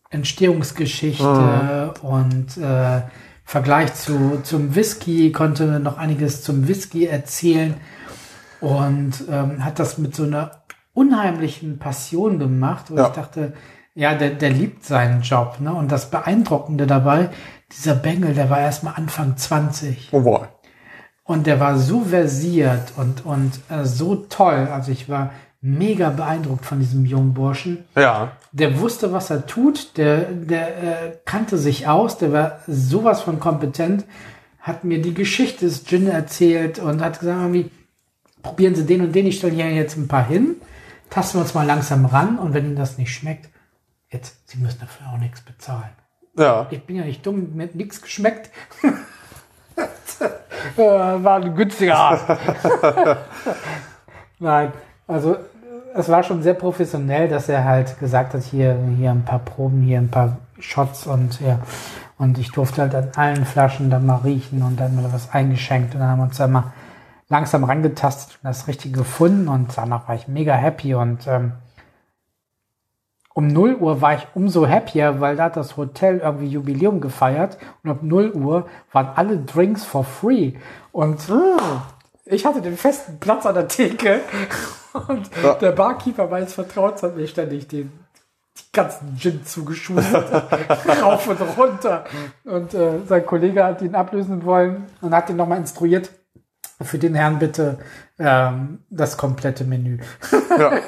Entstehungsgeschichte 0.10 1.94
und 2.02 2.58
äh, 2.58 3.02
Vergleich 3.48 3.94
zu, 3.94 4.40
zum 4.44 4.74
Whisky, 4.76 5.32
konnte 5.32 5.80
noch 5.80 5.98
einiges 5.98 6.42
zum 6.42 6.68
Whisky 6.68 7.06
erzählen 7.06 7.76
und 8.60 9.24
ähm, 9.30 9.64
hat 9.64 9.78
das 9.80 9.98
mit 10.00 10.16
so 10.16 10.24
einer 10.24 10.64
unheimlichen 10.94 11.78
Passion 11.78 12.40
gemacht, 12.40 12.86
wo 12.90 12.96
Ja. 12.98 13.08
ich 13.08 13.14
dachte, 13.14 13.54
ja, 13.96 14.14
der, 14.16 14.32
der 14.32 14.50
liebt 14.52 14.86
seinen 14.86 15.22
Job. 15.22 15.58
Ne? 15.60 15.74
Und 15.74 15.92
das 15.92 16.10
Beeindruckende 16.12 16.86
dabei, 16.86 17.30
dieser 17.72 17.96
Bengel, 17.96 18.34
der 18.34 18.50
war 18.50 18.60
erst 18.60 18.84
mal 18.84 18.92
Anfang 18.96 19.38
20 19.38 20.10
Oh 20.12 20.22
boy. 20.22 20.42
und 21.24 21.48
der 21.48 21.60
war 21.60 21.78
so 21.80 22.02
versiert 22.02 22.94
und, 22.98 23.26
und 23.26 23.54
äh, 23.70 23.86
so 23.86 24.16
toll. 24.16 24.68
Also 24.72 24.92
ich 24.92 25.10
war 25.10 25.32
mega 25.62 26.10
beeindruckt 26.12 26.64
von 26.66 26.80
diesem 26.80 27.06
jungen 27.06 27.34
Burschen 27.34 27.86
Ja. 27.96 28.34
der 28.52 28.80
wusste, 28.80 29.12
was 29.14 29.32
er 29.32 29.48
tut, 29.48 29.98
der, 29.98 30.18
der 30.26 30.68
äh, 30.78 31.18
kannte 31.26 31.58
sich 31.58 31.88
aus, 31.88 32.20
der 32.20 32.32
war 32.32 32.60
sowas 32.68 33.22
von 33.22 33.40
kompetent, 33.40 34.06
hat 34.60 34.84
mir 34.84 35.02
die 35.02 35.16
Geschichte 35.16 35.66
des 35.66 35.84
Gin 35.86 36.08
erzählt 36.08 36.78
und 36.78 37.02
hat 37.02 37.20
gesagt, 37.20 37.40
irgendwie, 37.40 37.72
probieren 38.44 38.76
Sie 38.76 38.86
den 38.86 39.02
und 39.02 39.16
den, 39.16 39.26
ich 39.26 39.38
stelle 39.40 39.54
hier 39.56 39.72
jetzt 39.72 39.98
ein 39.98 40.08
paar 40.08 40.28
hin, 40.28 40.56
tasten 41.10 41.38
wir 41.40 41.42
uns 41.42 41.56
mal 41.56 41.66
langsam 41.66 42.06
ran 42.06 42.38
und 42.38 42.54
wenn 42.54 42.66
Ihnen 42.66 42.76
das 42.76 43.00
nicht 43.00 43.12
schmeckt, 43.14 43.50
jetzt, 44.16 44.50
Sie 44.50 44.58
müssen 44.58 44.80
dafür 44.80 45.08
auch 45.14 45.18
nichts 45.18 45.42
bezahlen. 45.42 45.92
Ja. 46.38 46.68
Ich 46.70 46.86
bin 46.86 46.98
ja 46.98 47.04
nicht 47.04 47.26
dumm, 47.26 47.56
mir 47.56 47.64
hat 47.64 47.76
nichts 47.76 48.02
geschmeckt. 48.02 48.50
Äh, 50.78 50.82
war 50.82 51.36
ein 51.36 51.56
günstiger 51.56 51.96
Abend. 51.96 52.40
Nein, 54.40 54.74
also 55.08 55.38
es 55.94 56.10
war 56.10 56.24
schon 56.24 56.42
sehr 56.42 56.54
professionell, 56.54 57.30
dass 57.30 57.50
er 57.50 57.64
halt 57.64 58.00
gesagt 58.00 58.34
hat, 58.34 58.44
hier, 58.44 58.78
hier 58.98 59.12
ein 59.12 59.24
paar 59.24 59.40
Proben, 59.40 59.82
hier 59.82 60.00
ein 60.00 60.10
paar 60.10 60.38
Shots 60.60 61.08
und 61.08 61.40
ja. 61.40 61.60
Und 62.18 62.38
ich 62.38 62.52
durfte 62.52 62.82
halt 62.82 62.96
an 62.96 63.12
allen 63.16 63.46
Flaschen 63.46 63.90
dann 63.90 64.06
mal 64.06 64.18
riechen 64.18 64.64
und 64.64 64.80
dann 64.80 64.96
mal 64.96 65.12
was 65.12 65.32
eingeschenkt 65.32 65.94
und 65.94 66.00
dann 66.00 66.10
haben 66.10 66.20
wir 66.20 66.24
uns 66.24 66.38
dann 66.38 66.52
mal 66.52 66.74
langsam 67.30 67.64
rangetastet 67.64 68.40
und 68.42 68.48
das 68.48 68.68
Richtige 68.68 69.00
gefunden 69.00 69.48
und 69.48 69.78
danach 69.78 70.08
war 70.08 70.16
ich 70.16 70.28
mega 70.28 70.56
happy 70.56 70.96
und 70.96 71.28
ähm, 71.28 71.54
um 73.36 73.48
0 73.48 73.76
Uhr 73.76 74.02
war 74.02 74.16
ich 74.16 74.26
umso 74.34 74.66
happier, 74.68 75.20
weil 75.20 75.36
da 75.36 75.44
hat 75.44 75.58
das 75.58 75.76
Hotel 75.76 76.20
irgendwie 76.20 76.48
Jubiläum 76.48 77.02
gefeiert. 77.02 77.58
Und 77.84 77.90
ab 77.92 77.98
0 78.02 78.32
Uhr 78.32 78.66
waren 78.94 79.10
alle 79.16 79.38
Drinks 79.38 79.84
for 79.84 80.06
free. 80.06 80.54
Und 80.94 81.20
ich 82.24 82.46
hatte 82.46 82.62
den 82.62 82.78
festen 82.78 83.20
Platz 83.20 83.46
an 83.46 83.56
der 83.56 83.68
Theke. 83.68 84.22
Und 85.10 85.30
Ja. 85.44 85.56
der 85.56 85.74
Barkeeper 85.74 86.28
meines 86.28 86.54
Vertrauens 86.54 87.04
hat 87.04 87.18
mir 87.18 87.28
ständig 87.28 87.68
den 87.68 87.92
die 88.58 88.72
ganzen 88.72 89.18
Gin 89.18 89.46
zugeschustert, 89.46 90.32
rauf 91.04 91.28
und 91.28 91.42
runter. 91.58 92.06
Und 92.46 92.74
äh, 92.74 93.00
sein 93.06 93.26
Kollege 93.26 93.66
hat 93.66 93.82
ihn 93.82 93.96
ablösen 93.96 94.46
wollen 94.46 94.86
und 95.02 95.14
hat 95.14 95.30
ihn 95.30 95.36
nochmal 95.36 95.58
instruiert, 95.58 96.10
für 96.82 96.98
den 96.98 97.16
Herrn 97.16 97.40
bitte 97.40 97.78
ähm, 98.20 98.80
das 98.90 99.18
komplette 99.18 99.64
Menü. 99.64 100.00
Ja. 100.58 100.72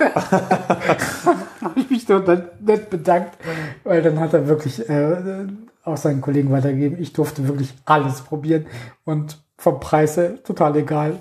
habe 1.62 1.80
ich 1.80 1.90
mich 1.90 2.06
dann 2.06 2.48
nett 2.60 2.90
bedankt, 2.90 3.38
weil 3.84 4.02
dann 4.02 4.20
hat 4.20 4.34
er 4.34 4.48
wirklich 4.48 4.88
äh, 4.90 5.46
auch 5.84 5.98
seinen 5.98 6.22
Kollegen 6.22 6.52
weitergegeben. 6.52 7.02
Ich 7.02 7.14
durfte 7.14 7.48
wirklich 7.48 7.74
alles 7.86 8.22
probieren 8.22 8.66
und 9.06 9.42
vom 9.58 9.80
Preis 9.80 10.18
her 10.18 10.44
total 10.44 10.76
egal. 10.76 11.18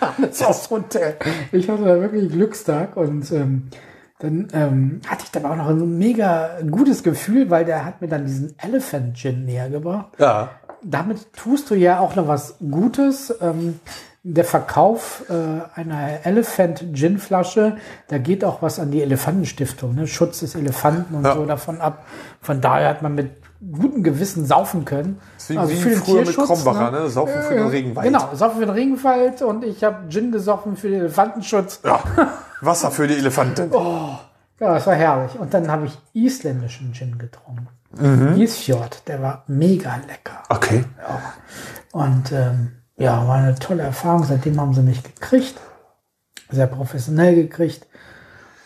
alles 0.00 0.42
aufs 0.42 0.70
Hotel. 0.70 1.16
Ich 1.52 1.68
hatte 1.68 1.84
da 1.84 2.00
wirklich 2.00 2.30
Glückstag 2.30 2.96
und 2.96 3.30
ähm, 3.32 3.70
dann 4.20 4.48
ähm, 4.52 5.00
hatte 5.06 5.24
ich 5.24 5.30
dann 5.32 5.44
auch 5.44 5.56
noch 5.56 5.68
ein 5.68 5.98
mega 5.98 6.60
gutes 6.70 7.02
Gefühl, 7.02 7.50
weil 7.50 7.64
der 7.64 7.84
hat 7.84 8.00
mir 8.00 8.08
dann 8.08 8.24
diesen 8.24 8.54
Elephant 8.58 9.16
Gin 9.16 9.44
näher 9.44 9.68
gebracht 9.68 10.12
ja. 10.18 10.50
Damit 10.84 11.32
tust 11.32 11.70
du 11.70 11.74
ja 11.74 11.98
auch 12.00 12.14
noch 12.16 12.28
was 12.28 12.56
Gutes. 12.70 13.34
Ähm, 13.40 13.80
der 14.26 14.44
Verkauf 14.46 15.24
äh, 15.28 15.34
einer 15.78 16.24
Elephant 16.24 16.82
Gin 16.94 17.18
Flasche, 17.18 17.76
da 18.08 18.16
geht 18.16 18.42
auch 18.42 18.62
was 18.62 18.78
an 18.80 18.90
die 18.90 19.02
Elefantenstiftung, 19.02 19.94
ne? 19.94 20.06
Schutz 20.06 20.40
des 20.40 20.54
Elefanten 20.54 21.14
und 21.14 21.24
Ja. 21.24 21.34
so 21.34 21.44
davon 21.44 21.80
ab. 21.82 22.06
Von 22.40 22.62
daher 22.62 22.88
hat 22.88 23.02
man 23.02 23.14
mit 23.14 23.32
gutem 23.70 24.02
Gewissen 24.02 24.46
saufen 24.46 24.86
können. 24.86 25.20
Wie, 25.48 25.56
wie 25.58 25.94
früher 25.94 26.24
mit 26.24 26.36
Krombacher, 26.36 26.90
ne? 26.90 27.08
Saufen 27.10 27.42
für 27.42 27.54
den 27.54 27.64
Äh, 27.66 27.68
Regenwald. 27.68 28.06
Genau, 28.06 28.28
saufen 28.34 28.60
für 28.60 28.66
den 28.66 28.74
Regenwald 28.74 29.42
und 29.42 29.62
ich 29.62 29.84
habe 29.84 30.08
Gin 30.08 30.32
gesoffen 30.32 30.76
für 30.78 30.88
den 30.88 31.00
Elefantenschutz. 31.00 31.80
Ja. 31.84 32.00
Wasser 32.62 32.90
für 32.90 33.06
die 33.06 33.14
Elefanten. 33.16 33.70
Ja, 34.60 34.72
das 34.74 34.86
war 34.86 34.94
herrlich. 34.94 35.36
Und 35.38 35.52
dann 35.52 35.68
habe 35.68 35.86
ich 35.86 35.98
isländischen 36.14 36.92
Gin 36.94 37.18
getrunken. 37.18 37.66
Mhm. 37.98 38.40
Isfjord, 38.40 39.06
der 39.08 39.22
war 39.22 39.44
mega 39.46 39.96
lecker. 40.08 40.42
Okay. 40.48 40.84
Und 41.92 42.32
ähm, 42.32 42.72
ja, 42.96 43.26
war 43.26 43.36
eine 43.36 43.54
tolle 43.54 43.82
Erfahrung. 43.82 44.24
Seitdem 44.24 44.60
haben 44.60 44.74
sie 44.74 44.82
mich 44.82 45.02
gekriegt. 45.02 45.60
Sehr 46.50 46.66
professionell 46.66 47.34
gekriegt. 47.34 47.86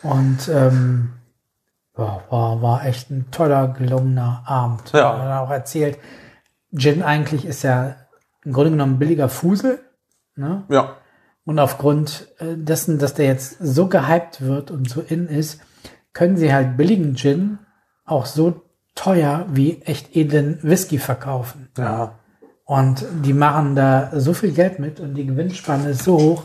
Und 0.03 0.49
ähm, 0.49 1.13
ja, 1.97 2.21
war, 2.31 2.63
war 2.63 2.85
echt 2.85 3.11
ein 3.11 3.31
toller, 3.31 3.69
gelungener 3.69 4.43
Abend. 4.47 4.93
Ja. 4.93 5.13
Man 5.17 5.29
hat 5.29 5.41
auch 5.41 5.51
erzählt, 5.51 5.99
Gin 6.77 7.03
eigentlich 7.03 7.45
ist 7.45 7.63
ja 7.63 7.97
im 8.45 8.53
Grunde 8.53 8.71
genommen 8.71 8.95
ein 8.95 8.99
billiger 8.99 9.29
Fusel. 9.29 9.81
Ne? 10.37 10.65
Ja. 10.69 10.97
Und 11.45 11.59
aufgrund 11.59 12.29
äh, 12.39 12.57
dessen, 12.57 12.99
dass 12.99 13.15
der 13.15 13.27
jetzt 13.27 13.57
so 13.59 13.89
gehypt 13.89 14.43
wird 14.43 14.71
und 14.71 14.89
so 14.89 15.01
in 15.01 15.27
ist, 15.29 15.61
können 16.13 16.37
sie 16.37 16.53
halt 16.53 16.77
billigen 16.77 17.17
Gin 17.17 17.59
auch 18.05 18.27
so 18.27 18.63
teuer 18.99 19.47
wie 19.49 19.81
echt 19.83 20.17
edlen 20.17 20.59
Whisky 20.63 20.99
verkaufen. 20.99 21.69
Ja. 21.79 22.19
Und 22.65 23.05
die 23.25 23.33
machen 23.33 23.77
da 23.77 24.11
so 24.13 24.35
viel 24.35 24.53
Geld 24.53 24.79
mit 24.81 24.99
und 25.01 25.15
die 25.15 25.25
Gewinnspanne 25.25 25.91
ist 25.91 26.03
so 26.03 26.19
hoch. 26.19 26.43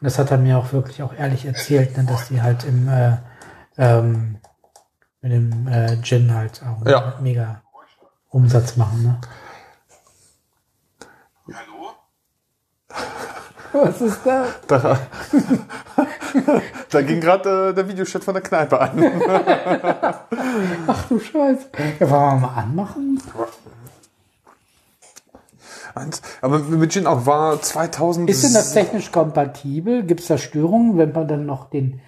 Und 0.00 0.04
das 0.04 0.18
hat 0.18 0.30
er 0.30 0.36
mir 0.38 0.58
auch 0.58 0.72
wirklich 0.72 1.02
auch 1.02 1.14
ehrlich 1.14 1.46
erzählt, 1.46 1.96
ne, 1.96 2.04
dass 2.04 2.28
die 2.28 2.42
halt 2.42 2.64
im 2.64 2.88
äh, 2.88 3.16
ähm, 3.78 4.36
mit 5.22 5.32
dem 5.32 5.66
äh, 5.68 5.96
Gin 6.02 6.34
halt 6.34 6.62
auch 6.62 6.86
Ja. 6.86 7.14
mega 7.22 7.62
Umsatz 8.28 8.76
machen. 8.76 9.02
Ne? 9.02 9.20
Hallo? 11.54 11.92
Was 13.72 14.00
ist 14.02 14.20
da? 14.26 14.44
Da, 14.68 14.98
da 16.90 17.02
ging 17.02 17.20
gerade 17.20 17.70
äh, 17.70 17.74
der 17.74 17.88
Videochat 17.88 18.24
von 18.24 18.34
der 18.34 18.42
Kneipe 18.42 18.80
an. 18.80 19.22
Ach 20.86 21.04
du 21.08 21.18
Scheiße. 21.18 21.66
Ja, 22.00 22.10
wollen 22.10 22.40
wir 22.40 22.48
mal 22.48 22.54
anmachen? 22.62 23.20
Aber 26.40 26.58
mit 26.58 26.92
Gin 26.92 27.06
auch 27.06 27.26
war 27.26 27.60
2000. 27.60 28.28
Ist 28.30 28.44
denn 28.44 28.54
das 28.54 28.72
technisch 28.72 29.12
kompatibel? 29.12 30.02
Gibt 30.04 30.20
es 30.20 30.26
da 30.26 30.38
Störungen, 30.38 30.96
wenn 30.96 31.12
man 31.12 31.28
dann 31.28 31.46
noch 31.46 31.68
den 31.68 32.00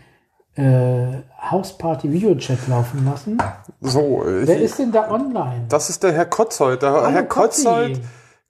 äh, 0.56 1.22
Hausparty-Videochat 1.50 2.68
laufen 2.68 3.04
lassen? 3.04 3.38
so? 3.80 4.22
Wer 4.24 4.60
ist 4.60 4.78
denn 4.78 4.92
da 4.92 5.10
online? 5.10 5.66
das 5.68 5.90
ist 5.90 6.02
der 6.02 6.12
Herr 6.12 6.26
Kotzold. 6.26 6.82
Der 6.82 6.92
Hallo, 6.92 7.08
Herr. 7.08 7.24
Kotzold. 7.24 8.00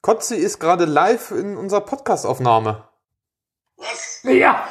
Kotzi 0.02 0.36
ist 0.36 0.60
gerade 0.60 0.84
live 0.84 1.30
in 1.30 1.56
unserer 1.56 1.80
Podcastaufnahme. 1.80 2.84
Was? 3.76 4.20
Ja. 4.24 4.68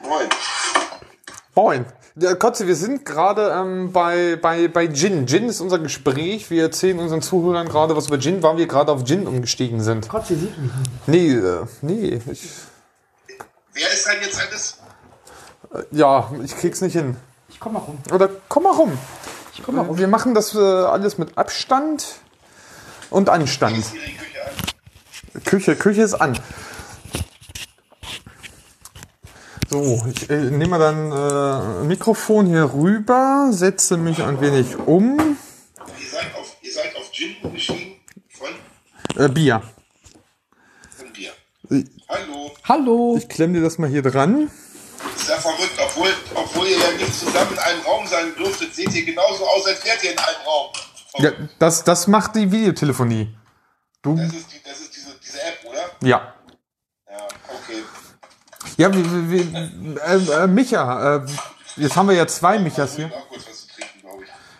Moin. 0.00 0.28
Moin. 1.54 1.86
Der 2.16 2.36
Kotze, 2.36 2.68
wir 2.68 2.76
sind 2.76 3.04
gerade 3.04 3.50
ähm, 3.50 3.90
bei, 3.92 4.36
bei, 4.40 4.68
bei 4.68 4.86
Gin. 4.86 5.26
Gin 5.26 5.48
ist 5.48 5.60
unser 5.60 5.80
Gespräch. 5.80 6.48
Wir 6.48 6.62
erzählen 6.62 6.98
unseren 7.00 7.22
Zuhörern 7.22 7.68
gerade 7.68 7.96
was 7.96 8.06
über 8.06 8.20
Gin, 8.20 8.40
weil 8.42 8.56
wir 8.56 8.68
gerade 8.68 8.92
auf 8.92 9.04
Gin 9.04 9.26
umgestiegen 9.26 9.80
sind. 9.82 10.08
Sie 10.24 10.36
sieht 10.36 10.56
mich 10.58 10.70
nicht. 10.72 11.08
Nee, 11.08 11.32
äh, 11.32 11.66
nee. 11.82 12.20
Ich, 12.30 12.48
Wer 13.72 13.92
ist 13.92 14.06
denn 14.06 14.22
jetzt 14.22 14.40
alles? 14.40 14.78
ja, 15.90 16.30
ich 16.44 16.56
krieg's 16.56 16.80
nicht 16.80 16.92
hin. 16.92 17.16
Ich 17.48 17.58
komm 17.58 17.72
mal 17.72 17.80
rum. 17.80 17.98
Oder 18.12 18.30
komm 18.48 18.62
mal 18.62 18.72
rum. 18.74 18.96
Ich 19.52 19.62
komm 19.64 19.74
mal 19.76 19.84
rum. 19.84 19.98
Wir 19.98 20.08
machen 20.08 20.34
das 20.34 20.54
äh, 20.54 20.58
alles 20.58 21.18
mit 21.18 21.36
Abstand 21.36 22.16
und 23.10 23.28
Anstand. 23.28 23.84
Ihre 23.92 24.23
Küche? 25.44 25.76
Küche, 25.76 26.02
ist 26.02 26.14
an. 26.14 26.38
So, 29.70 30.04
ich 30.08 30.30
äh, 30.30 30.36
nehme 30.50 30.78
dann 30.78 31.10
äh, 31.10 31.84
Mikrofon 31.84 32.46
hier 32.46 32.72
rüber, 32.72 33.48
setze 33.50 33.96
mich 33.96 34.22
ein 34.22 34.40
wenig 34.40 34.76
um. 34.78 35.36
Ihr 35.98 36.08
seid 36.08 36.34
auf, 36.36 36.56
ihr 36.62 36.72
seid 36.72 36.94
auf 36.96 37.10
Gin 37.10 37.34
umgestiegen 37.42 37.94
von, 38.28 38.48
Äh, 39.16 39.28
Bier. 39.28 39.62
von 40.96 41.12
Bier. 41.12 41.32
Hallo. 42.08 42.52
Hallo. 42.68 43.14
Ich 43.18 43.28
klemme 43.28 43.54
dir 43.54 43.62
das 43.64 43.78
mal 43.78 43.88
hier 43.88 44.02
dran. 44.02 44.48
Ist 45.16 45.28
ja 45.28 45.36
verrückt, 45.36 45.72
obwohl, 45.82 46.08
obwohl 46.34 46.66
ihr 46.68 46.78
ja 46.78 46.92
nicht 46.96 47.12
zusammen 47.18 47.52
in 47.52 47.58
einem 47.58 47.80
Raum 47.82 48.06
sein 48.06 48.32
dürftet, 48.36 48.74
seht 48.74 48.94
ihr 48.94 49.04
genauso 49.04 49.44
aus, 49.46 49.66
als 49.66 49.84
wärt 49.84 50.04
ihr 50.04 50.12
in 50.12 50.18
einem 50.18 50.46
Raum. 50.46 50.68
Ja, 51.18 51.30
das, 51.58 51.82
das 51.84 52.06
macht 52.06 52.36
die 52.36 52.50
Videotelefonie. 52.50 53.34
Du, 54.02 54.16
Das 54.16 54.26
ist, 54.32 54.52
die, 54.52 54.60
das 54.68 54.80
ist 54.80 54.93
diese, 55.34 55.46
App, 55.46 55.64
oder? 55.64 55.90
ja. 56.06 56.34
Ja, 57.10 57.28
okay. 57.48 57.84
Ja, 58.76 58.92
wir, 58.92 59.30
wir, 59.30 60.02
äh, 60.04 60.44
äh, 60.44 60.46
Micha, 60.46 61.16
äh, 61.16 61.26
jetzt 61.76 61.96
haben 61.96 62.08
wir 62.08 62.16
ja 62.16 62.26
zwei 62.26 62.58
Michas 62.58 62.96
hier. 62.96 63.10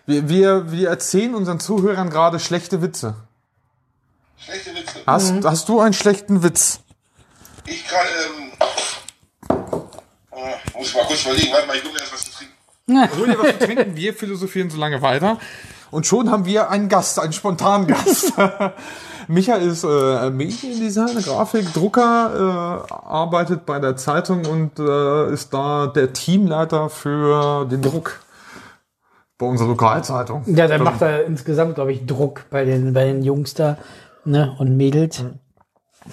Wir, 0.07 0.29
wir, 0.29 0.71
wir 0.71 0.89
erzählen 0.91 1.35
unseren 1.35 1.59
Zuhörern 1.59 2.11
gerade 2.11 2.39
schlechte 2.39 2.83
Witze. 2.83 3.17
Schlechte 4.37 4.75
Witze. 4.75 5.01
Hast, 5.07 5.33
hast 5.45 5.69
du 5.69 5.81
einen 5.81 5.95
schlechten 5.95 6.43
Witz? 6.43 6.81
Ich 7.67 7.89
gerade, 7.89 8.09
ähm, 8.27 8.53
äh, 10.33 10.79
muss 10.79 10.95
mal 10.95 11.05
kurz 11.07 11.25
überlegen, 11.25 11.53
warte 11.53 11.67
mal, 11.67 11.77
ich 11.77 11.83
hole 11.83 11.93
mir 11.93 11.99
trinken. 11.99 12.14
Hol 12.89 13.27
dir 13.27 13.39
was 13.39 13.59
zu 13.59 13.67
trinken, 13.67 13.97
wir 13.97 14.13
philosophieren 14.13 14.69
so 14.69 14.79
lange 14.79 15.01
weiter. 15.01 15.39
Und 15.91 16.07
schon 16.07 16.31
haben 16.31 16.45
wir 16.45 16.71
einen 16.71 16.91
Gast, 16.91 17.19
einen 17.19 17.33
spontanen 17.33 17.87
Gast. 17.87 18.35
Micha 19.29 19.55
ist 19.55 19.85
äh, 19.85 20.31
Mediendesigner, 20.31 21.23
Grafik, 21.23 21.73
Drucker, 21.73 22.85
äh, 22.91 22.93
arbeitet 22.93 23.65
bei 23.65 23.79
der 23.79 23.97
Zeitung 23.97 24.45
und 24.45 24.79
äh, 24.79 25.33
ist 25.33 25.55
da 25.55 25.87
der 25.87 26.13
Teamleiter 26.13 26.91
für 26.91 27.65
den 27.65 27.81
Druck 27.81 28.21
bei 29.39 29.47
unserer 29.47 29.69
Lokalzeitung. 29.69 30.43
Ja, 30.47 30.67
der 30.67 30.79
macht 30.79 31.01
da 31.01 31.19
insgesamt, 31.21 31.77
glaube 31.77 31.93
ich, 31.93 32.05
Druck 32.05 32.45
bei 32.51 32.67
den, 32.67 32.93
bei 32.93 33.05
den 33.05 33.23
Jungs 33.23 33.55
da 33.55 33.79
ne, 34.27 34.55
und 34.59 34.77
Mädels. 34.77 35.25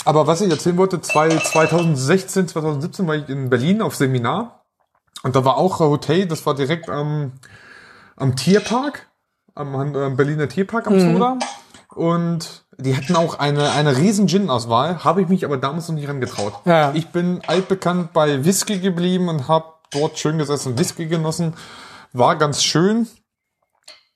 Aber 0.06 0.26
was 0.26 0.40
ich 0.40 0.50
erzählen 0.50 0.78
wollte, 0.78 1.02
zwei, 1.02 1.28
2016, 1.28 2.48
2017 2.48 3.08
war 3.08 3.16
ich 3.16 3.28
in 3.28 3.50
Berlin 3.50 3.82
auf 3.82 3.96
Seminar 3.96 4.61
und 5.24 5.36
da 5.36 5.46
war 5.46 5.58
auch 5.58 5.82
ein 5.82 5.88
Hotel, 5.88 6.28
das 6.28 6.46
war 6.46 6.56
direkt 6.56 6.90
am, 6.90 7.34
am 8.16 8.36
Tierpark, 8.36 9.08
am, 9.56 9.76
am 9.76 10.18
Berliner 10.18 10.50
Tierpark 10.50 10.88
am 10.88 11.00
Soda. 11.00 11.38
Und 11.94 12.64
die 12.78 12.96
hatten 12.96 13.16
auch 13.16 13.38
eine, 13.38 13.72
eine 13.72 13.98
riesen 13.98 14.28
Gin-Auswahl, 14.28 15.04
habe 15.04 15.22
ich 15.22 15.28
mich 15.28 15.46
aber 15.46 15.58
damals 15.58 15.90
noch 15.90 15.96
nicht 15.96 16.08
rangetraut. 16.08 16.54
Ja. 16.66 16.92
Ich 16.94 17.10
bin 17.10 17.42
altbekannt 17.46 18.14
bei 18.14 18.46
Whisky 18.46 18.80
geblieben 18.80 19.28
und 19.28 19.48
habe 19.48 19.66
dort 19.92 20.18
schön 20.18 20.38
gesessen, 20.38 20.80
Whisky 20.80 21.08
genossen. 21.08 21.54
War 22.14 22.38
ganz 22.38 22.64
schön. 22.64 23.08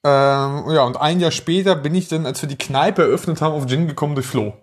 Ähm, 0.03 0.69
ja, 0.69 0.83
und 0.83 0.97
ein 0.97 1.19
Jahr 1.19 1.31
später 1.31 1.75
bin 1.75 1.95
ich 1.95 2.07
dann, 2.07 2.25
als 2.25 2.41
wir 2.41 2.49
die 2.49 2.57
Kneipe 2.57 3.03
eröffnet 3.03 3.41
haben, 3.41 3.53
auf 3.53 3.65
Gin 3.65 3.87
gekommen 3.87 4.15
durch 4.15 4.27
Flo. 4.27 4.53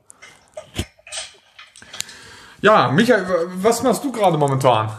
Ja, 2.60 2.90
Michael, 2.92 3.26
was 3.56 3.82
machst 3.82 4.04
du 4.04 4.12
gerade 4.12 4.38
momentan? 4.38 4.90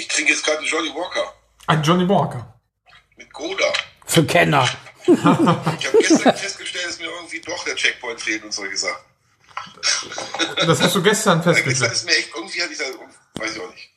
Ich 0.00 0.08
trinke 0.08 0.32
jetzt 0.32 0.44
gerade 0.44 0.58
einen 0.58 0.66
Johnny 0.66 0.88
Walker 0.94 1.34
Ein 1.66 1.82
Johnny 1.82 2.08
Walker. 2.08 2.54
mit 3.16 3.30
Cola. 3.32 3.66
Für 4.06 4.24
Kenner. 4.24 4.66
Ich 5.06 5.22
habe 5.24 5.98
gestern 5.98 6.34
festgestellt, 6.36 6.86
dass 6.88 6.98
mir 6.98 7.06
irgendwie 7.10 7.40
doch 7.40 7.64
der 7.64 7.74
Checkpoint 7.76 8.20
fehlt 8.20 8.42
und 8.44 8.52
solche 8.52 8.76
Sachen. 8.78 9.02
Das 10.66 10.80
hast 10.80 10.94
du 10.94 11.02
gestern 11.02 11.38
Gestern 11.42 11.54
festgestellt. 11.54 11.92
ist 11.92 12.04
mir 12.06 12.12
echt 12.16 12.30
irgendwie, 12.34 12.62
hatte 12.62 12.72
ich 12.72 12.78
da, 12.78 12.84
weiß 13.42 13.56
ich 13.56 13.60
auch 13.60 13.70
nicht. 13.70 13.90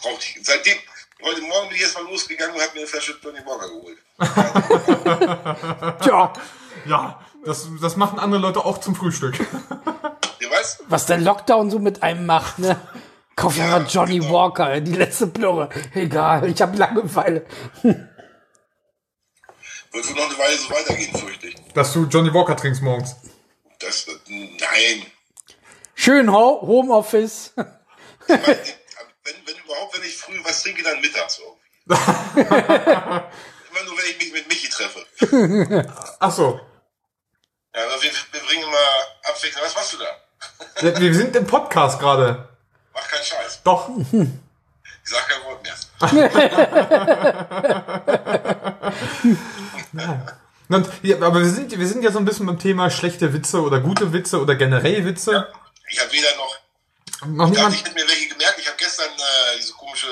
Brauchte 0.00 0.24
ich. 0.26 0.38
Seitdem, 0.46 0.76
heute 1.22 1.40
Morgen 1.42 1.68
bin 1.68 1.76
ich 1.76 1.82
erstmal 1.82 2.04
losgegangen 2.04 2.54
und 2.54 2.60
habe 2.60 2.72
mir 2.74 2.80
eine 2.80 2.86
Flasche 2.88 3.16
Johnny 3.22 3.38
Walker 3.46 3.68
geholt. 3.68 3.98
Tja, 6.02 6.32
Ja, 6.86 7.20
das, 7.44 7.66
das 7.80 7.96
machen 7.96 8.18
andere 8.18 8.40
Leute 8.40 8.64
auch 8.64 8.78
zum 8.78 8.94
Frühstück. 8.94 9.38
Ihr 10.40 10.50
weißt, 10.50 10.80
was 10.88 11.06
der 11.06 11.18
Lockdown 11.18 11.70
so 11.70 11.78
mit 11.78 12.02
einem 12.02 12.26
macht, 12.26 12.58
ne? 12.58 12.78
Kauf 13.38 13.56
ja 13.56 13.66
mal 13.66 13.86
Johnny 13.86 14.18
genau. 14.18 14.32
Walker, 14.32 14.80
die 14.80 14.94
letzte 14.94 15.28
Plurre. 15.28 15.68
Egal, 15.94 16.50
ich 16.50 16.60
habe 16.60 16.76
Langeweile. 16.76 17.46
wird 17.82 18.04
wohl 19.92 20.16
noch 20.16 20.28
eine 20.28 20.38
Weile 20.38 20.56
so 20.56 20.70
weitergehen, 20.70 21.16
fürchte 21.16 21.46
ich. 21.46 21.54
Dass 21.72 21.92
du 21.92 22.06
Johnny 22.06 22.34
Walker 22.34 22.56
trinkst 22.56 22.82
morgens. 22.82 23.14
Das, 23.78 24.06
das, 24.06 24.16
nein. 24.26 25.06
Schön 25.94 26.32
Ho 26.32 26.62
Homeoffice. 26.62 27.52
Ich 27.56 27.64
meine, 28.28 28.44
wenn, 28.44 29.36
wenn 29.46 29.56
überhaupt, 29.64 29.96
wenn 29.96 30.04
ich 30.04 30.16
früh 30.16 30.40
was 30.42 30.60
trinke, 30.64 30.82
dann 30.82 31.00
mittags 31.00 31.38
irgendwie. 31.38 31.58
Immer 32.40 33.84
nur, 33.84 33.96
wenn 33.98 34.10
ich 34.10 34.18
mich 34.18 34.32
mit 34.32 34.48
Michi 34.48 34.68
treffe. 34.68 35.06
Ach 36.18 36.32
so. 36.32 36.60
Ja, 37.72 37.82
wir, 37.82 38.10
wir 38.32 38.40
bringen 38.40 38.64
immer 38.64 39.30
Abwechslung. 39.30 39.64
Was 39.64 39.76
machst 39.76 39.92
du 39.92 39.98
da? 39.98 41.00
Wir 41.00 41.14
sind 41.14 41.36
im 41.36 41.46
Podcast 41.46 42.00
gerade. 42.00 42.57
Mach 43.00 43.08
keinen 43.08 43.24
Scheiß. 43.24 43.60
Doch. 43.64 43.88
Ich 43.98 44.06
sag 45.04 45.28
kein 45.28 45.42
Wort 45.44 45.62
mehr. 45.62 45.74
Und, 50.68 50.86
ja, 51.02 51.16
aber 51.16 51.40
wir 51.40 51.48
sind, 51.50 51.76
wir 51.78 51.86
sind 51.86 52.02
ja 52.02 52.12
so 52.12 52.18
ein 52.18 52.24
bisschen 52.26 52.44
beim 52.46 52.58
Thema 52.58 52.90
schlechte 52.90 53.32
Witze 53.32 53.62
oder 53.62 53.80
gute 53.80 54.12
Witze 54.12 54.38
oder 54.40 54.54
generell 54.54 55.04
Witze. 55.06 55.50
Ich 55.88 55.98
habe 56.00 56.12
weder 56.12 56.36
noch 56.36 56.58
Noch 57.26 57.48
niemand. 57.48 57.74
ich 57.74 57.80
hätte 57.84 57.94
mir 57.94 58.06
welche 58.06 58.28
gemerkt. 58.28 58.58
Ich 58.58 58.66
habe 58.66 58.76
gestern 58.76 59.08
äh, 59.08 59.56
diese 59.58 59.72
komische 59.72 60.08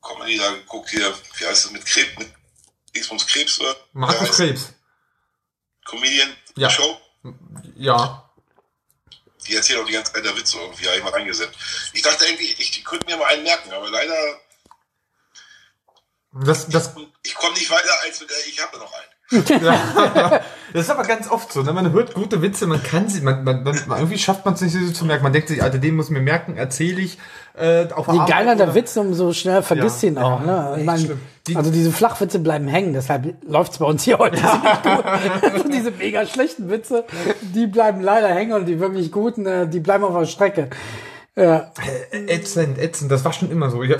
Comedy 0.00 0.38
da 0.38 0.52
geguckt 0.52 0.90
hier, 0.90 1.12
wie 1.38 1.46
heißt 1.46 1.64
das, 1.64 1.72
mit 1.72 1.84
Krebs, 1.84 2.16
mit 2.18 2.32
Dingsbums 2.94 3.26
Krebs, 3.26 3.60
oder? 3.60 3.74
Markus 3.92 4.30
Krebs. 4.30 4.72
Comedian 5.84 6.28
Ja. 6.56 6.70
Show. 6.70 6.96
Ja. 7.74 8.29
Die 9.50 9.56
erzählt 9.56 9.80
auch 9.80 9.86
die 9.86 9.92
ganze 9.92 10.12
Zeit 10.12 10.24
der 10.24 10.36
Witze 10.36 10.58
irgendwie, 10.58 10.86
habe 10.86 10.96
ich 10.98 11.02
mal 11.02 11.12
reingesetzt. 11.12 11.58
Ich 11.92 12.02
dachte 12.02 12.24
irgendwie, 12.24 12.52
ich 12.52 12.84
könnte 12.84 13.06
mir 13.06 13.16
mal 13.16 13.26
einen 13.26 13.42
merken, 13.42 13.72
aber 13.72 13.90
leider, 13.90 14.40
Das, 16.32 16.68
das, 16.68 16.94
ich 17.24 17.34
komme 17.34 17.54
nicht 17.54 17.70
weiter 17.70 17.92
als 18.02 18.20
mit 18.20 18.30
der, 18.30 18.46
ich 18.46 18.62
habe 18.62 18.78
noch 18.78 18.92
einen. 18.92 19.10
Das 19.30 20.82
ist 20.84 20.90
aber 20.90 21.02
ganz 21.04 21.30
oft 21.30 21.52
so. 21.52 21.62
Ne? 21.62 21.72
Man 21.72 21.92
hört 21.92 22.14
gute 22.14 22.42
Witze, 22.42 22.66
man 22.66 22.82
kann 22.82 23.08
sie, 23.08 23.20
man, 23.20 23.44
man, 23.44 23.62
man, 23.62 23.76
irgendwie 23.98 24.18
schafft 24.18 24.44
man 24.44 24.54
es 24.54 24.60
nicht, 24.60 24.72
sie 24.72 24.84
so 24.86 24.92
zu 24.92 25.04
merken. 25.04 25.22
Man 25.22 25.32
denkt 25.32 25.48
sich, 25.48 25.62
Alter, 25.62 25.78
den 25.78 25.96
muss 25.96 26.06
ich 26.06 26.12
mir 26.12 26.20
merken, 26.20 26.56
erzähle 26.56 27.00
ich 27.00 27.18
äh, 27.56 27.86
auf 27.94 28.06
Je 28.08 28.14
Arbeit 28.18 28.28
geiler 28.28 28.56
der 28.56 28.74
Witz, 28.74 28.96
umso 28.96 29.32
schneller 29.32 29.62
vergisst 29.62 30.02
Ja, 30.02 30.08
ihn 30.08 30.18
auch. 30.18 30.44
ja, 30.46 30.76
Ne? 30.76 30.98
schlimm. 30.98 31.20
Die- 31.46 31.56
also 31.56 31.70
diese 31.70 31.90
Flachwitze 31.90 32.38
bleiben 32.38 32.68
hängen, 32.68 32.92
deshalb 32.92 33.34
läuft's 33.46 33.78
bei 33.78 33.86
uns 33.86 34.02
hier 34.04 34.18
heute 34.18 34.36
ziemlich 34.40 34.82
gut. 34.82 35.04
Also 35.52 35.68
diese 35.68 35.90
mega 35.92 36.26
schlechten 36.26 36.68
Witze, 36.70 37.04
die 37.40 37.66
bleiben 37.66 38.00
leider 38.02 38.28
hängen 38.28 38.52
und 38.52 38.66
die 38.66 38.78
wirklich 38.78 39.10
guten, 39.10 39.46
äh, 39.46 39.66
die 39.68 39.80
bleiben 39.80 40.04
auf 40.04 40.16
der 40.18 40.26
Strecke. 40.26 40.70
Ja, 41.36 41.70
Ätzend, 42.10 42.78
ätzend, 42.78 43.10
das 43.10 43.24
war 43.24 43.32
schon 43.32 43.50
immer 43.50 43.70
so. 43.70 43.82
Ich, 43.82 43.94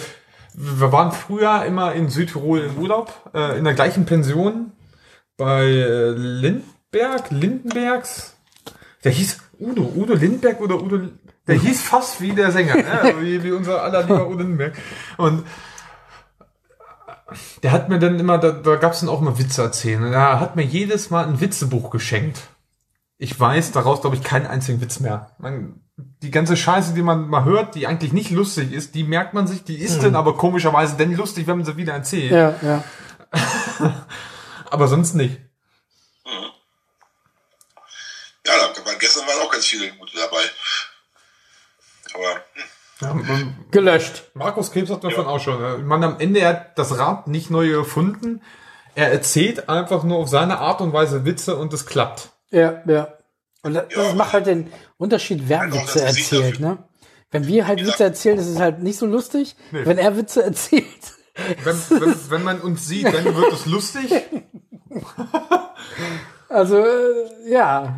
wir 0.55 0.93
waren 0.93 1.13
früher 1.13 1.65
immer 1.65 1.93
in 1.95 2.09
Südtirol 2.09 2.61
im 2.61 2.79
Urlaub, 2.83 3.13
äh, 3.35 3.57
in 3.59 3.65
der 3.65 3.75
gleichen 3.75 4.05
Pension 4.05 4.73
bei 5.41 5.65
äh, 5.65 6.11
Lindberg, 6.11 7.31
Lindenbergs. 7.31 8.35
Der 9.03 9.11
hieß 9.11 9.39
Udo, 9.59 9.91
Udo 9.97 10.13
Lindberg 10.13 10.61
oder 10.61 10.83
Udo, 10.83 11.01
der 11.47 11.55
hieß 11.55 11.81
fast 11.81 12.21
wie 12.21 12.33
der 12.33 12.53
Sänger, 12.53 12.75
ne? 12.77 13.01
also 13.01 13.23
wie, 13.23 13.43
wie 13.43 13.53
unser 13.53 13.83
aller 13.83 14.03
lieber 14.03 14.29
Udo 14.29 14.43
Lindberg. 14.43 14.75
Und 15.17 15.47
der 17.63 17.73
hat 17.73 17.89
mir 17.89 17.99
dann 17.99 18.21
immer, 18.21 18.37
da, 18.37 18.51
da 18.51 18.77
gab 18.77 18.93
es 18.93 19.01
dann 19.01 19.09
auch 19.09 19.23
mal 19.23 19.39
Witze 19.39 19.63
erzählen. 19.63 20.03
Und 20.03 20.13
er 20.13 20.41
hat 20.41 20.57
mir 20.57 20.63
jedes 20.63 21.09
Mal 21.09 21.25
ein 21.25 21.41
Witzebuch 21.41 21.89
geschenkt. 21.89 22.39
Ich 23.17 23.41
weiß 23.41 23.73
daraus, 23.73 24.03
glaube 24.03 24.17
ich, 24.17 24.23
keinen 24.23 24.47
einzigen 24.47 24.83
Witz 24.83 25.01
mehr. 25.01 25.31
Man, 25.39 25.81
die 26.23 26.31
ganze 26.31 26.55
Scheiße, 26.55 26.93
die 26.93 27.03
man 27.03 27.29
mal 27.29 27.45
hört, 27.45 27.77
die 27.77 27.87
eigentlich 27.87 28.13
nicht 28.13 28.31
lustig 28.31 28.73
ist, 28.73 28.95
die 28.95 29.05
merkt 29.05 29.33
man 29.33 29.47
sich, 29.47 29.65
die 29.65 29.77
ist 29.77 30.03
dann 30.03 30.17
aber 30.17 30.37
komischerweise 30.37 30.97
dann 30.99 31.15
lustig, 31.15 31.47
wenn 31.47 31.57
man 31.57 31.65
sie 31.65 31.79
wieder 31.79 31.95
erzählt. 31.95 32.31
ja, 32.31 32.55
ja. 32.61 32.85
Aber 34.71 34.89
sonst 34.89 35.15
nicht. 35.15 35.39
Ja, 38.47 38.53
da, 38.75 38.85
war- 38.85 38.95
gestern 38.99 39.27
waren 39.27 39.41
auch 39.47 39.51
ganz 39.53 39.67
viele 39.67 39.91
gute 39.93 40.17
dabei. 40.17 40.41
Aber 42.15 42.35
hm, 42.35 42.63
Ja, 43.01 43.15
man, 43.15 43.67
Gelöscht. 43.71 44.25
Markus 44.35 44.73
Krebs 44.73 44.91
hat 44.91 45.05
davon 45.05 45.27
auch 45.27 45.41
schon. 45.41 45.85
Man 45.87 46.03
am 46.05 46.19
Ende 46.21 46.41
er 46.41 46.49
hat 46.49 46.79
das 46.79 46.99
Rad 46.99 47.27
nicht 47.29 47.51
neu 47.51 47.71
erfunden. 47.73 48.43
Er 48.95 49.13
erzählt 49.13 49.69
einfach 49.69 50.03
nur 50.03 50.19
auf 50.19 50.29
seine 50.29 50.59
Art 50.59 50.81
und 50.81 50.93
Weise 50.93 51.25
Witze 51.25 51.57
und 51.57 51.73
es 51.73 51.87
klappt. 51.87 52.31
Ja, 52.51 52.83
ja. 52.87 53.15
Und 53.63 53.75
das, 53.75 53.85
das 53.95 54.07
Ja. 54.09 54.15
macht 54.15 54.33
halt 54.33 54.47
den 54.47 54.73
Unterschied, 54.99 55.43
wer 55.49 55.73
Witze 55.73 56.03
erzählt, 56.03 56.61
ne? 56.61 56.79
Wenn 57.31 57.47
wir 57.47 57.67
halt 57.69 57.85
Witze 57.87 58.03
erzählen, 58.03 58.39
ist 58.39 58.49
es 58.49 58.59
halt 58.59 58.81
nicht 58.81 58.99
so 58.99 59.07
lustig. 59.07 59.55
Wenn 59.71 59.99
er 59.99 60.17
Witze 60.17 60.43
erzählt, 60.51 60.87
Wenn, 61.65 62.01
wenn, 62.01 62.15
wenn 62.29 62.43
man 62.45 62.61
uns 62.61 62.87
sieht, 62.87 63.07
dann 63.07 63.25
wird 63.25 63.53
es 63.53 63.67
lustig. 63.67 64.13
Also, 66.49 66.79
äh, 66.79 67.49
ja, 67.49 67.97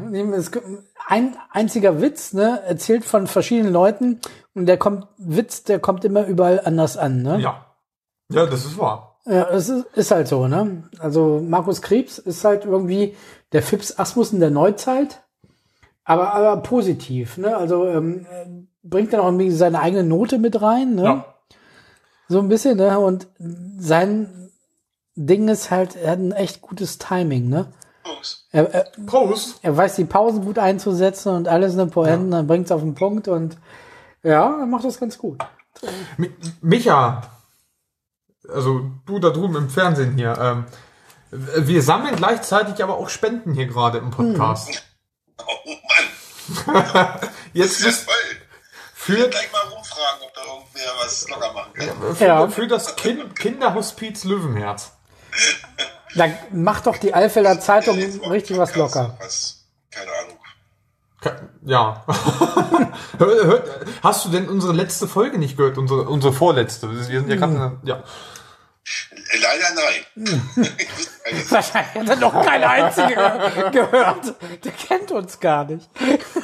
ein 1.06 1.36
einziger 1.50 2.02
Witz, 2.02 2.34
ne, 2.34 2.60
erzählt 2.66 3.04
von 3.04 3.26
verschiedenen 3.26 3.72
Leuten 3.72 4.20
und 4.54 4.66
der 4.66 4.76
kommt, 4.76 5.06
Witz, 5.16 5.64
der 5.64 5.78
kommt 5.78 6.04
immer 6.04 6.26
überall 6.26 6.60
anders 6.62 6.98
an, 6.98 7.22
ne? 7.22 7.40
Ja. 7.40 7.66
Ja, 8.30 8.44
das 8.44 8.66
ist 8.66 8.78
wahr. 8.78 9.20
Ja, 9.24 9.48
es 9.50 9.70
ist, 9.70 9.86
ist 9.94 10.10
halt 10.10 10.28
so, 10.28 10.48
ne? 10.48 10.84
Also, 10.98 11.40
Markus 11.42 11.80
Krebs 11.80 12.18
ist 12.18 12.44
halt 12.44 12.66
irgendwie 12.66 13.16
der 13.52 13.62
Fips 13.62 13.98
Asmussen 13.98 14.40
der 14.40 14.50
Neuzeit, 14.50 15.22
aber, 16.04 16.34
aber 16.34 16.62
positiv, 16.62 17.38
ne? 17.38 17.56
Also, 17.56 17.86
ähm, 17.86 18.26
äh, 18.30 18.46
bringt 18.82 19.14
dann 19.14 19.20
auch 19.20 19.26
irgendwie 19.26 19.50
seine 19.50 19.80
eigene 19.80 20.04
Note 20.04 20.38
mit 20.38 20.60
rein, 20.60 20.94
ne? 20.94 21.04
Ja. 21.04 21.31
So 22.32 22.38
ein 22.38 22.48
bisschen, 22.48 22.78
ne? 22.78 22.98
Und 22.98 23.28
sein 23.78 24.50
Ding 25.14 25.48
ist 25.48 25.70
halt, 25.70 25.96
er 25.96 26.12
hat 26.12 26.18
ein 26.18 26.32
echt 26.32 26.62
gutes 26.62 26.96
Timing, 26.98 27.48
ne? 27.50 27.66
Er, 28.50 28.72
er, 28.72 28.86
Prost. 29.06 29.58
er 29.62 29.76
weiß 29.76 29.96
die 29.96 30.04
Pausen 30.06 30.44
gut 30.44 30.58
einzusetzen 30.58 31.34
und 31.34 31.46
alles 31.48 31.74
eine 31.74 31.86
Poenten, 31.86 32.30
dann 32.30 32.46
bringt 32.46 32.64
es 32.66 32.72
auf 32.72 32.80
den 32.80 32.94
Punkt 32.94 33.28
und 33.28 33.58
ja, 34.22 34.58
er 34.60 34.66
macht 34.66 34.84
das 34.84 34.98
ganz 34.98 35.18
gut. 35.18 35.38
Mi- 36.18 36.30
Micha, 36.60 37.22
also 38.48 38.90
du 39.06 39.18
da 39.18 39.30
drüben 39.30 39.56
im 39.56 39.68
Fernsehen 39.70 40.16
hier, 40.16 40.36
ähm, 40.40 40.64
wir 41.30 41.82
sammeln 41.82 42.16
gleichzeitig 42.16 42.82
aber 42.82 42.96
auch 42.96 43.08
Spenden 43.08 43.54
hier 43.54 43.66
gerade 43.66 43.98
im 43.98 44.10
Podcast. 44.10 44.82
oh 45.38 45.70
Mann, 46.66 47.18
Jetzt 47.52 47.84
das 47.86 48.06
ja 49.08 49.14
für, 49.16 49.28
Gleich 49.28 49.52
mal 49.52 49.60
rumfragen, 49.72 50.22
ob 50.22 50.34
da 50.34 50.40
irgendwer 50.42 50.92
was 51.04 51.28
locker 51.28 51.52
machen 51.52 51.72
kann. 51.74 52.14
für, 52.16 52.24
Ja. 52.24 52.48
für 52.48 52.66
das 52.66 52.96
kind, 52.96 53.36
Kinderhospiz 53.38 54.24
Löwenherz. 54.24 54.92
Da 56.14 56.26
macht 56.52 56.86
doch 56.86 56.98
die 56.98 57.14
Alfelder 57.14 57.58
Zeitung 57.58 57.98
mal 58.20 58.28
richtig 58.32 58.58
was 58.58 58.74
locker. 58.76 59.16
Was, 59.18 59.64
keine 59.90 60.10
Ahnung. 60.12 60.38
Ja. 61.64 62.04
hast 64.02 64.26
du 64.26 64.28
denn 64.28 64.46
unsere 64.48 64.74
letzte 64.74 65.08
Folge 65.08 65.38
nicht 65.38 65.56
gehört? 65.56 65.78
Unsere, 65.78 66.02
unsere 66.02 66.34
vorletzte. 66.34 66.90
Wir 66.90 67.02
sind 67.02 67.30
ja 67.30 67.36
gerade, 67.36 67.52
in 67.54 67.58
der- 67.58 67.78
ja. 67.84 67.96
Äh, 69.30 69.38
Leider 69.38 69.64
nein. 69.74 70.42
Wahrscheinlich 71.48 71.94
hat 71.94 72.08
er 72.10 72.16
noch 72.16 72.44
keine 72.44 72.68
einzige 72.68 73.14
ge- 73.14 73.70
gehört. 73.70 74.34
Der 74.64 74.72
kennt 74.72 75.10
uns 75.12 75.40
gar 75.40 75.64
nicht. 75.64 75.88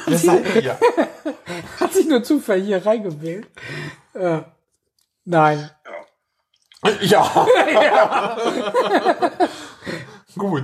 Das 0.07 0.23
seid 0.23 0.55
ihr. 0.55 0.79
Hat 1.79 1.93
sich 1.93 2.07
nur 2.07 2.23
zufällig 2.23 2.65
hier 2.65 2.85
reingewählt. 2.85 3.47
Äh, 4.13 4.41
nein. 5.25 5.69
ja. 7.01 7.47
Ja. 7.73 8.37
Gut. 10.37 10.63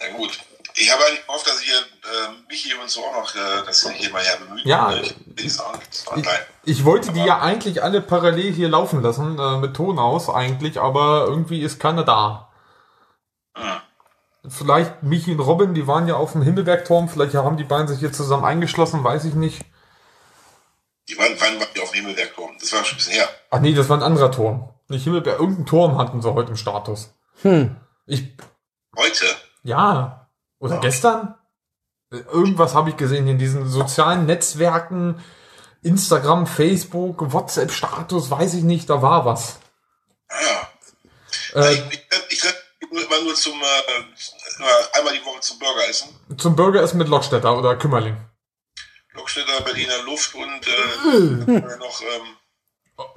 Ja 0.00 0.16
gut. 0.16 0.40
Ich 0.74 0.90
habe 0.90 1.04
eigentlich 1.04 1.26
gehofft, 1.26 1.46
dass 1.46 1.60
ich 1.60 1.66
hier 1.66 1.78
äh, 1.78 2.48
Michi 2.48 2.72
und 2.74 2.88
so 2.88 3.04
auch 3.04 3.12
noch, 3.12 3.34
äh, 3.34 3.66
dass 3.66 3.80
sich 3.82 3.96
hier 3.96 4.10
mal 4.10 4.22
her 4.22 4.38
bemühen. 4.38 4.66
Ja. 4.66 4.94
Ich, 4.94 5.14
ich, 5.36 5.44
Ich, 5.44 6.26
ich 6.64 6.84
wollte 6.84 7.12
die 7.12 7.22
ja 7.22 7.40
eigentlich 7.40 7.82
alle 7.82 8.00
parallel 8.00 8.52
hier 8.52 8.68
laufen 8.68 9.02
lassen, 9.02 9.38
äh, 9.38 9.58
mit 9.58 9.74
Ton 9.74 9.98
aus 9.98 10.30
eigentlich, 10.30 10.80
aber 10.80 11.26
irgendwie 11.28 11.60
ist 11.60 11.80
keiner 11.80 12.04
da. 12.04 12.50
Hm. 13.56 13.80
Vielleicht 14.48 15.02
Michi 15.02 15.32
und 15.32 15.40
Robin, 15.40 15.74
die 15.74 15.86
waren 15.86 16.08
ja 16.08 16.16
auf 16.16 16.32
dem 16.32 16.42
Himmelbergturm, 16.42 17.08
vielleicht 17.08 17.34
haben 17.34 17.58
die 17.58 17.64
beiden 17.64 17.88
sich 17.88 17.98
hier 17.98 18.12
zusammen 18.12 18.44
eingeschlossen, 18.44 19.04
weiß 19.04 19.24
ich 19.24 19.34
nicht. 19.34 19.64
Die 21.08 21.18
waren, 21.18 21.38
waren 21.40 21.58
die 21.74 21.80
auf 21.80 21.90
dem 21.90 21.96
Himmelberg 21.96 22.30
gekommen? 22.30 22.56
Das 22.58 22.72
war 22.72 22.84
schon 22.84 22.94
ein 22.94 22.98
bisschen 22.98 23.14
her. 23.14 23.28
Ach 23.50 23.60
nee, 23.60 23.74
das 23.74 23.88
war 23.90 23.98
ein 23.98 24.02
anderer 24.02 24.32
Turm. 24.32 24.70
Nicht 24.88 25.04
Himmelberg, 25.04 25.38
irgendein 25.38 25.66
Turm 25.66 25.98
hatten 25.98 26.22
sie 26.22 26.32
heute 26.32 26.50
im 26.50 26.56
Status. 26.56 27.12
Hm. 27.42 27.76
Ich, 28.06 28.36
Heute? 28.96 29.26
ja, 29.62 30.30
oder 30.58 30.78
gestern? 30.78 31.34
Irgendwas 32.10 32.74
habe 32.74 32.90
ich 32.90 32.96
gesehen 32.96 33.28
in 33.28 33.38
diesen 33.38 33.68
sozialen 33.68 34.26
Netzwerken, 34.26 35.22
Instagram, 35.82 36.46
Facebook, 36.46 37.32
WhatsApp-Status, 37.32 38.30
weiß 38.30 38.54
ich 38.54 38.64
nicht, 38.64 38.90
da 38.90 39.00
war 39.00 39.24
was. 39.24 39.60
Ah. 40.28 40.66
Äh, 41.54 41.74
ich 41.74 41.82
ich, 41.92 42.08
ich 42.30 42.42
immer 42.90 43.20
nur 43.24 43.34
zum, 43.34 43.54
äh, 43.60 44.98
einmal 44.98 45.12
die 45.18 45.24
Woche 45.24 45.40
zum 45.40 45.58
Burgeressen. 45.58 46.08
zum 46.36 46.56
Burgeressen 46.56 46.98
mit 46.98 47.08
Lockstädter 47.08 47.56
oder 47.56 47.76
Kümmerling. 47.76 48.16
Lokstädter, 49.14 49.60
Berliner 49.62 50.02
Luft 50.04 50.34
und 50.34 50.66
äh, 50.66 51.76
noch, 51.78 52.00
ähm, 52.02 52.36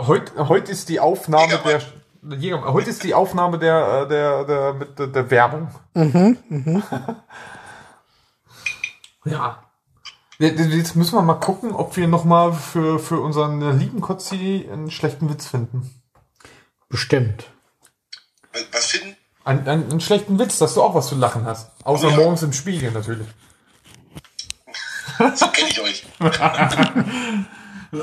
Heute, 0.07 0.47
heute 0.47 0.71
ist 0.71 0.87
die 0.89 0.99
Aufnahme 0.99 1.53
Jägermann. 1.53 1.81
der 2.21 2.37
Jägermann. 2.39 2.73
heute 2.73 2.89
ist 2.89 3.03
die 3.03 3.13
Aufnahme 3.13 3.59
der 3.59 4.03
äh, 4.03 4.07
der 4.07 4.43
der 4.45 4.73
mit 4.73 4.97
der, 4.97 5.07
der 5.07 5.29
Werbung. 5.29 5.75
ja. 9.25 9.63
Jetzt 10.39 10.95
müssen 10.95 11.13
wir 11.15 11.21
mal 11.21 11.35
gucken, 11.35 11.73
ob 11.73 11.95
wir 11.95 12.07
noch 12.07 12.23
mal 12.23 12.53
für 12.53 12.97
für 12.99 13.19
unseren 13.19 13.77
lieben 13.77 14.01
Kotzi 14.01 14.67
einen 14.71 14.89
schlechten 14.89 15.29
Witz 15.29 15.47
finden. 15.47 16.01
Bestimmt. 16.89 17.45
was- 18.53 18.65
was 18.71 18.85
finden? 18.87 19.02
Einen, 19.45 19.67
einen, 19.67 19.91
einen 19.91 20.01
schlechten 20.01 20.39
Witz, 20.39 20.57
dass 20.57 20.73
du 20.73 20.81
auch 20.81 20.95
was 20.95 21.07
zu 21.07 21.15
lachen 21.15 21.45
hast. 21.45 21.71
Außer 21.83 22.09
ja. 22.09 22.15
morgens 22.15 22.43
im 22.43 22.53
Spiegel 22.53 22.91
natürlich. 22.91 23.27
So 25.35 25.47
kenne 25.47 25.69
ich 25.69 25.81
euch. 25.81 26.05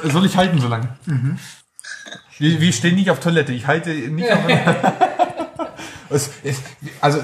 Soll 0.05 0.27
ich 0.27 0.37
halten 0.37 0.61
so 0.61 0.69
lange? 0.69 0.97
Wir, 2.39 2.61
wir 2.61 2.73
stehen 2.73 2.95
nicht 2.95 3.11
auf 3.11 3.21
Toilette. 3.21 3.53
Ich 3.53 3.67
halte 3.67 3.91
nicht 3.91 4.31
auf 4.31 4.39
es, 6.11 6.31
es, 6.45 6.61
Also 7.01 7.21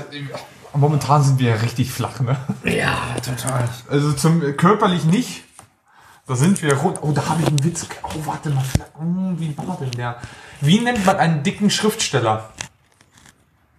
momentan 0.74 1.22
sind 1.22 1.38
wir 1.38 1.50
ja 1.50 1.56
richtig 1.56 1.92
flach, 1.92 2.20
ne? 2.20 2.36
Ja, 2.64 3.16
total. 3.24 3.68
Also 3.88 4.12
zum 4.12 4.56
körperlich 4.56 5.04
nicht. 5.04 5.44
Da 6.26 6.34
sind 6.34 6.60
wir 6.62 6.74
rund. 6.74 6.98
Oh, 7.02 7.12
da 7.12 7.28
habe 7.28 7.42
ich 7.42 7.48
einen 7.48 7.62
Witz. 7.62 7.86
Oh, 8.02 8.08
warte 8.24 8.50
mal. 8.50 8.64
Hm, 8.98 9.38
Wie 9.38 9.56
war 9.56 9.78
denn 9.80 9.92
der? 9.92 10.20
Wie 10.60 10.80
nennt 10.80 11.06
man 11.06 11.16
einen 11.16 11.44
dicken 11.44 11.70
Schriftsteller? 11.70 12.50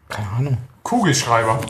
Keine 0.10 0.30
Ahnung. 0.30 0.58
Kugelschreiber. 0.84 1.60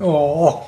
Oh. 0.00 0.62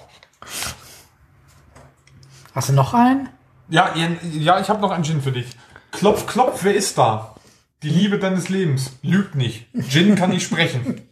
Hast 2.54 2.68
du 2.68 2.72
noch 2.72 2.94
einen? 2.94 3.28
Ja, 3.68 3.94
ja, 3.94 4.58
ich 4.60 4.68
habe 4.68 4.80
noch 4.80 4.90
einen 4.90 5.04
Gin 5.04 5.22
für 5.22 5.30
dich. 5.30 5.46
Klopf, 5.92 6.26
klopf, 6.26 6.64
wer 6.64 6.74
ist 6.74 6.98
da? 6.98 7.36
Die 7.82 7.88
Liebe 7.88 8.18
deines 8.18 8.48
Lebens. 8.48 8.90
Lügt 9.02 9.36
nicht. 9.36 9.68
Gin 9.88 10.16
kann 10.16 10.30
nicht 10.30 10.44
sprechen. 10.44 11.02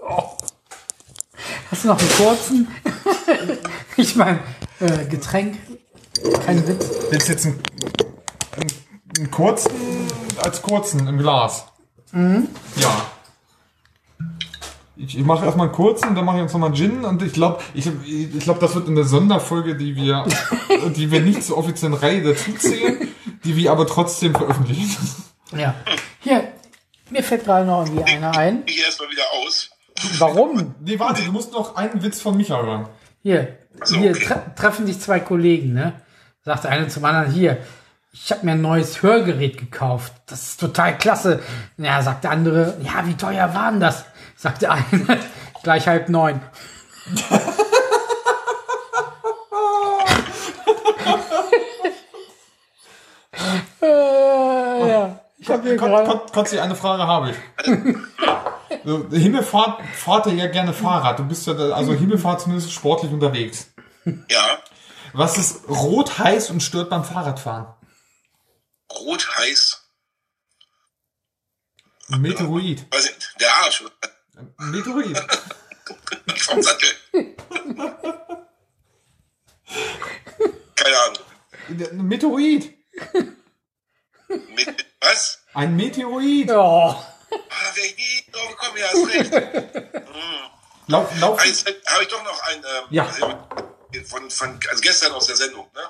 Hast 1.70 1.84
du 1.84 1.88
noch 1.88 1.98
einen 1.98 2.10
kurzen? 2.10 2.68
ich 3.96 4.16
meine, 4.16 4.38
äh, 4.80 5.04
Getränk. 5.04 5.58
Kein 6.46 6.66
Witz. 6.66 6.88
Willst 7.10 7.28
du 7.28 7.32
jetzt 7.32 7.44
einen, 7.46 7.60
einen, 8.56 8.72
einen 9.18 9.30
kurzen 9.30 10.07
als 10.44 10.62
kurzen 10.62 11.06
im 11.06 11.18
Glas? 11.18 11.66
Ja. 12.12 13.06
Ich, 14.96 15.16
ich 15.16 15.24
mache 15.24 15.44
erstmal 15.44 15.68
einen 15.68 15.76
kurzen, 15.76 16.16
dann 16.16 16.24
mache 16.24 16.38
ich 16.38 16.42
uns 16.42 16.52
nochmal 16.52 16.70
einen 16.70 16.76
Gin 16.76 17.04
und 17.04 17.22
ich 17.22 17.32
glaube, 17.32 17.62
ich, 17.72 17.86
ich 18.04 18.40
glaube, 18.40 18.58
das 18.58 18.74
wird 18.74 18.88
in 18.88 18.96
der 18.96 19.04
Sonderfolge, 19.04 19.76
die 19.76 19.94
wir, 19.94 20.26
die 20.96 21.10
wir 21.12 21.20
nicht 21.20 21.44
zur 21.44 21.56
offiziellen 21.56 21.94
Reihe 21.94 22.22
dazu 22.22 22.52
zählen, 22.54 23.08
die 23.44 23.56
wir 23.56 23.70
aber 23.70 23.86
trotzdem 23.86 24.34
veröffentlichen. 24.34 25.08
Ja. 25.56 25.74
Hier, 26.20 26.48
mir 27.10 27.22
fällt 27.22 27.44
gerade 27.44 27.64
noch 27.64 27.86
irgendwie 27.86 28.04
einer 28.04 28.36
ein. 28.36 28.64
Ich 28.66 28.82
erstmal 28.82 29.08
wieder 29.10 29.22
aus. 29.44 29.70
Warum? 30.18 30.74
Nee, 30.80 30.98
warte, 30.98 31.22
du 31.22 31.32
musst 31.32 31.52
noch 31.52 31.76
einen 31.76 32.02
Witz 32.02 32.20
von 32.20 32.36
Micha 32.36 32.60
hören. 32.60 32.88
Hier, 33.22 33.56
so, 33.84 33.96
hier 33.96 34.10
okay. 34.10 34.24
tre 34.24 34.54
treffen 34.56 34.86
sich 34.86 35.00
zwei 35.00 35.20
Kollegen, 35.20 35.72
ne? 35.72 36.00
Sagt 36.44 36.64
der 36.64 36.72
eine 36.72 36.88
zum 36.88 37.04
anderen, 37.04 37.32
hier, 37.32 37.58
ich 38.12 38.30
habe 38.32 38.44
mir 38.46 38.52
ein 38.52 38.60
neues 38.62 39.02
Hörgerät 39.02 39.58
gekauft. 39.58 40.12
Das 40.26 40.42
ist 40.42 40.60
total 40.60 40.96
klasse. 40.98 41.40
Ja, 41.76 42.02
sagt 42.02 42.24
der 42.24 42.30
andere, 42.32 42.76
ja, 42.82 43.06
wie 43.06 43.14
teuer 43.14 43.54
war 43.54 43.70
denn 43.70 43.80
das? 43.80 44.04
Sagt 44.36 44.62
der 44.62 44.72
eine, 44.72 45.18
gleich 45.62 45.86
halb 45.86 46.08
neun. 46.08 46.40
äh, 53.82 54.90
ja, 54.90 55.18
ich 55.38 55.48
habe 55.50 55.62
hier 55.62 55.76
Kon- 55.76 55.90
gerade. 55.90 56.08
Kon- 56.08 56.20
Kotzi, 56.32 56.58
eine 56.58 56.74
Frage 56.74 57.06
habe 57.06 57.30
ich. 57.30 57.36
So, 58.84 59.06
Himmelfahrt 59.10 59.80
fahrt 59.94 60.26
ihr 60.26 60.34
ja 60.34 60.46
gerne 60.46 60.72
Fahrrad. 60.72 61.18
Du 61.18 61.24
bist 61.24 61.46
ja, 61.46 61.54
da- 61.54 61.70
also 61.70 61.92
Himmelfahrt 61.92 62.40
zumindest 62.42 62.72
sportlich 62.72 63.12
unterwegs. 63.12 63.72
Ja, 64.04 64.58
Was 65.12 65.36
ist 65.38 65.68
rot, 65.68 66.18
heiß 66.18 66.50
und 66.50 66.62
stört 66.62 66.90
beim 66.90 67.04
Fahrradfahren? 67.04 67.66
Rot 69.00 69.36
heiß. 69.36 69.84
Meteoroid. 72.08 72.86
Weiß 72.92 73.04
nicht, 73.04 73.34
der 73.40 73.52
Arsch. 73.54 73.84
Ein 74.36 74.70
Meteoroid. 74.70 75.18
Vom 76.38 76.62
Sattel. 76.62 76.88
Keine 80.74 80.98
Ahnung. 80.98 81.24
Ein 81.68 82.06
Meteoroid. 82.08 82.74
Mit, 84.28 84.86
was? 85.00 85.40
Ein 85.54 85.76
Meteoroid. 85.76 86.50
Oh, 86.50 87.04
Ah, 87.30 87.72
wer 87.74 87.84
nie 87.84 88.24
drauf 88.32 88.48
gekommen, 88.56 88.78
ja, 88.78 88.86
hast 88.86 89.06
recht. 89.08 89.32
Lauf, 90.86 91.20
lauf. 91.20 91.38
Eins 91.40 91.62
habe 91.86 92.02
ich 92.02 92.08
doch 92.08 92.24
noch 92.24 92.42
ein, 92.44 92.58
ähm, 92.64 92.84
Ja. 92.88 93.04
von, 94.06 94.30
von, 94.30 94.58
also 94.70 94.80
gestern 94.80 95.12
aus 95.12 95.26
der 95.26 95.36
Sendung, 95.36 95.70
ne? 95.74 95.82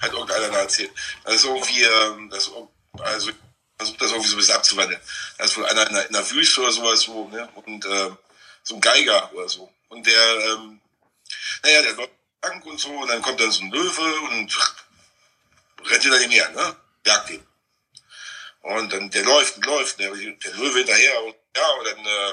Hat 0.00 0.12
irgendeiner 0.12 0.58
erzählt. 0.58 0.90
Das 1.24 1.34
ist 1.34 1.44
irgendwie, 1.44 1.82
ähm, 1.82 2.30
das, 2.30 2.50
also, 2.98 3.30
versucht 3.76 4.00
das 4.00 4.10
irgendwie 4.10 4.28
so 4.28 4.36
ein 4.36 4.38
bisschen 4.38 4.56
abzuwandeln. 4.56 5.00
Da 5.38 5.44
ist 5.44 5.56
wohl 5.56 5.66
einer 5.66 5.86
in 5.86 5.94
der, 5.94 6.06
in 6.06 6.12
der 6.12 6.30
Wüste 6.30 6.60
oder 6.60 6.72
sowas, 6.72 7.00
so, 7.00 7.28
ne? 7.28 7.48
Und, 7.54 7.84
ähm, 7.86 8.18
so 8.62 8.74
ein 8.74 8.80
Geiger 8.80 9.32
oder 9.32 9.48
so. 9.48 9.72
Und 9.88 10.06
der, 10.06 10.38
ähm, 10.46 10.80
naja, 11.62 11.82
der 11.82 11.92
läuft 11.94 12.12
lang 12.42 12.62
und 12.62 12.80
so, 12.80 12.90
und 12.90 13.08
dann 13.08 13.22
kommt 13.22 13.40
dann 13.40 13.50
so 13.50 13.62
ein 13.62 13.70
Löwe 13.70 14.20
und 14.20 14.58
rennt 15.86 16.02
hinter 16.02 16.20
ihm 16.20 16.30
her, 16.30 16.50
ne? 16.50 16.76
Jagt 17.06 17.30
ihn. 17.30 17.46
Und 18.62 18.92
dann, 18.92 19.10
der 19.10 19.24
läuft 19.24 19.56
und 19.56 19.66
läuft, 19.66 19.98
der, 19.98 20.10
der 20.14 20.54
Löwe 20.54 20.78
hinterher 20.78 21.24
und, 21.24 21.34
ja, 21.56 21.68
und 21.70 21.86
dann, 21.86 22.06
äh, 22.06 22.32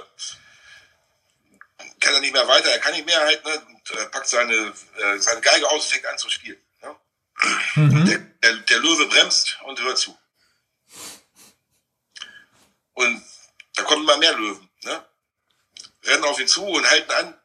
kann 1.99 2.13
er 2.13 2.19
nicht 2.19 2.34
mehr 2.34 2.47
weiter, 2.47 2.69
er 2.69 2.80
kann 2.80 2.93
nicht 2.93 3.06
mehr 3.06 3.19
halt, 3.19 3.43
ne, 3.45 3.62
und 3.67 3.91
äh, 3.91 4.06
packt 4.08 4.27
seine, 4.27 4.73
äh, 4.97 5.17
seine 5.19 5.41
Geige 5.41 5.69
aus 5.69 5.86
und 5.86 5.91
fängt 5.91 6.06
an 6.06 6.17
zu 6.17 6.30
spielen. 6.30 6.62
Ne? 7.76 8.04
Der, 8.06 8.17
der, 8.52 8.58
der 8.62 8.80
Löwe 8.80 9.06
bremst 9.08 9.58
und 9.63 9.80
hört 9.82 9.97
zu. 9.97 10.17
Und 12.93 13.23
da 13.76 13.84
kommen 13.84 14.04
immer 14.04 14.17
mehr 14.17 14.34
Löwen, 14.34 14.69
ne? 14.82 15.06
Rennen 16.04 16.24
auf 16.24 16.39
ihn 16.39 16.47
zu 16.47 16.66
und 16.66 16.89
halten 16.89 17.11
an 17.11 17.39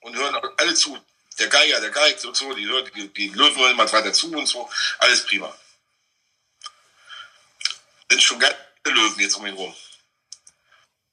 und 0.00 0.14
hören 0.14 0.36
alle 0.58 0.74
zu. 0.74 0.96
Der 1.38 1.48
Geiger, 1.48 1.80
der 1.80 1.90
geigt 1.90 2.24
und 2.24 2.36
so, 2.36 2.54
die, 2.54 2.66
hört, 2.66 2.94
die, 2.94 3.12
die 3.12 3.28
Löwen 3.30 3.56
hören 3.56 3.72
immer 3.72 3.90
weiter 3.92 4.12
zu 4.12 4.30
und 4.32 4.46
so. 4.46 4.70
Alles 4.98 5.26
prima. 5.26 5.52
Sind 8.08 8.22
schon 8.22 8.40
viele 8.40 8.94
Löwen 8.94 9.18
jetzt 9.18 9.34
um 9.34 9.46
ihn 9.46 9.54
rum. 9.54 9.74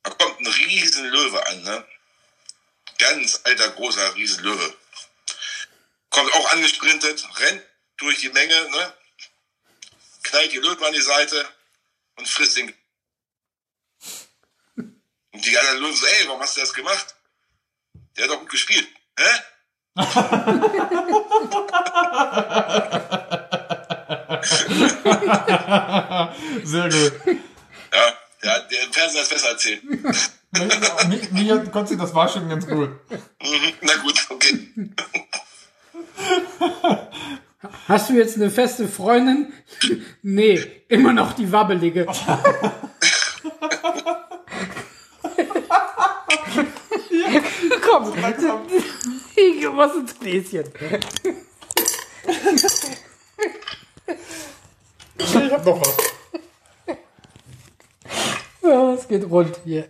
Da 0.04 0.12
kommt 0.12 0.40
ein 0.40 0.48
riesen 0.48 1.10
Löwe 1.10 1.48
an, 1.48 1.64
ne? 1.64 1.88
Ganz 3.00 3.42
alter, 3.44 3.70
großer, 3.70 4.14
riesen 4.14 4.44
Löwe. 4.44 4.78
Kommt 6.12 6.32
auch 6.34 6.52
angesprintet, 6.52 7.28
rennt 7.40 7.64
durch 8.02 8.20
die 8.20 8.30
Menge, 8.30 8.54
ne? 8.72 8.94
Knallt 10.24 10.52
die 10.52 10.58
Löwen 10.58 10.84
an 10.84 10.94
die 10.94 11.02
Seite 11.02 11.46
und 12.18 12.28
frisst 12.28 12.58
den. 12.58 12.74
Und 14.76 15.46
die 15.46 15.58
anderen 15.58 15.82
Löwen 15.82 15.96
so, 15.96 16.06
ey, 16.06 16.28
warum 16.28 16.42
hast 16.42 16.58
du 16.58 16.62
das 16.62 16.74
gemacht? 16.74 17.16
Der 18.18 18.26
hat 18.26 18.32
doch 18.32 18.40
gut 18.40 18.50
gespielt. 18.50 18.88
Hä? 19.18 19.24
Sehr 26.64 26.90
gut. 26.90 27.14
Ja, 27.94 28.18
der, 28.44 28.60
der 28.62 28.82
Fernseher 28.92 29.22
das 29.22 29.30
besser 29.30 29.50
erzählen. 29.50 29.82
mir, 31.08 31.28
mir, 31.32 31.60
Gott 31.72 31.92
das 31.92 32.14
war 32.14 32.28
schon 32.28 32.50
ganz 32.50 32.66
gut. 32.66 32.90
Mhm, 33.10 33.74
Na 33.82 33.96
gut, 33.98 34.26
okay. 34.30 34.68
Hast 37.88 38.10
du 38.10 38.14
jetzt 38.14 38.36
eine 38.38 38.50
feste 38.50 38.88
Freundin? 38.88 39.52
nee, 40.22 40.62
immer 40.88 41.14
noch 41.14 41.34
die 41.34 41.52
wabbelige. 41.52 42.06
Komm, 47.90 48.14
ich 48.16 48.26
geh 49.36 49.68
was 49.74 49.96
ins 49.96 50.20
Gläschen. 50.20 50.66
Ich 55.18 55.36
hab 55.36 55.66
noch 55.66 55.82
was. 55.82 55.98
Ja, 58.64 58.94
es 58.94 59.08
geht 59.08 59.30
rund 59.30 59.60
hier. 59.66 59.90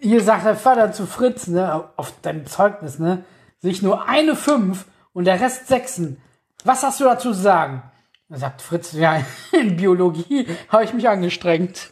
Hier 0.00 0.20
sagt 0.20 0.44
der 0.44 0.56
Vater 0.56 0.92
zu 0.92 1.06
Fritz, 1.06 1.46
ne, 1.46 1.88
auf 1.96 2.12
deinem 2.20 2.46
Zeugnis, 2.46 2.98
ne, 2.98 3.24
sich 3.60 3.80
nur 3.82 4.08
eine 4.08 4.34
Fünf 4.34 4.84
und 5.12 5.24
der 5.24 5.40
Rest 5.40 5.68
Sechsen. 5.68 6.20
Was 6.64 6.82
hast 6.82 7.00
du 7.00 7.04
dazu 7.04 7.32
zu 7.32 7.40
sagen? 7.40 7.82
Da 8.28 8.38
sagt 8.38 8.62
Fritz, 8.62 8.92
ja, 8.92 9.20
in 9.52 9.76
Biologie 9.76 10.46
habe 10.68 10.84
ich 10.84 10.92
mich 10.92 11.08
angestrengt. 11.08 11.90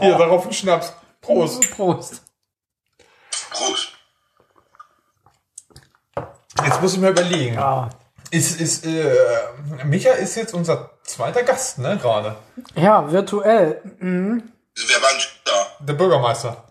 Hier, 0.00 0.18
darauf 0.18 0.46
ein 0.46 0.52
Schnaps. 0.52 0.92
Prost. 1.20 1.70
Prost. 1.76 2.22
Prost. 3.50 3.88
Jetzt 6.64 6.82
muss 6.82 6.94
ich 6.94 7.00
mir 7.00 7.10
überlegen. 7.10 7.54
Ja, 7.54 7.88
Ist, 8.30 8.60
ist, 8.60 8.84
äh, 8.86 9.14
Micha 9.84 10.10
ist 10.12 10.34
jetzt 10.36 10.54
unser 10.54 10.90
zweiter 11.04 11.42
Gast, 11.42 11.78
ne, 11.78 11.96
gerade. 11.98 12.36
ja 12.74 13.10
virtuell. 13.10 13.80
Wer 13.98 15.02
war 15.02 15.10
denn 15.10 15.20
da? 15.44 15.66
Der 15.80 15.92
Bürgermeister. 15.94 16.64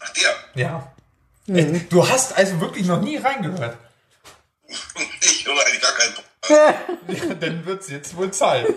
Ach, 0.00 0.10
der. 0.10 0.62
Ja. 0.62 0.92
Ey, 1.48 1.86
Du 1.88 2.08
hast 2.08 2.36
also 2.36 2.60
wirklich 2.60 2.86
noch 2.86 3.00
nie 3.00 3.16
reingehört. 3.16 3.76
Ich 5.20 5.46
höre 5.46 5.64
eigentlich 5.66 5.80
gar 5.80 5.92
keinen 5.92 6.14
Podcast. 6.14 6.26
Ja, 7.28 7.34
dann 7.34 7.64
wird's 7.66 7.88
jetzt 7.88 8.16
wohl 8.16 8.30
Zeit. 8.30 8.66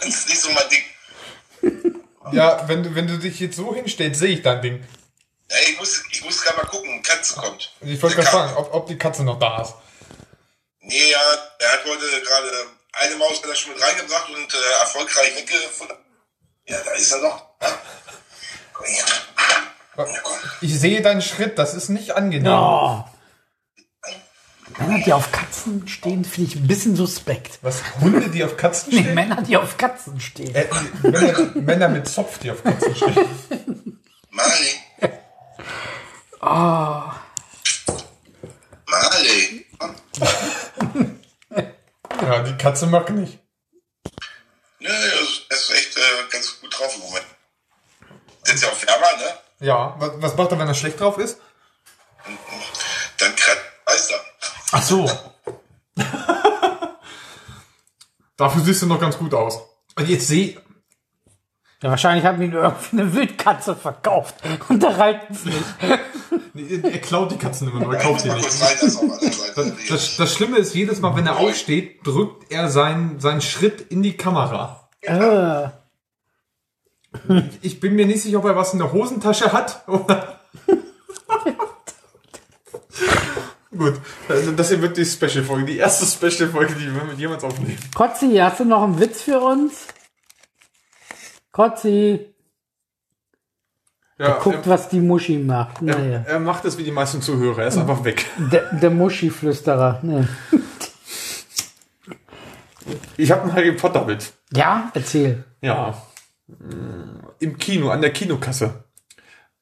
Das 0.00 0.08
ist 0.08 0.28
nicht 0.28 0.40
so 0.40 0.50
mein 0.50 0.68
Ding. 0.68 1.94
Ja, 2.32 2.66
wenn 2.68 2.82
du, 2.82 2.94
wenn 2.94 3.06
du 3.06 3.18
dich 3.18 3.38
jetzt 3.40 3.56
so 3.56 3.74
hinstellst, 3.74 4.20
sehe 4.20 4.30
ich 4.30 4.42
dein 4.42 4.60
Ding. 4.62 4.86
Ja, 5.50 5.56
ich 5.68 5.78
muss, 5.78 6.02
ich 6.10 6.24
muss 6.24 6.42
gerade 6.42 6.58
mal 6.58 6.66
gucken, 6.66 7.02
Katze 7.02 7.34
kommt. 7.34 7.72
Ich 7.80 8.02
wollte 8.02 8.16
gerade 8.16 8.28
fragen, 8.28 8.56
ob, 8.56 8.74
ob 8.74 8.86
die 8.86 8.98
Katze 8.98 9.24
noch 9.24 9.38
da 9.38 9.62
ist. 9.62 9.74
Nee, 10.80 11.10
ja, 11.10 11.18
er 11.58 11.72
hat 11.72 11.84
heute 11.84 12.22
gerade 12.22 12.50
eine 12.92 13.16
Maus 13.16 13.42
hat 13.42 13.48
er 13.48 13.54
schon 13.54 13.72
mit 13.72 13.82
reingebracht 13.82 14.30
und 14.30 14.52
äh, 14.54 14.80
erfolgreich 14.80 15.36
weggefunden. 15.36 15.96
Ja, 16.66 16.78
da 16.84 16.92
ist 16.92 17.12
er 17.12 17.18
noch. 17.20 17.44
Ja. 17.62 17.78
Komm 18.72 18.86
her. 18.86 19.04
Ja, 19.06 19.14
komm. 19.36 19.64
Ich 20.60 20.78
sehe 20.78 21.02
deinen 21.02 21.22
Schritt, 21.22 21.58
das 21.58 21.74
ist 21.74 21.88
nicht 21.88 22.12
angenehm. 22.12 22.52
Oh. 22.52 23.04
Männer, 24.78 25.02
die 25.04 25.12
auf 25.12 25.32
Katzen 25.32 25.86
stehen, 25.88 26.24
finde 26.24 26.50
ich 26.50 26.56
ein 26.56 26.66
bisschen 26.66 26.96
suspekt. 26.96 27.58
Was? 27.62 27.82
Hunde, 28.00 28.28
die 28.30 28.44
auf 28.44 28.56
Katzen 28.56 28.92
Nee, 28.94 29.00
stehen? 29.00 29.14
Männer, 29.14 29.42
die 29.42 29.56
auf 29.56 29.76
Katzen 29.76 30.20
stehen. 30.20 30.54
Äh, 30.54 30.66
Männer, 31.02 31.50
Männer 31.54 31.88
mit 31.88 32.08
Zopf, 32.08 32.38
die 32.38 32.50
auf 32.50 32.62
Katzen 32.62 32.94
stehen. 32.94 34.00
Marley. 34.30 35.10
Oh. 36.40 37.02
Marley. 38.86 39.66
Ja, 42.22 42.42
die 42.42 42.56
Katze 42.56 42.86
mag 42.86 43.10
nicht. 43.10 43.38
Nö, 44.78 44.88
er 44.88 45.20
ist, 45.20 45.46
er 45.48 45.56
ist 45.56 45.70
echt 45.72 45.96
äh, 45.96 46.00
ganz 46.30 46.60
gut 46.60 46.78
drauf 46.78 46.94
im 46.94 47.02
Moment. 47.02 47.26
Ist 48.44 48.52
jetzt 48.52 48.62
ja 48.62 48.68
auch 48.68 48.82
wärmer, 48.82 49.16
ne? 49.18 49.34
Ja, 49.60 49.94
was, 49.98 50.10
was 50.16 50.36
macht 50.36 50.52
er, 50.52 50.58
wenn 50.58 50.68
er 50.68 50.74
schlecht 50.74 50.98
drauf 51.00 51.18
ist? 51.18 51.38
Dann 53.18 53.36
kratzt 53.36 53.60
Meister. 53.86 54.14
Ach 54.72 54.82
so. 54.82 55.10
Dafür 58.36 58.62
siehst 58.62 58.82
du 58.82 58.86
noch 58.86 59.00
ganz 59.00 59.18
gut 59.18 59.34
aus. 59.34 59.58
Und 59.96 60.08
jetzt 60.08 60.28
seh, 60.28 60.56
Ja, 61.82 61.90
wahrscheinlich 61.90 62.24
haben 62.24 62.40
ihn 62.40 62.52
irgendwie 62.52 63.00
eine 63.00 63.12
Wildkatze 63.14 63.76
verkauft 63.76 64.36
und 64.68 64.82
da 64.82 64.88
reicht 64.90 65.30
es 65.30 65.44
nicht. 65.44 65.56
Nee, 66.52 66.80
Er 66.82 66.98
klaut 67.00 67.30
die 67.30 67.36
Katzen 67.38 67.68
immer 67.68 67.80
nur, 67.80 67.94
er 67.94 68.00
kauft 68.00 68.24
die 68.24 68.28
mal 68.28 68.36
nicht. 68.36 69.90
das, 69.90 70.16
das 70.16 70.34
Schlimme 70.34 70.58
ist, 70.58 70.74
jedes 70.74 71.00
Mal, 71.00 71.14
wenn 71.16 71.26
er 71.26 71.38
aufsteht, 71.38 72.04
drückt 72.04 72.50
er 72.52 72.68
seinen, 72.68 73.20
seinen 73.20 73.40
Schritt 73.40 73.80
in 73.80 74.02
die 74.02 74.16
Kamera. 74.16 74.88
Äh, 75.02 75.68
Ich 77.62 77.80
bin 77.80 77.94
mir 77.96 78.06
nicht 78.06 78.22
sicher, 78.22 78.38
ob 78.38 78.44
er 78.44 78.56
was 78.56 78.72
in 78.72 78.78
der 78.78 78.92
Hosentasche 78.92 79.52
hat. 79.52 79.84
Gut, 83.76 84.00
also 84.28 84.52
das 84.52 84.68
hier 84.68 84.82
wird 84.82 84.96
die 84.96 85.04
Special-Folge, 85.04 85.64
die 85.66 85.78
erste 85.78 86.04
Special-Folge, 86.04 86.74
die 86.74 86.92
wir 86.92 87.04
mit 87.04 87.18
jemals 87.18 87.44
aufnehmen. 87.44 87.78
Kotzi, 87.94 88.34
hast 88.36 88.60
du 88.60 88.64
noch 88.64 88.82
einen 88.82 88.98
Witz 88.98 89.22
für 89.22 89.38
uns? 89.40 89.86
Kotzi, 91.52 92.26
Ja, 94.18 94.38
guckt, 94.38 94.68
was 94.68 94.88
die 94.88 95.00
Muschi 95.00 95.38
macht. 95.38 95.78
er, 95.82 95.98
Naja. 95.98 96.24
er 96.26 96.40
macht 96.40 96.64
es 96.64 96.76
wie 96.78 96.82
die 96.84 96.90
meisten 96.90 97.22
Zuhörer, 97.22 97.62
er 97.62 97.68
ist 97.68 97.78
einfach 97.78 98.02
weg. 98.04 98.26
Der, 98.50 98.72
der 98.74 98.90
Muschi-Flüsterer. 98.90 100.00
Ne. 100.02 100.28
Ich 103.16 103.30
habe 103.30 103.42
einen 103.42 103.52
Harry 103.54 103.72
Potter-Witz. 103.72 104.32
Ja, 104.52 104.90
erzähl. 104.94 105.44
Ja. 105.60 105.94
Im 107.38 107.58
Kino, 107.58 107.90
an 107.90 108.00
der 108.02 108.12
Kinokasse. 108.12 108.84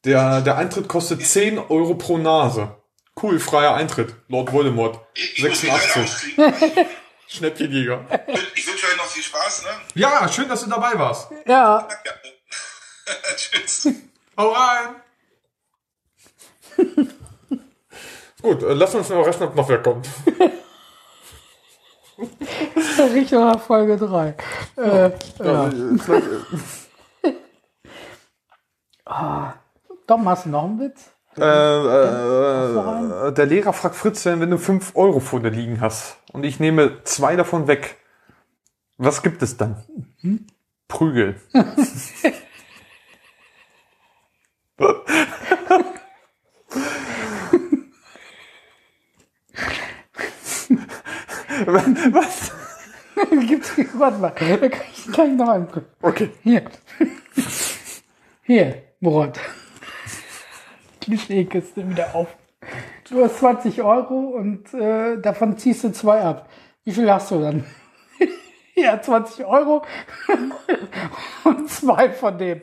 Der, 0.04 0.40
der 0.40 0.56
Eintritt 0.56 0.88
kostet 0.88 1.24
10 1.26 1.58
Euro 1.58 1.94
pro 1.94 2.18
Nase. 2.18 2.76
Cool, 3.20 3.40
freier 3.40 3.74
Eintritt. 3.74 4.14
Lord 4.28 4.52
Voldemort. 4.52 5.00
Ich 5.14 5.42
muss 5.42 5.62
mich 5.62 5.70
leider 5.70 5.80
86. 5.80 6.38
auskriegen. 6.38 6.86
Schnäppchenjäger. 7.26 8.04
Ich 8.54 8.66
wünsche 8.66 8.86
euch 8.86 8.96
noch 8.96 9.04
viel 9.06 9.22
Spaß, 9.22 9.64
ne? 9.64 9.70
Ja, 9.94 10.28
schön, 10.28 10.48
dass 10.48 10.62
du 10.64 10.70
dabei 10.70 10.98
warst. 10.98 11.30
Ja, 11.46 11.86
Ja. 11.86 11.88
Tschüss. 13.36 13.88
Hau 14.36 14.50
rein. 14.52 14.96
Gut, 18.42 18.62
äh, 18.62 18.72
lass 18.72 18.94
uns 18.94 19.08
mal 19.08 19.22
rechnen, 19.22 19.48
ob 19.48 19.56
noch 19.56 19.68
wer 19.68 19.82
kommt. 19.82 20.08
Richtung 23.14 23.58
Folge 23.58 23.96
3. 23.96 24.34
Äh, 24.76 25.10
ja. 25.38 25.70
Tom, 30.06 30.28
hast 30.28 30.44
du 30.46 30.50
noch 30.50 30.64
einen 30.64 30.80
Witz? 30.80 31.10
Äh, 31.36 31.42
äh, 31.42 33.28
äh, 33.28 33.32
der 33.32 33.46
Lehrer 33.46 33.72
fragt 33.72 33.94
Fritz, 33.94 34.26
wenn 34.26 34.50
du 34.50 34.58
5 34.58 34.96
Euro 34.96 35.20
vor 35.20 35.40
dir 35.40 35.50
liegen 35.50 35.80
hast 35.80 36.16
und 36.32 36.44
ich 36.44 36.58
nehme 36.58 37.04
zwei 37.04 37.36
davon 37.36 37.68
weg, 37.68 37.96
was 38.96 39.22
gibt 39.22 39.42
es 39.42 39.56
dann? 39.56 39.84
Prügel. 40.88 41.40
was? 52.12 52.50
Gibt's, 53.46 53.72
warte 53.94 54.18
mal, 54.18 54.32
da 54.38 54.68
kann 54.68 54.70
ich, 54.70 55.12
kann 55.12 55.32
ich 55.32 55.36
noch 55.36 55.48
einen 55.48 55.66
gucken. 55.66 55.84
Okay. 56.00 56.30
Hier. 56.42 56.62
Hier, 58.44 58.82
Murat. 59.00 59.38
Klischeekiste 61.02 61.86
wieder 61.86 62.14
auf. 62.14 62.28
Du 63.10 63.22
hast 63.22 63.38
20 63.38 63.82
Euro 63.82 64.14
und 64.14 64.72
äh, 64.72 65.20
davon 65.20 65.58
ziehst 65.58 65.84
du 65.84 65.92
zwei 65.92 66.22
ab. 66.22 66.48
Wie 66.84 66.92
viel 66.92 67.10
hast 67.12 67.30
du 67.30 67.40
dann? 67.40 67.64
Ja, 68.74 69.02
20 69.02 69.44
Euro 69.44 69.82
und 71.44 71.68
zwei 71.68 72.10
von 72.10 72.38
dem. 72.38 72.60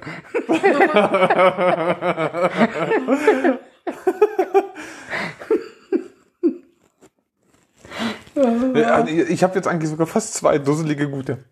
Ich 8.36 9.43
habe 9.43 9.55
jetzt 9.55 9.67
eigentlich 9.67 9.89
sogar 9.89 10.07
fast 10.07 10.33
zwei 10.33 10.57
dusselige 10.57 11.09
gute. 11.09 11.45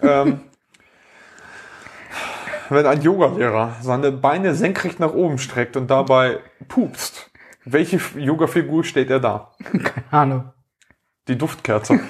Ähm, 0.00 0.40
wenn 2.70 2.86
ein 2.86 3.02
Yoga-Lehrer 3.02 3.76
seine 3.80 4.12
Beine 4.12 4.54
senkrecht 4.54 5.00
nach 5.00 5.12
oben 5.14 5.38
streckt 5.38 5.76
und 5.76 5.88
dabei 5.88 6.38
pupst, 6.68 7.30
welche 7.64 8.00
Yoga-Figur 8.16 8.84
steht 8.84 9.10
er 9.10 9.20
da? 9.20 9.52
Keine 9.64 10.12
Ahnung. 10.12 10.52
Die 11.26 11.36
Duftkerze. 11.36 12.00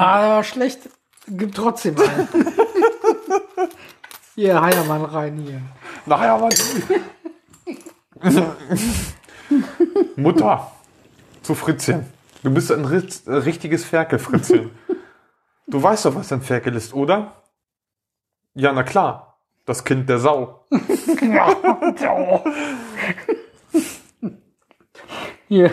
Ah, 0.00 0.22
der 0.22 0.28
war 0.30 0.44
schlecht. 0.44 0.88
Gibt 1.26 1.56
trotzdem 1.56 1.94
einen. 1.98 2.28
Hier, 4.34 4.62
Heiermann 4.62 5.04
rein 5.04 5.36
hier. 5.36 5.60
Nachher 6.06 6.40
was. 6.40 6.74
Mutter. 10.16 10.70
zu 11.42 11.54
Fritzchen. 11.54 12.06
Du 12.42 12.52
bist 12.52 12.70
ein 12.72 12.84
äh, 12.84 13.32
richtiges 13.32 13.84
Ferkel, 13.84 14.18
Fritzchen. 14.18 14.70
du 15.66 15.82
weißt 15.82 16.06
doch, 16.06 16.14
was 16.14 16.32
ein 16.32 16.42
Ferkel 16.42 16.74
ist, 16.74 16.94
oder? 16.94 17.42
Ja, 18.54 18.72
na 18.72 18.82
klar. 18.82 19.38
Das 19.66 19.84
Kind 19.84 20.08
der 20.08 20.18
Sau. 20.18 20.66
Hier. 25.48 25.70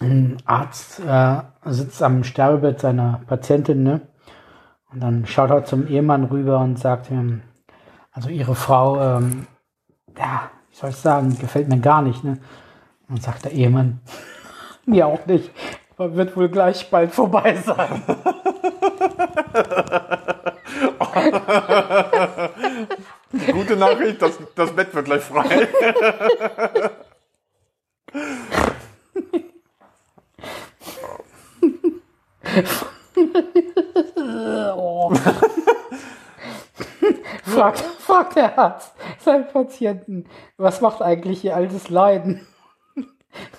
Ein 0.00 0.38
Arzt 0.44 1.00
äh, 1.00 1.42
sitzt 1.66 2.02
am 2.02 2.24
Sterbebett 2.24 2.80
seiner 2.80 3.20
Patientin, 3.26 3.82
ne? 3.84 4.00
Und 4.92 5.00
dann 5.00 5.26
schaut 5.26 5.50
er 5.50 5.64
zum 5.64 5.86
Ehemann 5.86 6.24
rüber 6.24 6.58
und 6.58 6.78
sagt 6.78 7.10
ihm, 7.10 7.42
also 8.10 8.28
ihre 8.28 8.54
Frau, 8.54 9.00
ähm, 9.00 9.46
ja, 10.18 10.50
wie 10.70 10.76
soll 10.76 10.90
ich 10.90 10.96
sagen, 10.96 11.38
gefällt 11.38 11.68
mir 11.68 11.78
gar 11.78 12.02
nicht, 12.02 12.24
ne? 12.24 12.38
Und 13.08 13.22
sagt 13.22 13.44
der 13.44 13.52
Ehemann, 13.52 14.00
mir 14.86 15.06
auch 15.06 15.24
nicht, 15.26 15.50
aber 15.96 16.14
wird 16.14 16.36
wohl 16.36 16.48
gleich 16.48 16.90
bald 16.90 17.14
vorbei 17.14 17.56
sein. 17.56 18.02
Gute 23.52 23.76
Nachricht, 23.76 24.20
das, 24.20 24.38
das 24.54 24.72
Bett 24.72 24.94
wird 24.94 25.06
gleich 25.06 25.22
frei. 25.22 25.68
Oh. 34.74 35.12
fragt, 37.44 37.84
fragt 38.32 38.36
der 38.36 38.58
Arzt 38.58 38.94
seinen 39.18 39.46
Patienten, 39.48 40.24
was 40.56 40.80
macht 40.80 41.02
eigentlich 41.02 41.44
ihr 41.44 41.54
altes 41.56 41.88
Leiden? 41.88 42.46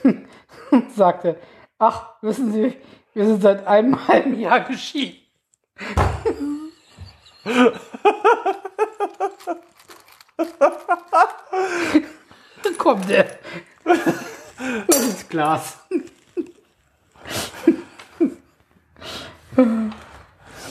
Sagte, 0.96 1.38
ach, 1.80 2.22
wissen 2.22 2.52
Sie, 2.52 2.76
wir 3.14 3.26
sind 3.26 3.42
seit 3.42 3.68
einem 3.68 4.08
halben 4.08 4.40
Jahr 4.40 4.62
geschieden. 4.62 5.18
Dann 12.64 12.78
kommt 12.78 13.10
er. 13.10 13.28
Das 14.88 15.04
ist 15.04 15.30
Glas. 15.30 15.78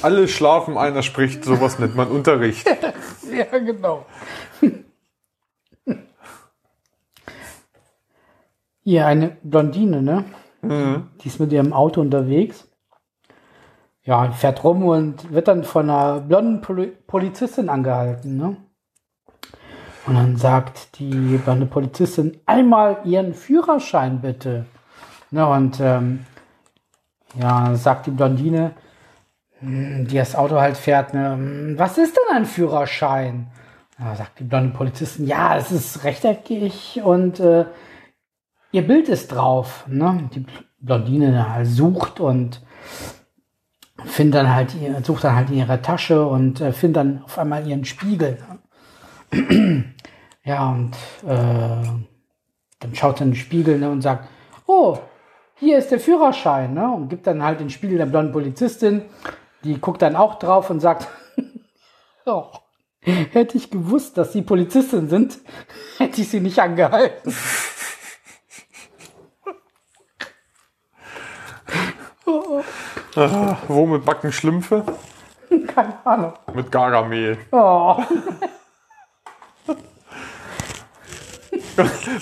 Alle 0.03 0.29
schlafen, 0.29 0.77
einer 0.77 1.03
spricht, 1.03 1.45
sowas 1.45 1.79
nennt 1.79 1.97
man 1.97 2.09
Unterricht. 2.09 2.67
Ja, 3.33 3.59
genau. 3.59 4.05
Hier 8.85 9.07
eine 9.07 9.37
Blondine, 9.43 10.03
ne? 10.03 10.25
Die 10.63 11.29
ist 11.29 11.41
mit 11.41 11.51
ihrem 11.51 11.73
Auto 11.73 12.03
unterwegs. 12.03 12.69
Ja, 14.05 14.31
fährt 14.33 14.63
rum 14.65 14.85
und 14.85 15.33
wird 15.33 15.49
dann 15.49 15.65
von 15.65 15.89
einer 15.89 16.21
blonden 16.21 16.61
Poli 16.61 16.89
Polizistin 17.07 17.71
angehalten, 17.71 18.37
ne? 18.37 18.57
Und 20.07 20.15
dann 20.15 20.37
sagt 20.37 20.99
die 20.99 21.39
blonde 21.39 21.67
Polizistin, 21.67 22.39
einmal 22.45 22.99
ihren 23.05 23.35
Führerschein 23.35 24.21
bitte. 24.21 24.67
Ne, 25.31 25.47
und 25.47 25.81
ähm, 25.81 26.27
ja, 27.41 27.75
sagt 27.77 28.07
die 28.07 28.11
Blondine, 28.11 28.73
die 29.63 30.17
das 30.17 30.35
Auto 30.35 30.61
halt 30.61 30.77
fährt, 30.77 31.15
ne, 31.15 31.33
hm, 31.33 31.79
was 31.79 31.99
ist 31.99 32.17
denn 32.17 32.37
ein 32.37 32.47
Führerschein? 32.47 33.49
Da 33.99 34.17
sagt 34.17 34.41
die 34.41 34.45
blonde 34.45 34.75
Polizistin, 34.75 35.27
ja, 35.27 35.57
es 35.57 35.71
ist 35.71 36.05
rechteckig 36.05 37.01
und 37.05 37.39
äh, 37.41 37.67
ihr 38.73 38.87
Bild 38.87 39.09
ist 39.09 39.29
drauf. 39.29 39.85
Ne? 39.87 40.29
Die 40.35 40.45
Blondine 40.81 41.55
halt 41.55 41.69
sucht 41.69 42.19
und 42.19 42.63
findet 44.05 44.35
dann 44.35 44.55
halt, 44.55 44.75
sucht 45.05 45.25
dann 45.25 45.37
halt 45.37 45.51
in 45.51 45.59
ihrer 45.59 45.81
Tasche 45.81 46.27
und 46.27 46.61
äh, 46.61 46.73
findet 46.73 46.97
dann 46.97 47.23
auf 47.23 47.39
einmal 47.39 47.67
ihren 47.67 47.85
Spiegel. 47.85 48.39
Ne? 49.33 49.85
ja, 50.45 50.71
und 50.71 50.97
äh, 51.25 51.87
dann 52.81 52.95
schaut 52.95 53.19
sie 53.19 53.25
in 53.25 53.31
den 53.31 53.37
Spiegel 53.37 53.79
ne, 53.79 53.91
und 53.91 54.03
sagt, 54.03 54.29
oh, 54.67 54.99
hier 55.55 55.79
ist 55.79 55.93
der 55.93 56.01
Führerschein, 56.01 56.75
ne? 56.75 56.91
Und 56.93 57.09
gibt 57.09 57.27
dann 57.29 57.43
halt 57.43 57.61
den 57.61 57.71
Spiegel 57.71 57.99
der 57.99 58.07
blonden 58.07 58.33
Polizistin. 58.33 59.03
Die 59.65 59.81
guckt 59.81 60.03
dann 60.03 60.17
auch 60.17 60.39
drauf 60.39 60.71
und 60.71 60.81
sagt, 60.81 61.09
oh, 62.27 62.47
hätte 63.01 63.57
ich 63.57 63.71
gewusst, 63.71 64.19
dass 64.19 64.33
Sie 64.33 64.43
Polizistin 64.43 65.09
sind, 65.09 65.39
hätte 65.99 66.21
ich 66.21 66.29
sie 66.29 66.41
nicht 66.41 66.59
angehalten. 66.59 67.35
Ah, 73.15 73.57
womit 73.69 74.05
backen 74.05 74.33
Schlümpfe? 74.33 74.85
Keine 75.75 75.95
Ahnung. 76.07 76.33
Mit 76.55 76.73
Gargamel. 76.73 77.39
Oh, 77.51 78.03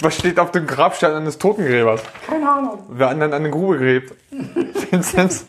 Was 0.01 0.15
steht 0.17 0.39
auf 0.39 0.51
dem 0.53 0.67
Grabstein 0.67 1.13
eines 1.15 1.39
Totengräbers? 1.39 2.03
keine 2.27 2.51
Ahnung. 2.51 2.85
Wer 2.89 3.09
anderen 3.09 3.33
eine 3.33 3.51
Grube 3.51 3.79
gräbt. 3.79 4.15
Vinzenz. 4.91 5.47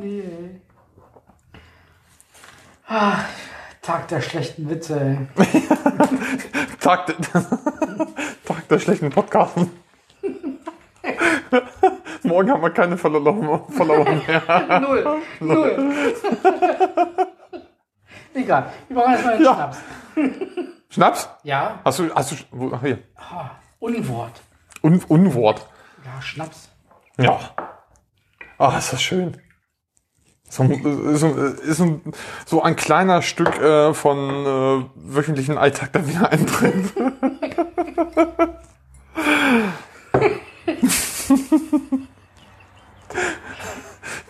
Nee. 0.00 0.20
ey. 0.22 0.60
Ah, 2.88 3.18
Tag 3.82 4.08
der 4.08 4.20
schlechten 4.20 4.68
Witze, 4.68 5.00
ey. 5.00 5.18
Tag, 6.80 7.06
der- 7.06 7.16
Tag 8.44 8.68
der 8.68 8.78
schlechten 8.78 9.10
Podcasten. 9.10 9.70
Morgen 12.22 12.50
haben 12.50 12.62
wir 12.62 12.70
keine 12.70 12.96
Follower 12.96 13.66
Follower 13.70 14.04
mehr. 14.04 14.80
Null. 14.80 15.22
Null. 15.40 16.14
Egal. 18.34 18.72
Wir 18.88 18.96
brauchen 18.96 19.12
erstmal 19.12 19.34
einen 19.34 19.44
Ja. 19.44 19.54
Schnaps. 19.54 19.78
Schnaps? 20.90 21.28
Ja. 21.42 21.80
Hast 21.84 21.98
du, 21.98 22.14
hast 22.14 22.32
du, 22.32 22.36
wo, 22.50 22.72
ach, 22.74 22.80
hier. 22.82 22.98
Ah, 23.16 23.50
Unwort. 23.78 24.40
Un, 24.82 25.02
Unwort. 25.08 25.66
Ja, 26.04 26.20
Schnaps. 26.22 26.68
Ja. 27.18 27.38
Ah, 28.58 28.76
ist 28.78 28.92
das 28.92 29.02
schön. 29.02 29.40
So, 30.50 30.64
ein- 30.64 31.16
so, 31.16 31.28
ist 31.28 31.80
ein, 31.80 32.00
so 32.44 32.60
ein 32.62 32.74
kleiner 32.76 33.22
Stück 33.22 33.56
äh, 33.60 33.94
von 33.94 34.18
äh, 34.18 34.84
wöchentlichen 34.96 35.56
Alltag, 35.56 35.92
der 35.92 36.06
wieder 36.08 36.30
eintritt. 36.30 36.92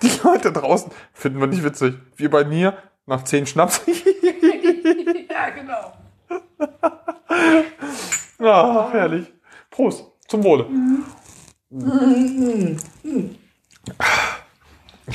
Die 0.03 0.11
Leute 0.25 0.53
draußen 0.53 0.91
finden 1.12 1.41
wir 1.41 1.47
nicht 1.47 1.62
witzig. 1.64 1.95
Wir 2.16 2.31
bei 2.31 2.45
mir 2.45 2.77
nach 3.07 3.25
zehn 3.25 3.47
Schnaps. 3.47 3.81
Ja, 5.33 5.49
genau. 5.51 5.93
ah, 8.41 8.89
herrlich. 8.93 9.33
Prost. 9.71 10.05
Zum 10.27 10.43
Wohle. 10.43 10.66
Ich, 11.71 12.85
ich 13.05 13.39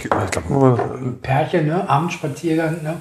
glaube, 0.04 1.16
Pärchen, 1.22 1.68
ne? 1.68 1.90
Abendspaziergang, 1.90 2.84
ne? 2.84 2.98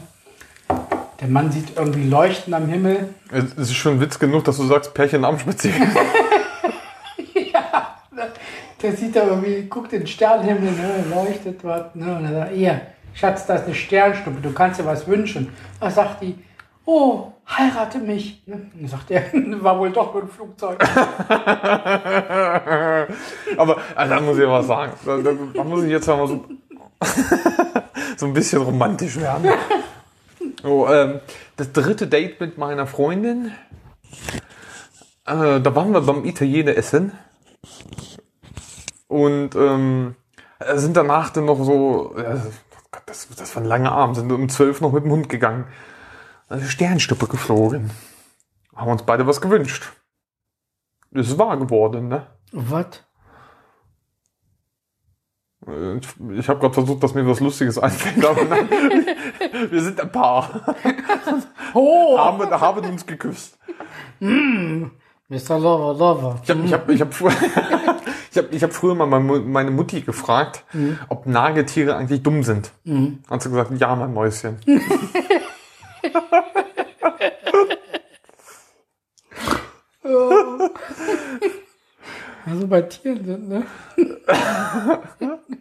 Der 1.21 1.29
Mann 1.29 1.51
sieht 1.53 1.77
irgendwie 1.77 2.09
Leuchten 2.09 2.53
am 2.55 2.69
Himmel. 2.69 3.15
es 3.31 3.55
ist 3.55 3.75
schon 3.75 4.01
Witz 4.01 4.19
genug, 4.19 4.45
dass 4.45 4.57
du 4.57 4.65
sagst, 4.65 4.95
Pärchen 4.95 5.25
am 5.25 5.39
Spaziergang. 5.39 5.91
ja, 7.35 7.97
ne? 8.11 8.31
der 8.83 8.93
sieht 8.93 9.17
da 9.17 9.27
irgendwie, 9.27 9.63
guckt 9.69 9.93
den 9.93 10.07
Sternenhimmel, 10.07 10.73
ne? 10.73 11.05
Leuchtet 11.11 11.63
was, 11.65 11.95
ne? 11.95 12.17
Und 12.17 12.25
er 12.25 12.33
sagt, 12.33 12.53
hier, 12.53 12.81
Schatz, 13.15 13.47
da 13.47 13.55
ist 13.55 13.65
eine 13.65 13.75
Sternschnuppe, 13.75 14.41
du 14.41 14.53
kannst 14.53 14.81
dir 14.81 14.87
was 14.87 15.07
wünschen. 15.07 15.53
Da 15.81 15.91
sagt 15.91 16.23
die, 16.23 16.37
oh, 16.85 17.33
heirate 17.47 17.99
mich. 17.99 18.43
Ne? 18.47 18.55
Und 18.55 18.73
dann 18.81 18.89
sagt 18.89 19.11
er, 19.11 19.23
war 19.63 19.79
wohl 19.79 19.91
doch 19.91 20.13
nur 20.13 20.25
ein 20.25 20.29
Flugzeug. 20.29 20.79
Aber 23.57 23.79
also, 23.95 24.15
da 24.15 24.21
muss 24.21 24.37
ich 24.37 24.43
ja 24.43 24.51
was 24.51 24.67
sagen. 24.67 24.93
Da, 25.05 25.17
da, 25.19 25.31
da 25.55 25.65
muss 25.65 25.85
ich 25.85 25.91
jetzt 25.91 26.07
mal 26.07 26.27
so, 26.27 26.45
so 28.17 28.27
ein 28.27 28.33
bisschen 28.33 28.63
romantisch 28.63 29.17
werden. 29.17 29.51
So, 30.63 30.89
ähm, 30.93 31.21
das 31.57 31.73
dritte 31.73 32.07
Date 32.07 32.41
mit 32.41 32.59
meiner 32.59 32.87
Freundin. 32.87 33.53
Äh, 35.27 35.61
da 35.61 35.75
waren 35.75 35.93
wir 35.93 36.01
beim 36.01 36.25
Italiener 36.25 36.77
essen. 36.77 37.13
Und 39.09 39.55
ähm, 39.55 40.17
sind 40.75 40.97
danach 40.97 41.31
dann 41.31 41.45
noch 41.45 41.63
so, 41.63 42.15
ja, 42.17 42.35
Gott, 42.91 43.03
das, 43.07 43.29
das 43.37 43.55
war 43.55 43.63
ein 43.63 43.69
langer 43.69 43.93
Abend, 43.93 44.17
sind 44.17 44.31
um 44.31 44.49
zwölf 44.49 44.81
noch 44.81 44.93
mit 44.93 45.05
dem 45.05 45.11
Hund 45.11 45.29
gegangen. 45.29 45.67
Also 46.49 46.67
Sternstuppe 46.67 47.27
geflogen. 47.27 47.91
Haben 48.75 48.91
uns 48.91 49.03
beide 49.03 49.27
was 49.27 49.41
gewünscht. 49.41 49.93
Ist 51.11 51.39
wahr 51.39 51.57
geworden, 51.57 52.09
ne? 52.09 52.27
Was? 52.53 53.05
Äh, 55.67 55.99
Ich, 56.39 56.49
habe 56.49 56.61
gerade 56.61 56.75
versucht, 56.75 57.03
dass 57.03 57.15
mir 57.15 57.27
was 57.27 57.41
Lustiges 57.41 57.79
einfällt, 57.83 58.25
aber 58.25 58.45
nein, 58.45 58.69
wir 59.71 59.81
sind 59.83 60.01
ein 60.01 60.11
Paar. 60.13 60.77
Oh, 61.75 62.19
Haben, 62.19 62.51
haben 62.51 62.85
uns 62.91 63.07
geküsst. 63.07 63.59
Mr. 64.21 65.59
Lover, 65.59 65.95
Lover. 65.99 66.41
Ich 66.43 66.51
habe 66.51 66.63
ich 66.65 66.73
hab, 66.73 66.89
ich 66.91 67.01
hab, 67.01 67.13
früher- 67.15 67.33
ich 68.31 68.39
hab, 68.39 68.53
ich 68.53 68.63
hab 68.63 68.73
früher 68.73 68.95
mal 68.95 69.07
meine 69.07 69.25
Mu- 69.25 69.41
meine 69.41 69.71
Mutti 69.71 70.03
gefragt, 70.03 70.65
ob 71.09 71.27
Nagetiere 71.27 71.97
eigentlich 71.97 72.23
dumm 72.23 72.43
sind. 72.43 72.71
Hat 73.31 73.43
sie 73.43 73.49
gesagt, 73.49 73.71
ja, 73.79 73.95
mein 73.97 74.13
Mäuschen. 74.13 74.59
Also 82.47 82.67
bei 82.67 82.83
Tieren 82.83 83.25
sind, 83.25 83.49
ne? 83.49 83.65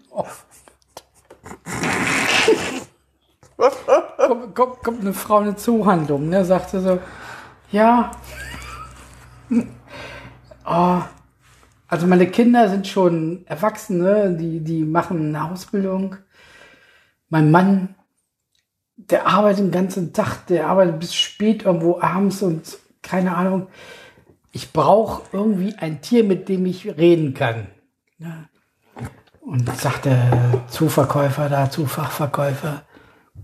Oh. 0.10 0.26
kommt, 4.18 4.56
kommt, 4.56 4.84
kommt 4.84 5.02
eine 5.02 5.14
Frau 5.14 5.40
in 5.40 5.44
eine 5.46 5.56
Zuhandlung, 5.56 6.30
ne? 6.30 6.44
Sagt 6.44 6.72
sie 6.72 6.82
so, 6.82 7.00
ja. 7.72 8.12
Oh. 10.66 11.02
Also 11.88 12.08
meine 12.08 12.28
Kinder 12.28 12.70
sind 12.70 12.88
schon 12.88 13.46
Erwachsene, 13.46 14.36
die, 14.36 14.62
die 14.62 14.84
machen 14.84 15.36
eine 15.36 15.52
Ausbildung. 15.52 16.16
Mein 17.30 17.52
Mann, 17.52 17.96
der 18.96 19.28
arbeitet 19.28 19.60
den 19.66 19.72
ganzen 19.72 20.14
Tag, 20.14 20.48
der 20.48 20.68
arbeitet 20.68 21.00
bis 21.00 21.14
spät 21.14 21.64
irgendwo 21.64 22.00
abends 22.00 22.42
und 22.42 22.78
keine 23.02 23.36
Ahnung. 23.36 23.68
Ich 24.56 24.72
brauche 24.72 25.24
irgendwie 25.32 25.74
ein 25.80 26.02
Tier, 26.02 26.24
mit 26.24 26.48
dem 26.48 26.68
ich 26.68 26.86
reden 26.86 27.34
kann. 27.34 27.68
Ja. 28.20 28.46
Und 29.42 29.68
sagt 29.76 30.06
der 30.06 30.64
Zuverkäufer 30.68 31.50
da, 31.50 31.72
Zufachverkäufer, 31.72 32.84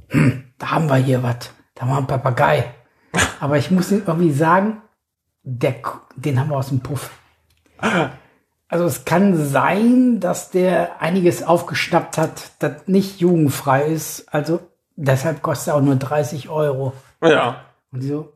hm, 0.10 0.54
da 0.60 0.72
haben 0.72 0.88
wir 0.88 0.98
hier 0.98 1.24
was. 1.24 1.52
Da 1.74 1.82
haben 1.82 1.90
wir 1.90 1.98
einen 1.98 2.08
Papagei. 2.08 2.76
Aber 3.40 3.58
ich 3.58 3.72
muss 3.72 3.92
Ihnen 3.92 4.04
irgendwie 4.06 4.32
sagen, 4.32 4.84
der, 5.42 5.76
den 6.16 6.40
haben 6.40 6.52
wir 6.52 6.58
aus 6.58 6.70
dem 6.70 6.82
Puff. 6.82 7.10
Also 8.68 8.86
es 8.86 9.04
kann 9.04 9.36
sein, 9.36 10.20
dass 10.20 10.52
der 10.52 11.02
einiges 11.02 11.42
aufgeschnappt 11.42 12.20
hat, 12.20 12.52
das 12.60 12.88
nicht 12.88 13.20
jugendfrei 13.20 13.86
ist. 13.86 14.32
Also 14.32 14.60
deshalb 14.96 15.42
kostet 15.42 15.70
er 15.70 15.78
auch 15.78 15.82
nur 15.82 15.96
30 15.96 16.50
Euro. 16.50 16.94
Ja. 17.24 17.66
Und 17.92 18.04
die 18.04 18.10
so, 18.10 18.32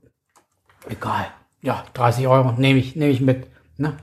egal. 0.89 1.27
Ja, 1.63 1.85
30 1.93 2.27
Euro 2.27 2.51
nehme 2.51 2.79
ich, 2.79 2.95
nehme 2.97 3.11
ich 3.11 3.21
mit. 3.21 3.47
Ne? 3.77 3.95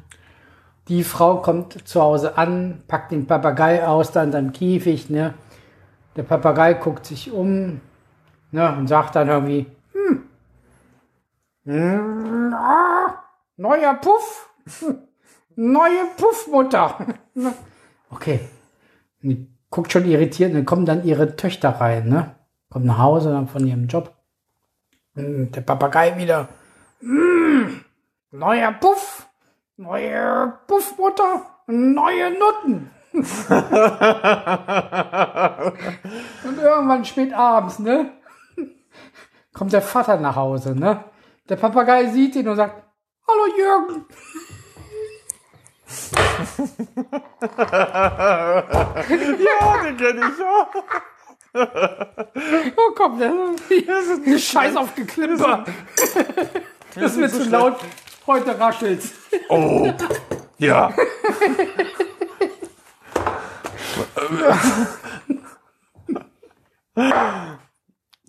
Die 0.89 1.05
Frau 1.05 1.43
kommt 1.43 1.87
zu 1.87 2.01
Hause 2.01 2.39
an, 2.39 2.83
packt 2.89 3.13
den 3.13 3.27
Papagei 3.27 3.87
aus, 3.87 4.13
da 4.13 4.25
in 4.25 4.33
seinem 4.33 4.53
Käfig. 4.53 5.11
Ne? 5.11 5.35
Der 6.17 6.23
Papagei 6.23 6.73
guckt 6.73 7.05
sich 7.05 7.31
um 7.31 7.83
ne? 8.51 8.77
und 8.77 8.89
sagt 8.89 9.15
dann 9.15 9.29
irgendwie, 9.29 9.67
hm, 11.65 12.55
ah, 12.55 13.23
neuer 13.57 13.95
Puff, 13.95 14.49
neue 15.55 16.07
Puffmutter. 16.17 17.07
okay. 18.11 18.41
Die 19.23 19.47
guckt 19.69 19.93
schon 19.93 20.07
irritiert, 20.07 20.55
dann 20.55 20.65
kommen 20.65 20.87
dann 20.87 21.05
ihre 21.05 21.37
Töchter 21.37 21.69
rein, 21.69 22.09
ne? 22.09 22.37
Kommt 22.71 22.87
nach 22.87 22.99
Hause 22.99 23.33
dann 23.33 23.49
von 23.49 23.67
ihrem 23.67 23.87
Job. 23.87 24.17
Hm, 25.15 25.53
Der 25.53 25.61
Papagei 25.61 26.17
wieder. 26.17 26.49
Mm, 27.03 27.40
neuer 28.31 28.73
Puff. 28.73 29.27
Neue 29.77 30.59
Puffmutter. 30.67 31.47
Neue 31.67 32.31
Nutten. 32.39 32.91
Und 33.13 33.25
irgendwann 36.59 37.05
spät 37.05 37.33
abends, 37.33 37.79
ne? 37.81 38.13
Kommt 39.53 39.73
der 39.73 39.83
Vater 39.83 40.19
nach 40.19 40.37
Hause, 40.37 40.79
ne? 40.79 41.05
Der 41.49 41.57
Papagei 41.57 42.07
sieht 42.07 42.37
ihn 42.37 42.47
und 42.47 42.55
sagt, 42.57 42.85
Hallo 43.27 43.47
Jürgen. 43.57 44.05
Ja, 49.41 49.83
den 49.83 49.97
kenne 49.97 50.21
ich 50.21 50.39
ja. 50.39 50.69
Oh 52.77 52.93
komm, 52.95 53.19
das 53.19 54.07
ist 54.07 54.27
ein 54.27 54.39
Scheiß 54.39 54.77
auf 54.77 54.95
Geklimper. 54.95 55.65
Das 56.95 57.17
wird 57.17 57.33
zu 57.33 57.49
laut. 57.49 57.81
Heute 58.27 58.59
raschelt's. 58.59 59.13
Oh. 59.49 59.93
Ja. 60.59 60.93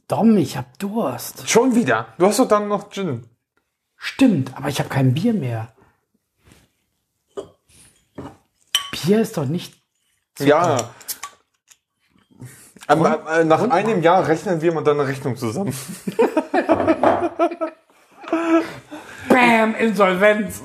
Dom, 0.07 0.37
ich 0.37 0.57
hab 0.57 0.79
Durst. 0.79 1.49
Schon 1.49 1.75
wieder. 1.75 2.07
Du 2.17 2.25
hast 2.27 2.39
doch 2.39 2.47
dann 2.47 2.67
noch 2.67 2.89
Gin. 2.89 3.27
Stimmt, 3.97 4.55
aber 4.57 4.69
ich 4.69 4.79
habe 4.79 4.89
kein 4.89 5.13
Bier 5.13 5.33
mehr. 5.33 5.73
Bier 8.91 9.21
ist 9.21 9.37
doch 9.37 9.45
nicht. 9.45 9.81
Ja. 10.39 10.89
Aber, 12.87 13.39
äh, 13.39 13.43
nach 13.43 13.69
einem 13.69 14.01
Jahr 14.01 14.27
rechnen 14.27 14.61
wir 14.61 14.73
mal 14.73 14.83
dann 14.83 14.99
eine 14.99 15.07
Rechnung 15.07 15.37
zusammen. 15.37 15.73
Bam, 19.29 19.75
Insolvenz. 19.75 20.61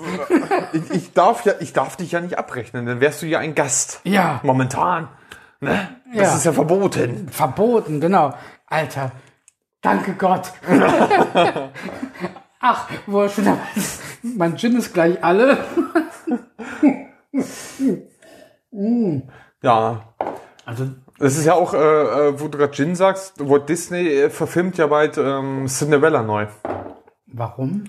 Ich, 0.73 0.91
ich, 0.91 1.13
darf 1.13 1.45
ja, 1.45 1.55
ich 1.61 1.73
darf 1.73 1.97
dich 1.97 2.13
ja 2.13 2.21
nicht 2.21 2.39
abrechnen, 2.39 2.87
dann 2.87 3.01
wärst 3.01 3.23
du 3.23 3.27
ja 3.27 3.39
ein 3.39 3.55
Gast. 3.55 4.01
Ja. 4.05 4.41
Momentan. 4.43 5.09
Ne? 5.61 5.89
Das 6.15 6.31
Ja. 6.31 6.35
ist 6.37 6.45
ja 6.45 6.53
verboten. 6.53 7.29
Verboten, 7.31 8.01
genau. 8.01 8.35
Alter, 8.67 9.13
danke 9.83 10.13
Gott. 10.15 10.53
Ach, 12.61 12.89
wo 13.07 13.23
er 13.23 13.29
schon 13.29 13.45
dabei 13.45 13.59
ist. 13.75 14.03
Mein 14.23 14.57
Gin 14.57 14.77
ist 14.77 14.93
gleich 14.93 15.23
alle. 15.23 15.59
Ja. 19.63 20.03
Also, 20.65 20.87
Es 21.19 21.37
ist 21.39 21.45
ja 21.47 21.55
auch, 21.55 21.73
äh, 21.75 21.79
äh, 21.79 22.41
wo 22.41 22.49
du 22.49 22.59
gerade 22.59 22.73
Gin 22.75 22.95
sagst, 22.97 23.35
Walt 23.49 23.69
Disney 23.69 24.07
äh, 24.09 24.31
verfilmt 24.31 24.77
ja 24.79 24.87
bald 24.89 25.17
ähm, 25.17 25.67
Cinderella 25.69 26.23
neu. 26.23 26.47
warum? 27.27 27.85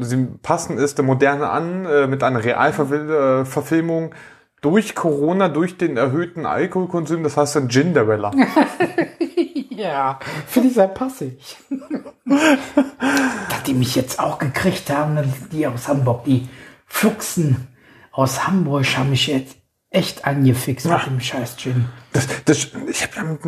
Sie 0.00 0.26
passen 0.42 0.78
es 0.78 0.94
der 0.94 1.04
Moderne 1.04 1.50
an 1.50 1.86
äh, 1.86 2.06
mit 2.06 2.22
einer 2.22 2.42
Realverfilmung 2.44 4.14
durch 4.60 4.94
Corona, 4.94 5.48
durch 5.48 5.78
den 5.78 5.96
erhöhten 5.96 6.46
Alkoholkonsum, 6.46 7.22
das 7.22 7.36
heißt 7.36 7.56
dann 7.56 7.68
Ginderella. 7.68 8.32
Ja, 9.76 10.18
finde 10.46 10.70
ich 10.70 10.74
sehr 10.74 10.88
passig. 10.88 11.58
Dass 12.24 13.62
die 13.66 13.74
mich 13.74 13.94
jetzt 13.94 14.18
auch 14.18 14.38
gekriegt 14.38 14.88
haben, 14.88 15.18
die 15.52 15.66
aus 15.66 15.86
Hamburg, 15.86 16.24
die 16.24 16.48
Fuchsen 16.86 17.68
aus 18.10 18.46
Hamburg 18.46 18.86
haben 18.96 19.10
mich 19.10 19.26
jetzt 19.26 19.56
echt 19.90 20.24
angefixt 20.24 20.86
mit 20.86 21.06
dem 21.06 21.20
scheiß 21.20 21.56
Gin. 21.58 21.86
Das, 22.12 22.26
das, 22.46 22.70
ich, 22.88 23.02
hab 23.02 23.38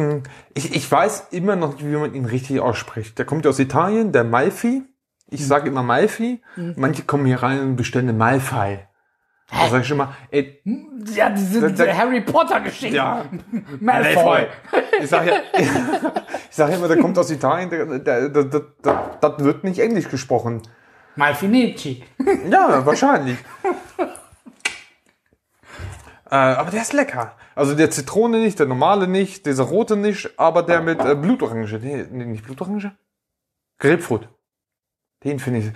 ich, 0.55 0.75
ich 0.77 0.91
weiß 0.91 1.29
immer 1.31 1.57
noch 1.57 1.75
nicht, 1.75 1.87
wie 1.87 1.97
man 1.97 2.15
ihn 2.15 2.27
richtig 2.27 2.61
ausspricht. 2.61 3.19
Der 3.19 3.25
kommt 3.25 3.47
ja 3.47 3.51
aus 3.51 3.59
Italien, 3.59 4.13
der 4.13 4.25
Malfi. 4.25 4.83
Ich 5.31 5.47
sage 5.47 5.69
immer 5.69 5.83
Malfi. 5.83 6.43
Manche 6.57 7.03
kommen 7.03 7.27
hier 7.27 7.43
rein 7.43 7.61
und 7.61 7.77
bestellen 7.77 8.17
Malfi. 8.17 8.79
Da 9.51 9.69
sag 9.71 9.81
ich 9.81 9.89
schon 9.89 9.97
mal, 9.97 10.15
ey, 10.31 10.61
Ja, 11.15 11.31
diese, 11.31 11.71
diese 11.71 11.97
Harry 11.97 12.21
Potter 12.21 12.61
Geschichte. 12.61 12.97
ja, 12.97 13.25
Malfoy. 13.81 14.47
Ich 15.01 15.09
sage 15.09 15.31
ja, 15.31 15.37
ich 16.51 16.55
sag 16.55 16.69
ja 16.71 16.77
immer, 16.77 16.89
der 16.89 16.99
kommt 16.99 17.17
aus 17.19 17.31
Italien, 17.31 17.71
der, 17.71 17.87
der, 17.99 18.29
der, 18.29 18.45
der, 18.45 19.19
das 19.21 19.39
wird 19.45 19.65
nicht 19.65 19.79
Englisch 19.79 20.09
gesprochen. 20.11 20.63
Malfinici. 21.17 22.05
Ja, 22.51 22.85
wahrscheinlich. 22.85 23.39
äh, 26.31 26.35
aber 26.35 26.71
der 26.71 26.83
ist 26.83 26.93
lecker. 26.93 27.37
Also 27.55 27.75
der 27.75 27.91
Zitrone 27.91 28.41
nicht, 28.41 28.59
der 28.59 28.67
normale 28.67 29.09
nicht, 29.09 29.47
dieser 29.47 29.65
rote 29.65 29.97
nicht, 29.97 30.39
aber 30.39 30.63
der 30.63 30.83
mit 30.83 31.03
äh, 31.03 31.15
Blutorange. 31.15 31.79
Nee, 31.83 32.05
nee, 32.11 32.25
nicht 32.27 32.45
Blutorange? 32.45 32.93
Grapefruit. 33.79 34.29
Den 35.25 35.39
finde 35.39 35.61
ich. 35.61 35.67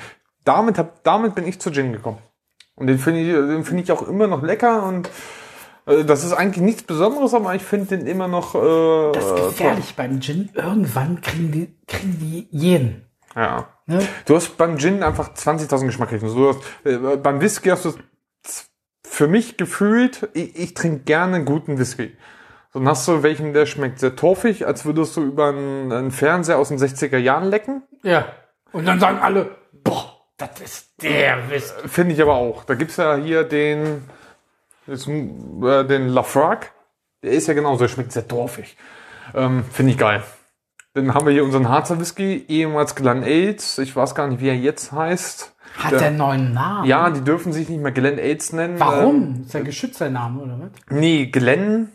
Damit, 0.45 0.79
hab, 0.79 1.03
damit 1.05 1.35
bin 1.35 1.47
ich 1.47 1.61
zu 1.61 1.71
Gin 1.71 1.93
gekommen. 1.93 2.19
Und 2.75 2.87
den 2.87 2.99
finde 2.99 3.21
ich, 3.21 3.33
den 3.33 3.65
finde 3.65 3.83
ich 3.83 3.93
auch 3.93 4.07
immer 4.09 4.27
noch 4.27 4.43
lecker 4.43 4.85
und 4.85 5.09
äh, 5.87 6.05
das 6.05 6.25
ist 6.25 6.33
eigentlich 6.33 6.63
nichts 6.65 6.83
Besonderes, 6.83 7.35
aber 7.35 7.55
ich 7.55 7.63
finde 7.63 7.97
den 7.97 8.07
immer 8.07 8.29
noch. 8.29 8.55
Äh, 8.55 9.13
Das 9.13 9.25
ist 9.25 9.31
äh, 9.31 9.43
gefährlich 9.47 9.95
beim 9.97 10.21
Gin. 10.21 10.51
Irgendwann 10.55 11.21
kriegen 11.21 11.53
die, 11.53 11.77
kriegen 11.87 12.19
die 12.19 12.49
jeden. 12.51 13.07
Ja. 13.35 13.69
Ne? 13.87 14.07
Du 14.27 14.37
hast 14.37 14.57
beim 14.57 14.79
Gin 14.79 15.03
einfach 15.03 15.35
20.000 15.35 15.87
Geschmacksrichtungen. 15.87 16.35
Du 16.35 16.49
hast, 16.49 16.61
äh, 16.85 17.17
beim 17.17 17.41
Whisky 17.41 17.69
hast 17.71 17.85
du 17.85 17.95
für 19.05 19.29
mich 19.29 19.57
gefühlt, 19.57 20.29
ich, 20.35 20.57
ich 20.57 20.75
trinke 20.75 21.05
gerne 21.05 21.45
guten 21.45 21.79
Whisky. 21.79 22.17
So, 22.73 22.79
Dann 22.79 22.89
hast 22.89 23.07
du 23.07 23.23
welchen, 23.23 23.53
der 23.53 23.67
schmeckt 23.67 23.99
sehr 23.99 24.17
torfig, 24.17 24.67
als 24.67 24.85
würdest 24.85 25.17
du 25.17 25.23
über 25.23 25.49
einen, 25.49 25.93
einen 25.93 26.11
Fernseher 26.11 26.59
aus 26.59 26.69
den 26.69 26.79
60er 26.79 27.19
Jahren 27.19 27.45
lecken. 27.45 27.83
Ja. 28.03 28.27
Und 28.73 28.87
dann 28.87 28.99
sagen 29.01 29.19
alle, 29.21 29.57
boah, 29.85 30.17
das 30.37 30.61
ist 30.61 31.03
der 31.03 31.51
Whisky. 31.51 31.89
Finde 31.89 32.15
ich 32.15 32.23
aber 32.23 32.35
auch. 32.35 32.65
Da 32.65 32.75
gibt's 32.75 32.97
ja 32.97 33.17
hier 33.17 33.45
den, 33.45 34.03
jetzt, 34.87 35.07
äh, 35.09 35.85
den 35.85 36.09
Lafroig. 36.09 36.73
Der 37.23 37.33
ist 37.33 37.47
ja 37.49 37.55
genauso, 37.55 37.81
der 37.85 37.89
schmeckt 37.89 38.13
sehr 38.13 38.23
dorfig. 38.23 38.77
Ähm, 39.35 39.65
Finde 39.71 39.93
ich 39.93 39.99
geil. 39.99 40.23
Dann 40.95 41.15
haben 41.15 41.25
wir 41.27 41.33
hier 41.33 41.45
unseren 41.45 41.69
Harzer 41.69 41.99
Whisky, 42.01 42.45
ehemals 42.49 42.95
Glen 42.95 43.23
Aids. 43.23 43.79
Ich 43.79 43.95
weiß 43.97 44.15
gar 44.15 44.27
nicht, 44.27 44.41
wie 44.41 44.49
er 44.49 44.57
jetzt 44.57 44.93
heißt. 44.93 45.55
Hat 45.79 45.93
Der- 45.93 45.99
der 46.01 46.09
einen 46.09 46.17
neuen 46.19 46.53
Namen? 46.53 46.85
Ja, 46.87 47.09
die 47.09 47.23
dürfen 47.23 47.53
sich 47.53 47.69
nicht 47.71 47.81
mehr 47.81 47.93
Glen 47.93 48.19
Aids 48.19 48.53
nennen. 48.53 48.75
Ähm, 48.75 48.81
Warum? 48.81 49.43
Ist 49.43 49.55
der 49.55 49.63
geschützter 49.63 50.11
Name, 50.11 50.43
oder 50.43 50.59
was? 50.61 50.71
nee, 50.91 51.27
Glenn. 51.27 51.93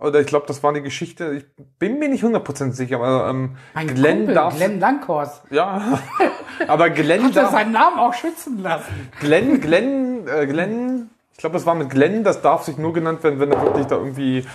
Oder 0.00 0.20
ich 0.20 0.26
glaube, 0.26 0.46
das 0.46 0.62
war 0.62 0.72
die 0.72 0.80
Geschichte. 0.80 1.32
Ich 1.32 1.44
bin 1.78 1.98
mir 1.98 2.08
nicht 2.08 2.24
100% 2.24 2.72
sicher, 2.72 2.96
aber 2.96 3.28
ähm, 3.28 3.56
Mein 3.74 3.94
Glenn 3.94 4.16
Kumpel, 4.18 4.34
darf. 4.34 4.56
Glenn 4.56 4.80
Langhorst. 4.80 5.42
Ja. 5.50 5.98
aber 6.68 6.88
Glenn 6.88 7.24
Hat 7.24 7.36
darf. 7.36 7.50
seinen 7.50 7.72
Namen 7.72 7.98
auch 7.98 8.14
schützen 8.14 8.62
lassen? 8.62 9.10
Glenn, 9.20 9.60
Glenn, 9.60 10.26
äh, 10.26 10.46
Glenn. 10.46 11.10
Ich 11.32 11.38
glaube, 11.38 11.52
das 11.52 11.66
war 11.66 11.74
mit 11.74 11.90
Glenn. 11.90 12.24
Das 12.24 12.40
darf 12.40 12.62
sich 12.64 12.78
nur 12.78 12.94
genannt 12.94 13.22
werden, 13.22 13.40
wenn 13.40 13.52
er 13.52 13.62
wirklich 13.62 13.86
da 13.86 13.96
irgendwie 13.96 14.46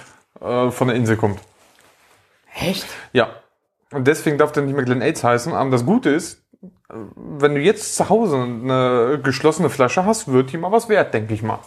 äh, 0.41 0.71
von 0.71 0.87
der 0.87 0.97
Insel 0.97 1.15
kommt. 1.15 1.39
Echt? 2.55 2.87
Ja. 3.13 3.29
Und 3.91 4.07
deswegen 4.07 4.39
darf 4.39 4.51
der 4.51 4.63
nicht 4.63 4.75
mehr 4.75 4.83
Glen 4.83 5.03
Aids 5.03 5.23
heißen. 5.23 5.53
Aber 5.53 5.69
das 5.69 5.85
Gute 5.85 6.09
ist, 6.09 6.41
äh, 6.63 6.95
wenn 7.15 7.53
du 7.53 7.61
jetzt 7.61 7.95
zu 7.95 8.09
Hause 8.09 8.37
eine 8.37 9.19
geschlossene 9.21 9.69
Flasche 9.69 10.05
hast, 10.05 10.31
wird 10.31 10.51
die 10.51 10.57
mal 10.57 10.71
was 10.71 10.89
wert, 10.89 11.13
denke 11.13 11.35
ich 11.35 11.43
mal. 11.43 11.59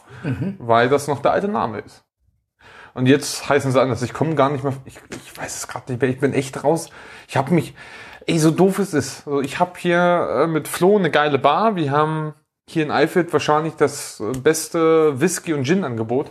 Weil 0.59 0.89
das 0.89 1.07
noch 1.07 1.23
der 1.23 1.31
alte 1.31 1.47
Name 1.47 1.79
ist. 1.79 2.03
Und 2.99 3.07
jetzt 3.07 3.49
heißen 3.49 3.71
sie 3.71 3.81
anders. 3.81 4.03
Ich 4.03 4.13
komme 4.13 4.35
gar 4.35 4.51
nicht 4.51 4.65
mehr. 4.65 4.73
Ich, 4.85 4.99
ich 5.25 5.39
weiß 5.39 5.57
es 5.57 5.69
gerade 5.69 5.93
nicht 5.93 6.03
mehr. 6.03 6.11
Ich 6.11 6.19
bin 6.19 6.35
echt 6.35 6.65
raus. 6.65 6.91
Ich 7.29 7.37
habe 7.37 7.55
mich. 7.55 7.75
Ey, 8.27 8.41
so 8.41 8.51
doof 8.51 8.81
es 8.81 8.93
ist. 8.93 9.25
Also 9.25 9.41
ich 9.41 9.61
habe 9.61 9.79
hier 9.79 10.43
äh, 10.43 10.47
mit 10.49 10.67
Flo 10.67 10.99
eine 10.99 11.09
geile 11.09 11.39
Bar. 11.39 11.77
Wir 11.77 11.93
haben 11.93 12.35
hier 12.69 12.83
in 12.83 12.91
Eifeld 12.91 13.33
wahrscheinlich 13.33 13.75
das 13.75 14.19
äh, 14.19 14.37
beste 14.37 15.21
Whisky- 15.21 15.55
und 15.55 15.63
Gin-Angebot. 15.63 16.27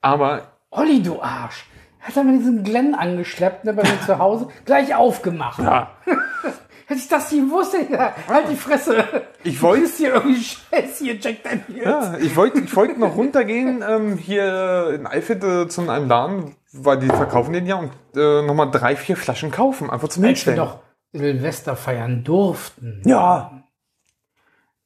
Aber 0.00 0.52
Olli, 0.70 1.02
du 1.02 1.20
Arsch. 1.20 1.66
Hat 2.00 2.16
er 2.16 2.24
mir 2.24 2.38
diesen 2.38 2.64
Glenn 2.64 2.94
angeschleppt, 2.94 3.66
ne, 3.66 3.74
bei 3.74 3.82
mir 3.82 4.00
zu 4.06 4.18
Hause, 4.18 4.48
gleich 4.64 4.94
aufgemacht. 4.94 5.58
ja, 5.58 5.90
Hätte 6.90 7.00
ich 7.02 7.08
das 7.08 7.30
gewusst, 7.30 7.72
ich 7.80 7.86
gesagt, 7.88 8.28
halt 8.28 8.50
die 8.50 8.56
Fresse. 8.56 9.04
ich 9.44 9.62
wollte 9.62 9.82
Du 9.82 9.86
bist 9.86 9.98
hier 9.98 10.14
irgendwie 10.14 10.42
Scheiß, 10.42 10.98
hier, 10.98 11.14
Jack 11.20 11.36
Daniels. 11.44 11.84
Ja, 11.84 12.16
ich 12.18 12.34
wollte 12.34 12.58
ich 12.58 12.74
wollte 12.74 12.98
noch 12.98 13.14
runtergehen 13.16 13.84
ähm, 13.88 14.16
hier 14.18 14.90
in 14.94 15.06
Eifeld 15.06 15.44
äh, 15.44 15.68
zu 15.68 15.88
einem 15.88 16.08
Laden, 16.08 16.56
weil 16.72 16.98
die 16.98 17.06
verkaufen 17.06 17.52
den 17.52 17.66
ja 17.66 17.76
und 17.76 17.92
äh, 18.16 18.42
nochmal 18.42 18.72
drei, 18.72 18.96
vier 18.96 19.16
Flaschen 19.16 19.52
kaufen, 19.52 19.88
einfach 19.88 20.08
zum 20.08 20.24
Als 20.24 20.44
wir 20.46 20.52
Hinstellen. 20.54 20.56
doch 20.58 20.78
Silvester 21.12 21.76
feiern 21.76 22.24
durften, 22.24 23.02
Ja, 23.06 23.62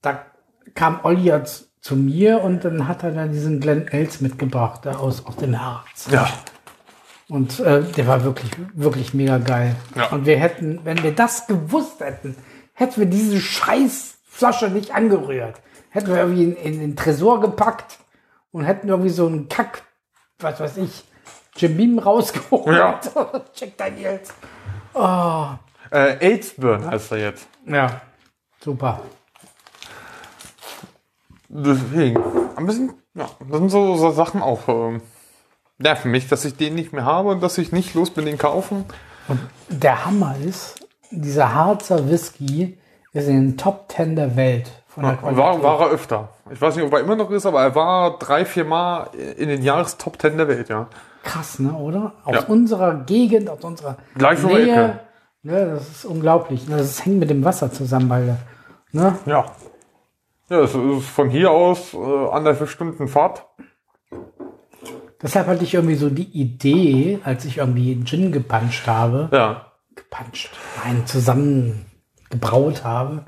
da 0.02 0.26
kam 0.74 1.00
Olli 1.04 1.22
ja 1.22 1.42
z- 1.42 1.68
zu 1.80 1.96
mir 1.96 2.42
und 2.42 2.64
dann 2.64 2.86
hat 2.88 3.02
er 3.02 3.12
dann 3.12 3.32
diesen 3.32 3.60
Glenn 3.60 3.88
Els 3.88 4.20
mitgebracht, 4.20 4.80
da 4.84 4.96
aus, 4.96 5.24
aus 5.26 5.36
dem 5.36 5.58
Harz. 5.60 6.08
ja. 6.10 6.28
Und 7.28 7.60
äh, 7.60 7.82
der 7.82 8.06
war 8.06 8.22
wirklich, 8.24 8.50
wirklich 8.74 9.14
mega 9.14 9.38
geil. 9.38 9.76
Ja. 9.94 10.08
Und 10.08 10.26
wir 10.26 10.38
hätten, 10.38 10.80
wenn 10.84 11.02
wir 11.02 11.12
das 11.12 11.46
gewusst 11.46 12.00
hätten, 12.00 12.36
hätten 12.74 13.00
wir 13.00 13.06
diese 13.06 13.40
scheiß 13.40 14.18
Flasche 14.26 14.68
nicht 14.68 14.94
angerührt. 14.94 15.60
Hätten 15.90 16.08
wir 16.08 16.18
irgendwie 16.18 16.44
in, 16.44 16.56
in 16.56 16.80
den 16.80 16.96
Tresor 16.96 17.40
gepackt 17.40 17.98
und 18.50 18.64
hätten 18.64 18.88
irgendwie 18.88 19.10
so 19.10 19.26
einen 19.26 19.48
Kack, 19.48 19.82
was 20.38 20.60
weiß 20.60 20.76
ich, 20.78 21.04
Jim 21.56 21.76
Beam 21.76 21.98
rausgeholt. 21.98 22.76
Ja. 22.76 23.00
Check 23.54 23.76
Daniels. 23.78 24.34
Äh, 24.94 26.26
Aidsburn 26.26 26.90
heißt 26.90 27.12
er 27.12 27.18
jetzt. 27.18 27.48
Ja, 27.66 28.00
super. 28.60 29.00
Deswegen, 31.48 32.20
ein 32.56 32.66
bisschen, 32.66 32.92
ja, 33.14 33.28
das 33.48 33.58
sind 33.58 33.68
so, 33.68 33.94
so 33.96 34.10
Sachen 34.10 34.42
auch, 34.42 34.68
ähm, 34.68 35.02
nerven 35.84 36.10
mich, 36.10 36.26
dass 36.28 36.44
ich 36.44 36.56
den 36.56 36.74
nicht 36.74 36.92
mehr 36.92 37.04
habe 37.04 37.28
und 37.28 37.42
dass 37.42 37.56
ich 37.58 37.70
nicht 37.70 37.94
los 37.94 38.10
bin, 38.10 38.24
den 38.24 38.38
kaufen. 38.38 38.84
Der 39.68 40.04
Hammer 40.04 40.34
ist, 40.44 40.86
dieser 41.10 41.54
Harzer 41.54 42.10
Whisky 42.10 42.76
ist 43.12 43.28
in 43.28 43.40
den 43.50 43.56
Top 43.56 43.92
10 43.92 44.16
der 44.16 44.34
Welt. 44.36 44.70
Von 44.88 45.04
der 45.04 45.16
Qualität. 45.16 45.42
War, 45.44 45.62
war 45.62 45.80
er 45.80 45.90
öfter. 45.90 46.28
Ich 46.52 46.60
weiß 46.60 46.76
nicht, 46.76 46.84
ob 46.84 46.92
er 46.92 47.00
immer 47.00 47.16
noch 47.16 47.30
ist, 47.30 47.46
aber 47.46 47.62
er 47.62 47.74
war 47.74 48.18
drei, 48.18 48.44
vier 48.44 48.64
Mal 48.64 49.08
in 49.36 49.48
den 49.48 49.62
Jahrestop 49.62 50.20
10 50.20 50.36
der 50.36 50.46
Welt, 50.48 50.68
ja. 50.68 50.88
Krass, 51.24 51.58
ne, 51.58 51.72
oder? 51.72 52.12
Aus 52.24 52.34
Ja. 52.34 52.42
unserer 52.44 52.94
Gegend, 53.04 53.48
aus 53.50 53.62
unserer 53.64 53.96
Gleich. 54.16 54.42
Nähe. 54.42 55.00
Ne, 55.42 55.66
das 55.74 55.88
ist 55.88 56.04
unglaublich. 56.04 56.68
Ne, 56.68 56.76
Das 56.76 57.04
hängt 57.04 57.18
mit 57.18 57.28
dem 57.30 57.44
Wasser 57.44 57.72
zusammen, 57.72 58.08
weil, 58.08 58.36
ne? 58.92 59.18
Ja. 59.26 59.46
Ja, 60.50 60.60
das 60.60 60.74
ist 60.74 61.06
von 61.08 61.28
hier 61.30 61.50
aus 61.50 61.94
äh, 61.94 62.28
anderthalb 62.30 62.68
Stunden 62.68 63.08
Fahrt. 63.08 63.46
Deshalb 65.24 65.46
hatte 65.46 65.64
ich 65.64 65.72
irgendwie 65.72 65.94
so 65.94 66.10
die 66.10 66.28
Idee, 66.38 67.18
als 67.24 67.46
ich 67.46 67.56
irgendwie 67.56 67.98
Gin 68.04 68.30
gepanscht 68.30 68.86
habe, 68.86 69.30
Ja. 69.32 69.72
gepanscht, 69.96 70.50
nein, 70.84 71.06
zusammen 71.06 71.86
gebraut 72.28 72.84
habe. 72.84 73.24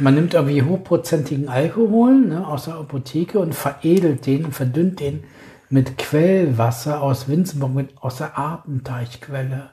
Man 0.00 0.16
nimmt 0.16 0.34
irgendwie 0.34 0.62
hochprozentigen 0.62 1.48
Alkohol 1.48 2.16
ne, 2.16 2.46
aus 2.46 2.64
der 2.64 2.74
Apotheke 2.74 3.38
und 3.38 3.54
veredelt 3.54 4.26
den 4.26 4.46
und 4.46 4.52
verdünnt 4.52 4.98
den 4.98 5.22
mit 5.70 5.98
Quellwasser 5.98 7.00
aus 7.00 7.28
Winzenburg, 7.28 7.74
mit, 7.74 7.90
aus 8.00 8.16
der 8.16 8.36
Arpenteichquelle. 8.36 9.70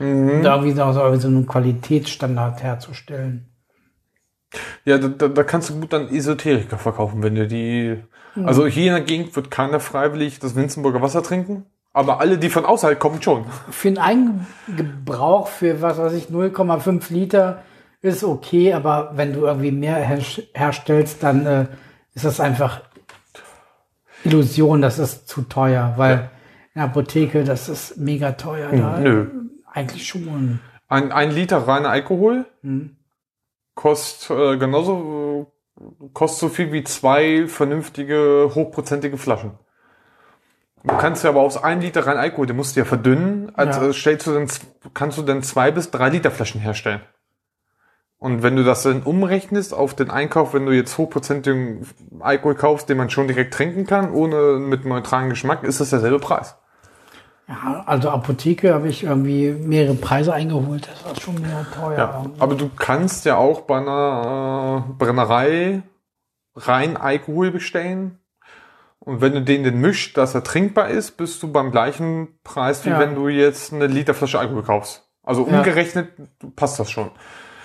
Um 0.00 0.42
da 0.42 0.56
irgendwie 0.56 0.72
so, 0.74 0.92
so 1.16 1.28
einen 1.28 1.46
Qualitätsstandard 1.46 2.60
herzustellen. 2.60 3.51
Ja, 4.84 4.98
da, 4.98 5.28
da, 5.28 5.42
kannst 5.44 5.70
du 5.70 5.80
gut 5.80 5.94
an 5.94 6.08
Esoteriker 6.08 6.78
verkaufen, 6.78 7.22
wenn 7.22 7.34
du 7.34 7.46
die. 7.46 7.98
Also 8.44 8.66
hier 8.66 8.88
in 8.88 8.92
der 8.92 9.04
Gegend 9.04 9.34
wird 9.36 9.50
keiner 9.50 9.80
freiwillig 9.80 10.38
das 10.38 10.54
Winzenburger 10.54 11.02
Wasser 11.02 11.22
trinken. 11.22 11.66
Aber 11.92 12.20
alle, 12.20 12.38
die 12.38 12.48
von 12.48 12.64
außerhalb 12.64 12.98
kommen, 12.98 13.20
schon. 13.20 13.44
Für 13.70 13.88
einen 13.88 13.98
Eigengebrauch 13.98 15.48
für 15.48 15.82
was 15.82 15.98
weiß 15.98 16.14
ich 16.14 16.26
0,5 16.26 17.12
Liter 17.12 17.62
ist 18.00 18.24
okay, 18.24 18.72
aber 18.72 19.12
wenn 19.14 19.32
du 19.32 19.46
irgendwie 19.46 19.70
mehr 19.70 19.96
her 19.96 20.20
herstellst, 20.54 21.22
dann 21.22 21.46
äh, 21.46 21.66
ist 22.14 22.24
das 22.24 22.40
einfach 22.40 22.80
Illusion, 24.24 24.82
das 24.82 24.98
ist 24.98 25.28
zu 25.28 25.42
teuer, 25.42 25.94
weil 25.96 26.30
in 26.74 26.80
der 26.80 26.84
Apotheke, 26.84 27.44
das 27.44 27.68
ist 27.68 27.98
mega 27.98 28.32
teuer. 28.32 28.70
Da 28.72 28.98
Nö. 28.98 29.26
Eigentlich 29.66 30.06
schon. 30.06 30.60
Ein, 30.88 31.12
ein 31.12 31.30
Liter 31.30 31.58
reiner 31.68 31.90
Alkohol 31.90 32.46
kostet 33.82 34.30
äh, 34.30 34.56
genauso 34.58 35.52
kostet 36.12 36.40
so 36.40 36.48
viel 36.48 36.72
wie 36.72 36.84
zwei 36.84 37.48
vernünftige 37.48 38.52
hochprozentige 38.54 39.18
Flaschen. 39.18 39.58
Du 40.84 40.96
kannst 40.96 41.24
ja 41.24 41.30
aber 41.30 41.40
aus 41.40 41.62
einem 41.62 41.80
Liter 41.80 42.06
rein 42.06 42.16
Alkohol, 42.16 42.46
den 42.46 42.56
musst 42.56 42.76
du 42.76 42.80
ja 42.80 42.84
verdünnen, 42.84 43.52
als 43.54 43.76
Ja. 43.76 43.92
stellst 43.92 44.26
du 44.26 44.34
dann, 44.34 44.48
kannst 44.94 45.18
du 45.18 45.22
dann 45.22 45.42
zwei 45.42 45.70
bis 45.70 45.90
drei 45.90 46.08
Liter 46.10 46.30
Flaschen 46.30 46.60
herstellen. 46.60 47.00
Und 48.18 48.44
wenn 48.44 48.54
du 48.54 48.62
das 48.62 48.84
dann 48.84 49.02
umrechnest 49.02 49.74
auf 49.74 49.94
den 49.94 50.10
Einkauf, 50.10 50.54
wenn 50.54 50.64
du 50.66 50.72
jetzt 50.72 50.96
hochprozentigen 50.96 51.84
Alkohol 52.20 52.54
kaufst, 52.54 52.88
den 52.88 52.96
man 52.96 53.10
schon 53.10 53.26
direkt 53.26 53.52
trinken 53.54 53.84
kann, 53.84 54.12
ohne 54.12 54.58
mit 54.60 54.84
neutralem 54.84 55.30
Geschmack, 55.30 55.64
ist 55.64 55.80
das 55.80 55.90
derselbe 55.90 56.20
Preis. 56.20 56.56
Ja, 57.52 57.82
also 57.86 58.08
Apotheke 58.10 58.72
habe 58.72 58.88
ich 58.88 59.04
irgendwie 59.04 59.50
mehrere 59.52 59.94
Preise 59.94 60.32
eingeholt, 60.32 60.88
das 60.90 61.04
war 61.04 61.20
schon 61.20 61.34
mega 61.34 61.64
teuer. 61.74 61.98
Ja, 61.98 62.24
aber 62.38 62.54
du 62.54 62.70
kannst 62.74 63.26
ja 63.26 63.36
auch 63.36 63.62
bei 63.62 63.76
einer 63.78 64.86
äh, 64.88 64.92
Brennerei 64.98 65.82
rein 66.56 66.96
Alkohol 66.96 67.50
bestellen. 67.50 68.18
Und 69.00 69.20
wenn 69.20 69.32
du 69.34 69.42
den 69.42 69.64
dann 69.64 69.80
mischt, 69.80 70.16
dass 70.16 70.34
er 70.34 70.44
trinkbar 70.44 70.88
ist, 70.88 71.16
bist 71.16 71.42
du 71.42 71.52
beim 71.52 71.72
gleichen 71.72 72.38
Preis, 72.44 72.84
wie 72.86 72.90
Ja. 72.90 72.98
wenn 73.00 73.14
du 73.16 73.28
jetzt 73.28 73.72
eine 73.72 73.86
Literflasche 73.86 74.38
Alkohol 74.38 74.62
kaufst. 74.62 75.08
Also 75.22 75.46
Ja. 75.46 75.58
umgerechnet 75.58 76.08
passt 76.56 76.78
das 76.78 76.90
schon. 76.90 77.10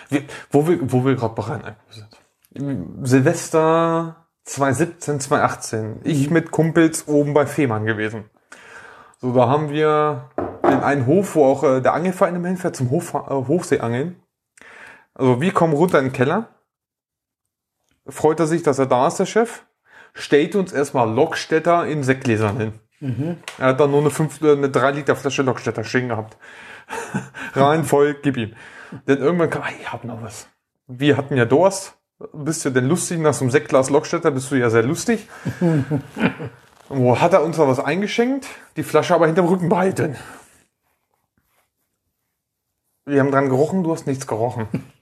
Wir, 0.10 0.24
wo 0.52 0.68
wir, 0.68 0.80
wo 0.92 1.06
wir 1.06 1.16
gerade 1.16 1.36
bei 1.36 1.44
rein 1.44 1.64
Alkohol 1.64 1.94
sind. 1.94 3.08
Silvester 3.08 4.28
2017, 4.46 5.20
2018. 5.20 6.00
Ich 6.04 6.30
mit 6.30 6.52
Kumpels 6.52 7.08
oben 7.08 7.34
bei 7.34 7.46
Fehmarn 7.46 7.86
gewesen. 7.86 8.26
So, 9.20 9.34
da 9.34 9.48
haben 9.48 9.70
wir 9.70 10.30
in 10.64 10.80
einen 10.84 11.08
Hof, 11.08 11.36
wo 11.36 11.46
auch 11.46 11.64
äh, 11.64 11.82
der 11.82 11.94
Angelverein 11.94 12.36
immer 12.36 12.50
hinfährt, 12.50 12.76
zum 12.76 12.92
Hof, 12.92 13.14
äh, 13.14 13.18
Hochseeangeln. 13.30 14.22
Also 15.16 15.42
wir 15.42 15.52
kommen 15.52 15.74
runter 15.74 16.00
in 16.00 16.06
den 16.06 16.14
Keller. 16.14 16.50
Freut 18.08 18.40
er 18.40 18.48
sich, 18.48 18.62
dass 18.62 18.78
er 18.78 18.86
da 18.86 19.08
ist, 19.08 19.18
der 19.18 19.26
Chef. 19.26 19.66
Stellt 20.14 20.56
uns 20.56 20.72
erstmal 20.72 21.12
Lockstädter 21.12 21.88
in 21.88 22.04
Sektgläsern 22.04 22.58
hin. 22.58 22.74
Er 23.58 23.68
hat 23.68 23.80
dann 23.80 23.92
nur 23.92 24.02
eine, 24.02 24.10
5, 24.10 24.42
äh, 24.42 24.52
eine 24.54 24.70
3 24.70 24.92
Liter 24.92 25.16
Flasche 25.16 25.42
Lockstädter 25.42 25.84
stehen 25.84 26.10
gehabt. 26.10 26.38
Rein 27.54 27.84
voll, 27.84 28.16
gib 28.22 28.38
ihm. 28.38 28.54
Dann 29.06 29.18
irgendwann 29.18 29.50
kam, 29.50 29.64
ich 29.80 29.92
hab 29.92 30.04
noch 30.04 30.22
was. 30.22 30.48
Wir 30.88 31.18
hatten 31.18 31.36
ja 31.36 31.46
Durst. 31.46 31.98
Bist 32.34 32.66
du 32.66 32.70
denn 32.72 32.88
lustig 32.88 33.20
nach 33.20 33.34
so 33.34 33.44
einem 33.44 33.52
Sektglas 33.52 33.90
Lockstädter? 33.90 34.32
Bist 34.32 34.52
du 34.52 34.56
ja 34.56 34.70
sehr 34.70 34.84
lustig. 34.84 35.28
Wo 36.90 37.20
hat 37.20 37.34
er 37.34 37.44
uns 37.44 37.58
da 37.58 37.68
was 37.68 37.80
eingeschenkt? 37.80 38.48
Die 38.78 38.84
Flasche 38.84 39.14
aber 39.14 39.26
hinterm 39.26 39.48
Rücken 39.48 39.70
behalten. 39.70 40.16
Wir 43.06 43.22
haben 43.22 43.32
dran 43.32 43.50
gerochen, 43.50 43.84
du 43.84 43.92
hast 43.92 44.08
nichts 44.08 44.28
gerochen. 44.28 44.68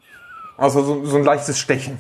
Also 0.58 0.82
so, 0.84 1.04
so 1.04 1.18
ein 1.18 1.26
leichtes 1.26 1.60
Stechen. 1.60 1.98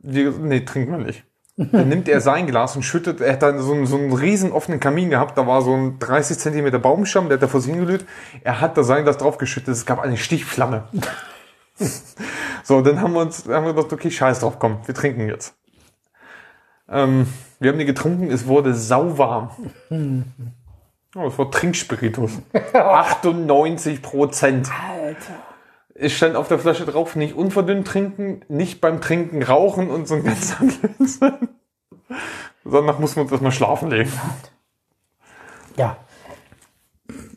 Wir, 0.00 0.32
nee, 0.32 0.64
trinken 0.64 0.90
wir 0.90 0.98
nicht. 0.98 1.22
Dann 1.56 1.88
nimmt 1.88 2.08
er 2.08 2.20
sein 2.20 2.48
Glas 2.48 2.74
und 2.74 2.82
schüttet, 2.82 3.20
er 3.20 3.34
hat 3.34 3.42
dann 3.42 3.60
so 3.60 3.72
einen, 3.72 3.86
so 3.86 3.96
einen 3.96 4.12
riesen 4.12 4.50
offenen 4.50 4.80
Kamin 4.80 5.10
gehabt, 5.10 5.38
da 5.38 5.46
war 5.46 5.62
so 5.62 5.74
ein 5.74 6.00
30 6.00 6.38
Zentimeter 6.38 6.80
Baumstamm, 6.80 7.28
der 7.28 7.36
hat 7.36 7.42
da 7.44 7.46
vor 7.46 7.60
sich 7.60 7.70
hingelöt. 7.70 8.04
Er 8.42 8.60
hat 8.60 8.76
da 8.76 8.82
sein 8.82 9.04
Glas 9.04 9.18
drauf 9.18 9.38
geschüttet, 9.38 9.68
es 9.68 9.86
gab 9.86 10.00
eine 10.00 10.16
Stichflamme. 10.16 10.88
so, 12.64 12.80
dann 12.80 13.00
haben 13.00 13.12
wir 13.12 13.20
uns, 13.20 13.46
haben 13.46 13.66
wir 13.66 13.74
gedacht, 13.74 13.92
okay, 13.92 14.10
scheiß 14.10 14.40
drauf, 14.40 14.58
komm, 14.58 14.78
wir 14.86 14.94
trinken 14.94 15.28
jetzt. 15.28 15.54
Ähm, 16.88 17.26
wir 17.60 17.70
haben 17.70 17.78
die 17.78 17.84
getrunken, 17.84 18.30
es 18.30 18.46
wurde 18.46 18.74
sauwarm. 18.74 19.50
Oh, 21.16 21.26
es 21.26 21.38
war 21.38 21.50
Trinkspiritus. 21.50 22.32
98 22.72 24.02
Prozent. 24.02 24.70
Alter. 24.70 25.34
Es 25.94 26.12
stand 26.12 26.36
auf 26.36 26.48
der 26.48 26.58
Flasche 26.58 26.86
drauf, 26.86 27.16
nicht 27.16 27.34
unverdünnt 27.34 27.86
trinken, 27.86 28.42
nicht 28.48 28.80
beim 28.80 29.00
Trinken 29.00 29.42
rauchen 29.42 29.90
und 29.90 30.06
so 30.06 30.14
ein 30.14 30.24
ganzer 30.24 30.56
Blödsinn. 30.96 31.48
Danach 32.64 32.98
muss 32.98 33.16
man 33.16 33.24
uns 33.24 33.32
erstmal 33.32 33.52
schlafen 33.52 33.90
legen. 33.90 34.12
Ja. 35.76 35.96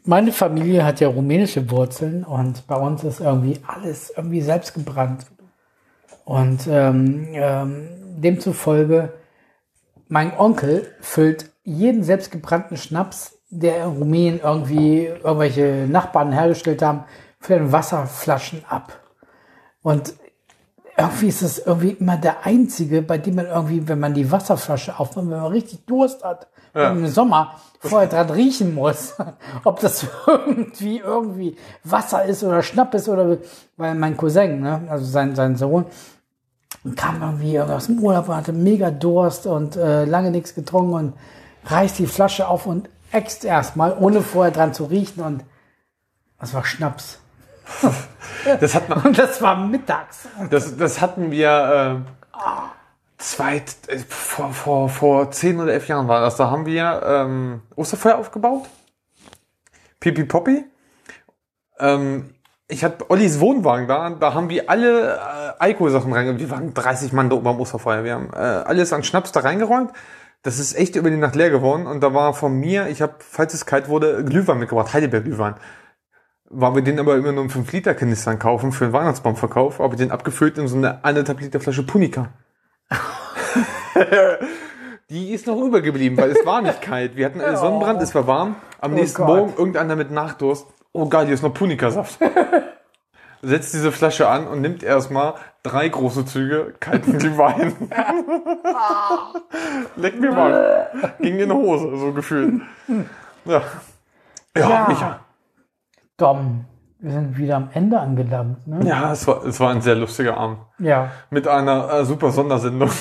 Meine 0.04 0.32
Familie 0.32 0.84
hat 0.84 1.00
ja 1.00 1.08
rumänische 1.08 1.70
Wurzeln 1.70 2.24
und 2.24 2.66
bei 2.66 2.76
uns 2.76 3.04
ist 3.04 3.20
irgendwie 3.20 3.60
alles 3.68 4.12
irgendwie 4.16 4.42
selbst 4.42 4.74
gebrannt. 4.74 5.28
Und 6.26 6.68
ähm, 6.68 7.28
ähm, 7.34 7.90
demzufolge, 8.18 9.14
mein 10.08 10.38
Onkel 10.38 10.88
füllt 11.02 11.52
jeden 11.64 12.04
selbstgebrannten 12.04 12.78
Schnaps, 12.78 13.38
der 13.50 13.84
in 13.84 13.90
Rumänien 13.92 14.40
irgendwie 14.44 15.06
irgendwelche 15.06 15.88
Nachbarn 15.88 16.32
hergestellt 16.32 16.82
haben, 16.82 17.04
für 17.40 17.54
den 17.54 17.72
Wasserflaschen 17.72 18.64
ab. 18.68 19.00
Und 19.84 20.14
irgendwie 20.98 21.28
ist 21.28 21.42
es 21.42 21.60
irgendwie 21.60 21.92
immer 21.92 22.18
der 22.18 22.46
einzige, 22.46 23.02
bei 23.02 23.18
dem 23.18 23.36
man 23.36 23.48
irgendwie, 23.48 23.88
wenn 23.88 24.00
man 24.00 24.14
die 24.14 24.32
Wasserflasche 24.32 25.00
aufmacht, 25.00 25.30
wenn 25.30 25.40
man 25.40 25.52
richtig 25.52 25.86
Durst 25.86 26.24
hat, 26.24 26.48
Ja. 26.74 26.92
im 26.92 27.08
Sommer 27.08 27.56
vorher 27.80 28.08
dran 28.08 28.30
riechen 28.30 28.76
muss, 28.76 29.16
ob 29.64 29.80
das 29.80 30.06
irgendwie 30.28 31.00
irgendwie 31.00 31.58
Wasser 31.84 32.24
ist 32.26 32.44
oder 32.44 32.62
Schnapp 32.64 32.94
ist 32.94 33.10
oder 33.10 33.38
weil 33.78 33.96
mein 33.96 34.16
Cousin, 34.16 34.62
ne, 34.62 34.82
also 34.90 35.06
sein 35.06 35.36
sein 35.36 35.56
Sohn, 35.56 35.86
kam 36.96 37.22
irgendwie 37.22 37.60
aus 37.60 37.88
dem 37.88 38.00
Urlaub 38.00 38.30
und 38.30 38.36
hatte 38.36 38.54
mega 38.54 38.92
Durst 38.92 39.48
und 39.48 39.76
äh, 39.76 40.06
lange 40.06 40.32
nichts 40.32 40.56
getrunken 40.56 40.94
und 40.94 41.14
reißt 41.66 42.00
die 42.00 42.08
Flasche 42.08 42.48
auf 42.48 42.66
und 42.66 42.90
äxt 43.12 43.46
erstmal, 43.46 43.96
ohne 44.00 44.22
vorher 44.22 44.52
dran 44.52 44.74
zu 44.74 44.86
riechen 44.86 45.22
und 45.24 45.44
das 46.40 46.54
war 46.54 46.64
Schnaps. 46.64 47.20
Das 48.60 48.74
hat 48.74 48.90
man, 48.90 49.02
Und 49.06 49.20
das 49.20 49.40
war 49.42 49.56
mittags. 49.56 50.28
das, 50.50 50.76
das 50.76 51.00
hatten 51.00 51.30
wir 51.30 52.04
äh, 52.34 52.40
zwei, 53.22 53.58
äh, 53.88 53.98
vor, 54.08 54.52
vor, 54.54 54.90
vor 54.90 55.32
zehn 55.32 55.60
oder 55.60 55.74
elf 55.74 55.88
Jahren 55.88 56.08
war 56.08 56.22
das. 56.22 56.36
Da 56.36 56.50
haben 56.50 56.66
wir 56.66 57.02
ähm, 57.06 57.62
Osterfeuer 57.76 58.18
aufgebaut. 58.18 58.68
Pipi 60.00 60.24
Poppy. 60.24 60.66
Ähm, 61.80 62.32
ich 62.68 62.84
hatte 62.84 63.10
Ollis 63.10 63.40
Wohnwagen 63.40 63.88
da, 63.88 64.10
da 64.12 64.34
haben 64.34 64.50
wir 64.50 64.70
alle 64.70 65.16
äh, 65.16 65.54
Alkoholsachen 65.60 66.14
reingeräumt. 66.14 66.40
Wir 66.40 66.50
waren 66.50 66.74
30 66.74 67.12
Mann 67.12 67.30
da 67.30 67.36
oben 67.36 67.44
beim 67.44 67.60
Osterfeuer. 67.60 68.04
Wir 68.04 68.14
haben 68.14 68.30
äh, 68.34 68.38
alles 68.38 68.94
an 68.94 69.04
Schnaps 69.04 69.32
da 69.32 69.42
reingeräumt. 69.42 69.92
Das 70.42 70.58
ist 70.58 70.74
echt 70.74 70.96
über 70.96 71.10
die 71.10 71.18
Nacht 71.18 71.36
leer 71.36 71.50
geworden. 71.50 71.86
Und 71.86 72.02
da 72.02 72.14
war 72.14 72.34
von 72.34 72.54
mir, 72.54 72.88
ich 72.88 73.02
habe, 73.02 73.16
falls 73.20 73.54
es 73.54 73.66
kalt 73.66 73.90
wurde, 73.90 74.24
Glühwein 74.24 74.58
mitgebracht, 74.58 74.94
Heidelberg 74.94 75.26
Glühwein. 75.26 75.56
Weil 76.46 76.76
wir 76.76 76.82
den 76.82 77.00
aber 77.00 77.16
immer 77.16 77.32
nur 77.32 77.44
in 77.44 77.50
5 77.50 77.72
Liter 77.72 77.94
Kanistern 77.94 78.40
kaufen 78.40 78.72
für 78.72 78.86
den 78.86 78.94
Weihnachtsbaumverkauf, 78.94 79.80
aber 79.80 79.96
den 79.96 80.12
abgefüllt 80.12 80.58
in 80.58 80.68
so 80.68 80.78
eine 80.78 81.04
anderthalb 81.04 81.42
Liter 81.42 81.60
Flasche 81.60 81.84
Punika. 81.84 82.30
Die 85.10 85.34
ist 85.34 85.46
noch 85.48 85.60
übergeblieben, 85.62 86.18
weil 86.18 86.32
es 86.32 86.46
war 86.46 86.62
nicht 86.62 86.82
kalt. 86.82 87.18
Wir 87.18 87.26
hatten 87.26 87.42
alle 87.42 87.58
Sonnenbrand, 87.58 88.02
es 88.02 88.16
war 88.16 88.28
warm. 88.28 88.56
Am 88.80 88.94
nächsten 88.94 89.18
Gott. 89.18 89.28
Morgen 89.28 89.54
irgendeiner 89.58 89.96
mit 89.98 90.10
Nachdurst. 90.12 90.66
Oh 90.94 91.08
geil, 91.08 91.26
hier 91.26 91.34
ist 91.34 91.42
noch 91.44 91.54
Punikasaft. 91.54 92.18
Setzt 93.42 93.74
diese 93.74 93.92
Flasche 93.92 94.30
an 94.30 94.48
und 94.48 94.62
nimmt 94.62 94.84
erstmal 94.84 95.34
drei 95.64 95.90
große 95.90 96.26
Züge 96.26 96.76
kalten 96.80 97.18
Glühwein. 97.18 97.76
Leck 99.96 100.20
mir 100.20 100.32
mal. 100.32 101.14
Ging 101.20 101.40
in 101.40 101.50
die 101.50 101.56
Hose, 101.56 101.98
so 101.98 102.12
gefühlt. 102.14 102.62
Ja. 103.46 103.62
Ja, 104.56 104.70
Ja. 104.70 104.86
Micha. 104.88 105.20
Dom, 106.18 106.66
wir 107.02 107.12
sind 107.12 107.38
wieder 107.38 107.56
am 107.58 107.70
Ende 107.74 108.00
angelangt. 108.00 108.68
Ne? 108.68 108.80
Ja, 108.88 109.12
es 109.12 109.28
war, 109.28 109.44
es 109.46 109.60
war 109.60 109.72
ein 109.72 109.82
sehr 109.82 109.96
lustiger 109.96 110.38
Abend. 110.38 110.60
Ja. 110.80 111.10
Mit 111.30 111.48
einer 111.48 111.92
äh, 111.92 112.06
super 112.06 112.32
Sondersendung. 112.32 112.90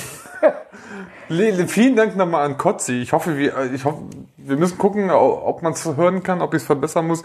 Le- 1.29 1.51
le- 1.51 1.67
Vielen 1.67 1.95
Dank 1.95 2.17
nochmal 2.17 2.45
an 2.45 2.57
Kotzi. 2.57 3.01
Ich 3.01 3.13
hoffe, 3.13 3.37
wir, 3.37 3.55
äh, 3.57 3.67
ich 3.67 3.85
hoffe, 3.85 3.99
wir 4.37 4.57
müssen 4.57 4.77
gucken, 4.77 5.09
ob 5.11 5.61
man 5.61 5.71
es 5.73 5.85
hören 5.95 6.23
kann, 6.23 6.41
ob 6.41 6.53
ich 6.53 6.61
es 6.61 6.65
verbessern 6.65 7.07
muss. 7.07 7.23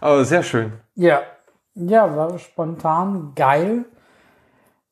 Aber 0.00 0.24
sehr 0.24 0.42
schön. 0.44 0.72
Ja. 0.94 1.20
Ja, 1.74 2.14
war 2.16 2.38
spontan 2.38 3.32
geil. 3.34 3.84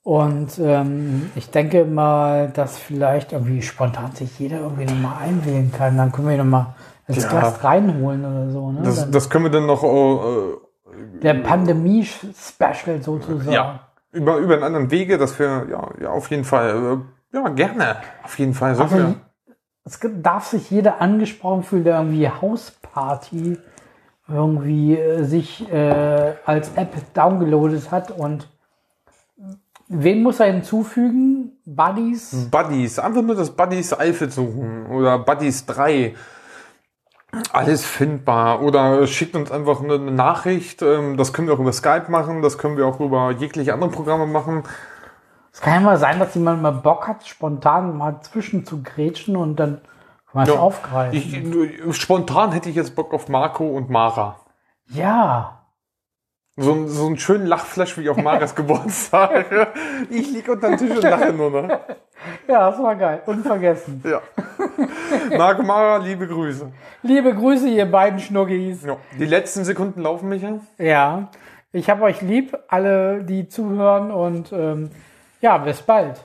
Und 0.03 0.59
ähm, 0.61 1.31
ich 1.35 1.51
denke 1.51 1.85
mal, 1.85 2.49
dass 2.49 2.79
vielleicht 2.79 3.33
irgendwie 3.33 3.61
spontan 3.63 4.13
sich 4.13 4.39
jeder 4.39 4.61
irgendwie 4.61 4.85
nochmal 4.87 5.23
einwählen 5.23 5.73
kann. 5.77 5.97
Dann 5.97 6.13
können 6.13 6.29
wir 6.29 6.37
nochmal 6.37 6.75
als 7.09 7.23
Ja. 7.25 7.29
Gast 7.41 7.63
reinholen 7.65 8.25
oder 8.25 8.51
so. 8.51 8.71
Ne? 8.73 8.81
Das, 8.85 9.11
das 9.11 9.31
können 9.31 9.45
wir 9.45 9.51
dann 9.51 9.67
noch 9.67 9.83
äh, 9.83 10.66
der 11.23 11.35
Pandemie-Special 11.35 13.03
sozusagen. 13.03 13.53
ja, 13.53 13.81
über, 14.13 14.37
über 14.39 14.55
einen 14.55 14.63
anderen 14.65 14.91
Wege, 14.91 15.19
dass 15.19 15.39
wir 15.39 15.67
ja, 15.71 15.89
ja 16.01 16.11
auf 16.11 16.31
jeden 16.31 16.45
Fall, 16.45 17.01
äh, 17.33 17.37
ja, 17.37 17.49
gerne. 17.51 17.97
Auf 18.23 18.39
jeden 18.39 18.55
Fall. 18.55 18.75
So 18.75 18.83
Also, 18.85 18.97
viel. 18.97 19.15
es 19.85 20.01
darf 20.23 20.47
sich 20.47 20.71
jeder 20.71 21.01
angesprochen 21.01 21.63
fühlen, 21.63 21.85
der 21.85 21.99
irgendwie 21.99 22.29
Hausparty 22.29 23.59
irgendwie 24.29 24.97
äh, 24.99 25.23
sich 25.25 25.71
äh, 25.73 26.35
als 26.45 26.73
App 26.75 26.95
downgeloadet 27.15 27.91
hat 27.91 28.11
und 28.11 28.49
wen 29.89 30.23
muss 30.23 30.41
er 30.41 30.47
hinzufügen? 30.47 31.53
Buddies? 31.65 32.49
Buddies, 32.51 32.99
einfach 32.99 33.23
nur 33.23 33.37
das 33.37 33.51
Buddies 33.51 33.93
Alpha 33.93 34.29
suchen 34.29 34.87
oder 34.87 35.19
Buddies 35.19 35.65
3. 35.67 36.15
Alles 37.53 37.85
findbar. 37.85 38.63
Oder 38.63 39.07
schickt 39.07 39.35
uns 39.37 39.51
einfach 39.51 39.83
eine 39.83 39.99
Nachricht. 39.99 40.83
ähm, 40.83 41.17
Das 41.17 41.33
können 41.33 41.49
wir 41.49 41.55
auch 41.55 41.59
über 41.61 41.73
Skype 41.73 42.07
machen, 42.11 42.43
das 42.43 42.59
können 42.59 42.77
wir 42.77 42.87
auch 42.87 43.01
über 43.01 43.31
jegliche 43.33 43.73
anderen 43.75 43.93
Programme 43.93 44.27
machen. 44.27 44.65
Es 45.53 45.61
kann 45.61 45.75
ja 45.75 45.81
mal 45.81 45.97
sein, 45.97 46.19
dass 46.19 46.35
jemand 46.35 46.61
mal 46.63 46.73
Bock 46.73 47.09
hat, 47.09 47.27
spontan 47.27 47.97
mal 47.97 48.21
zwischen 48.23 48.67
zu 48.67 48.83
grätschen 48.83 49.37
und 49.37 49.57
dann 49.57 49.81
es 50.35 50.49
Ja. 50.49 50.55
aufgreifen. 50.57 51.17
Ich, 51.89 51.97
spontan 51.97 52.53
hätte 52.53 52.69
ich 52.69 52.77
jetzt 52.77 52.95
Bock 52.95 53.15
auf 53.15 53.29
Marco 53.31 53.65
und 53.67 53.89
Mara. 53.89 54.37
ja. 54.89 55.56
So, 56.59 56.73
ein- 56.73 56.89
so 56.89 57.07
einen 57.07 57.19
schönen 57.19 57.47
Lachflash 57.47 57.99
wie 57.99 58.09
auf 58.09 58.17
Maras 58.17 58.55
Geburtstag. 58.55 59.45
Ich 60.09 60.31
lieg 60.33 60.49
unter 60.49 60.69
dem 60.71 60.79
Tisch 60.79 60.91
und 60.97 61.03
lache 61.03 61.33
nur 61.33 61.51
noch. 61.51 61.69
Ja, 62.49 62.71
das 62.71 62.83
war 62.83 62.97
geil. 62.97 63.23
Unvergessen. 63.27 64.03
Ja. 64.09 64.21
Marco, 65.37 65.63
Mara, 65.63 65.99
liebe 65.99 66.27
Grüße. 66.27 66.73
Liebe 67.03 67.35
Grüße, 67.35 67.69
ihr 67.69 67.85
beiden 67.91 68.19
Schnuggis. 68.21 68.83
Ja. 68.85 68.97
Die 69.19 69.27
letzten 69.27 69.65
Sekunden 69.65 70.01
laufen, 70.03 70.29
Micha. 70.31 70.61
Ja, 70.79 71.29
ich 71.73 71.91
habe 71.91 72.03
euch 72.05 72.23
lieb, 72.23 72.57
alle, 72.69 73.23
die 73.23 73.49
zuhören 73.49 74.11
und 74.11 74.51
ähm, 74.53 74.91
ja, 75.43 75.59
bis 75.59 75.83
bald. 75.83 76.19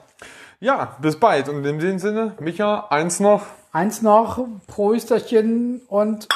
Ja, 0.61 0.95
bis 1.01 1.19
bald. 1.19 1.49
Und 1.49 1.65
in 1.65 1.77
dem 1.79 1.99
Sinne, 1.99 2.35
Micha, 2.39 2.87
eins 2.89 3.19
noch. 3.19 3.41
Eins 3.73 4.01
noch, 4.01 4.39
Prösterchen 4.67 5.81
und 5.89 6.27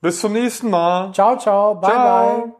Bis 0.00 0.20
zum 0.20 0.32
nächsten 0.32 0.70
Mal. 0.70 1.12
ciao, 1.12 1.36
ciao, 1.36 1.74
bye, 1.74 1.90
Ciao. 1.90 2.36
bye. 2.42 2.52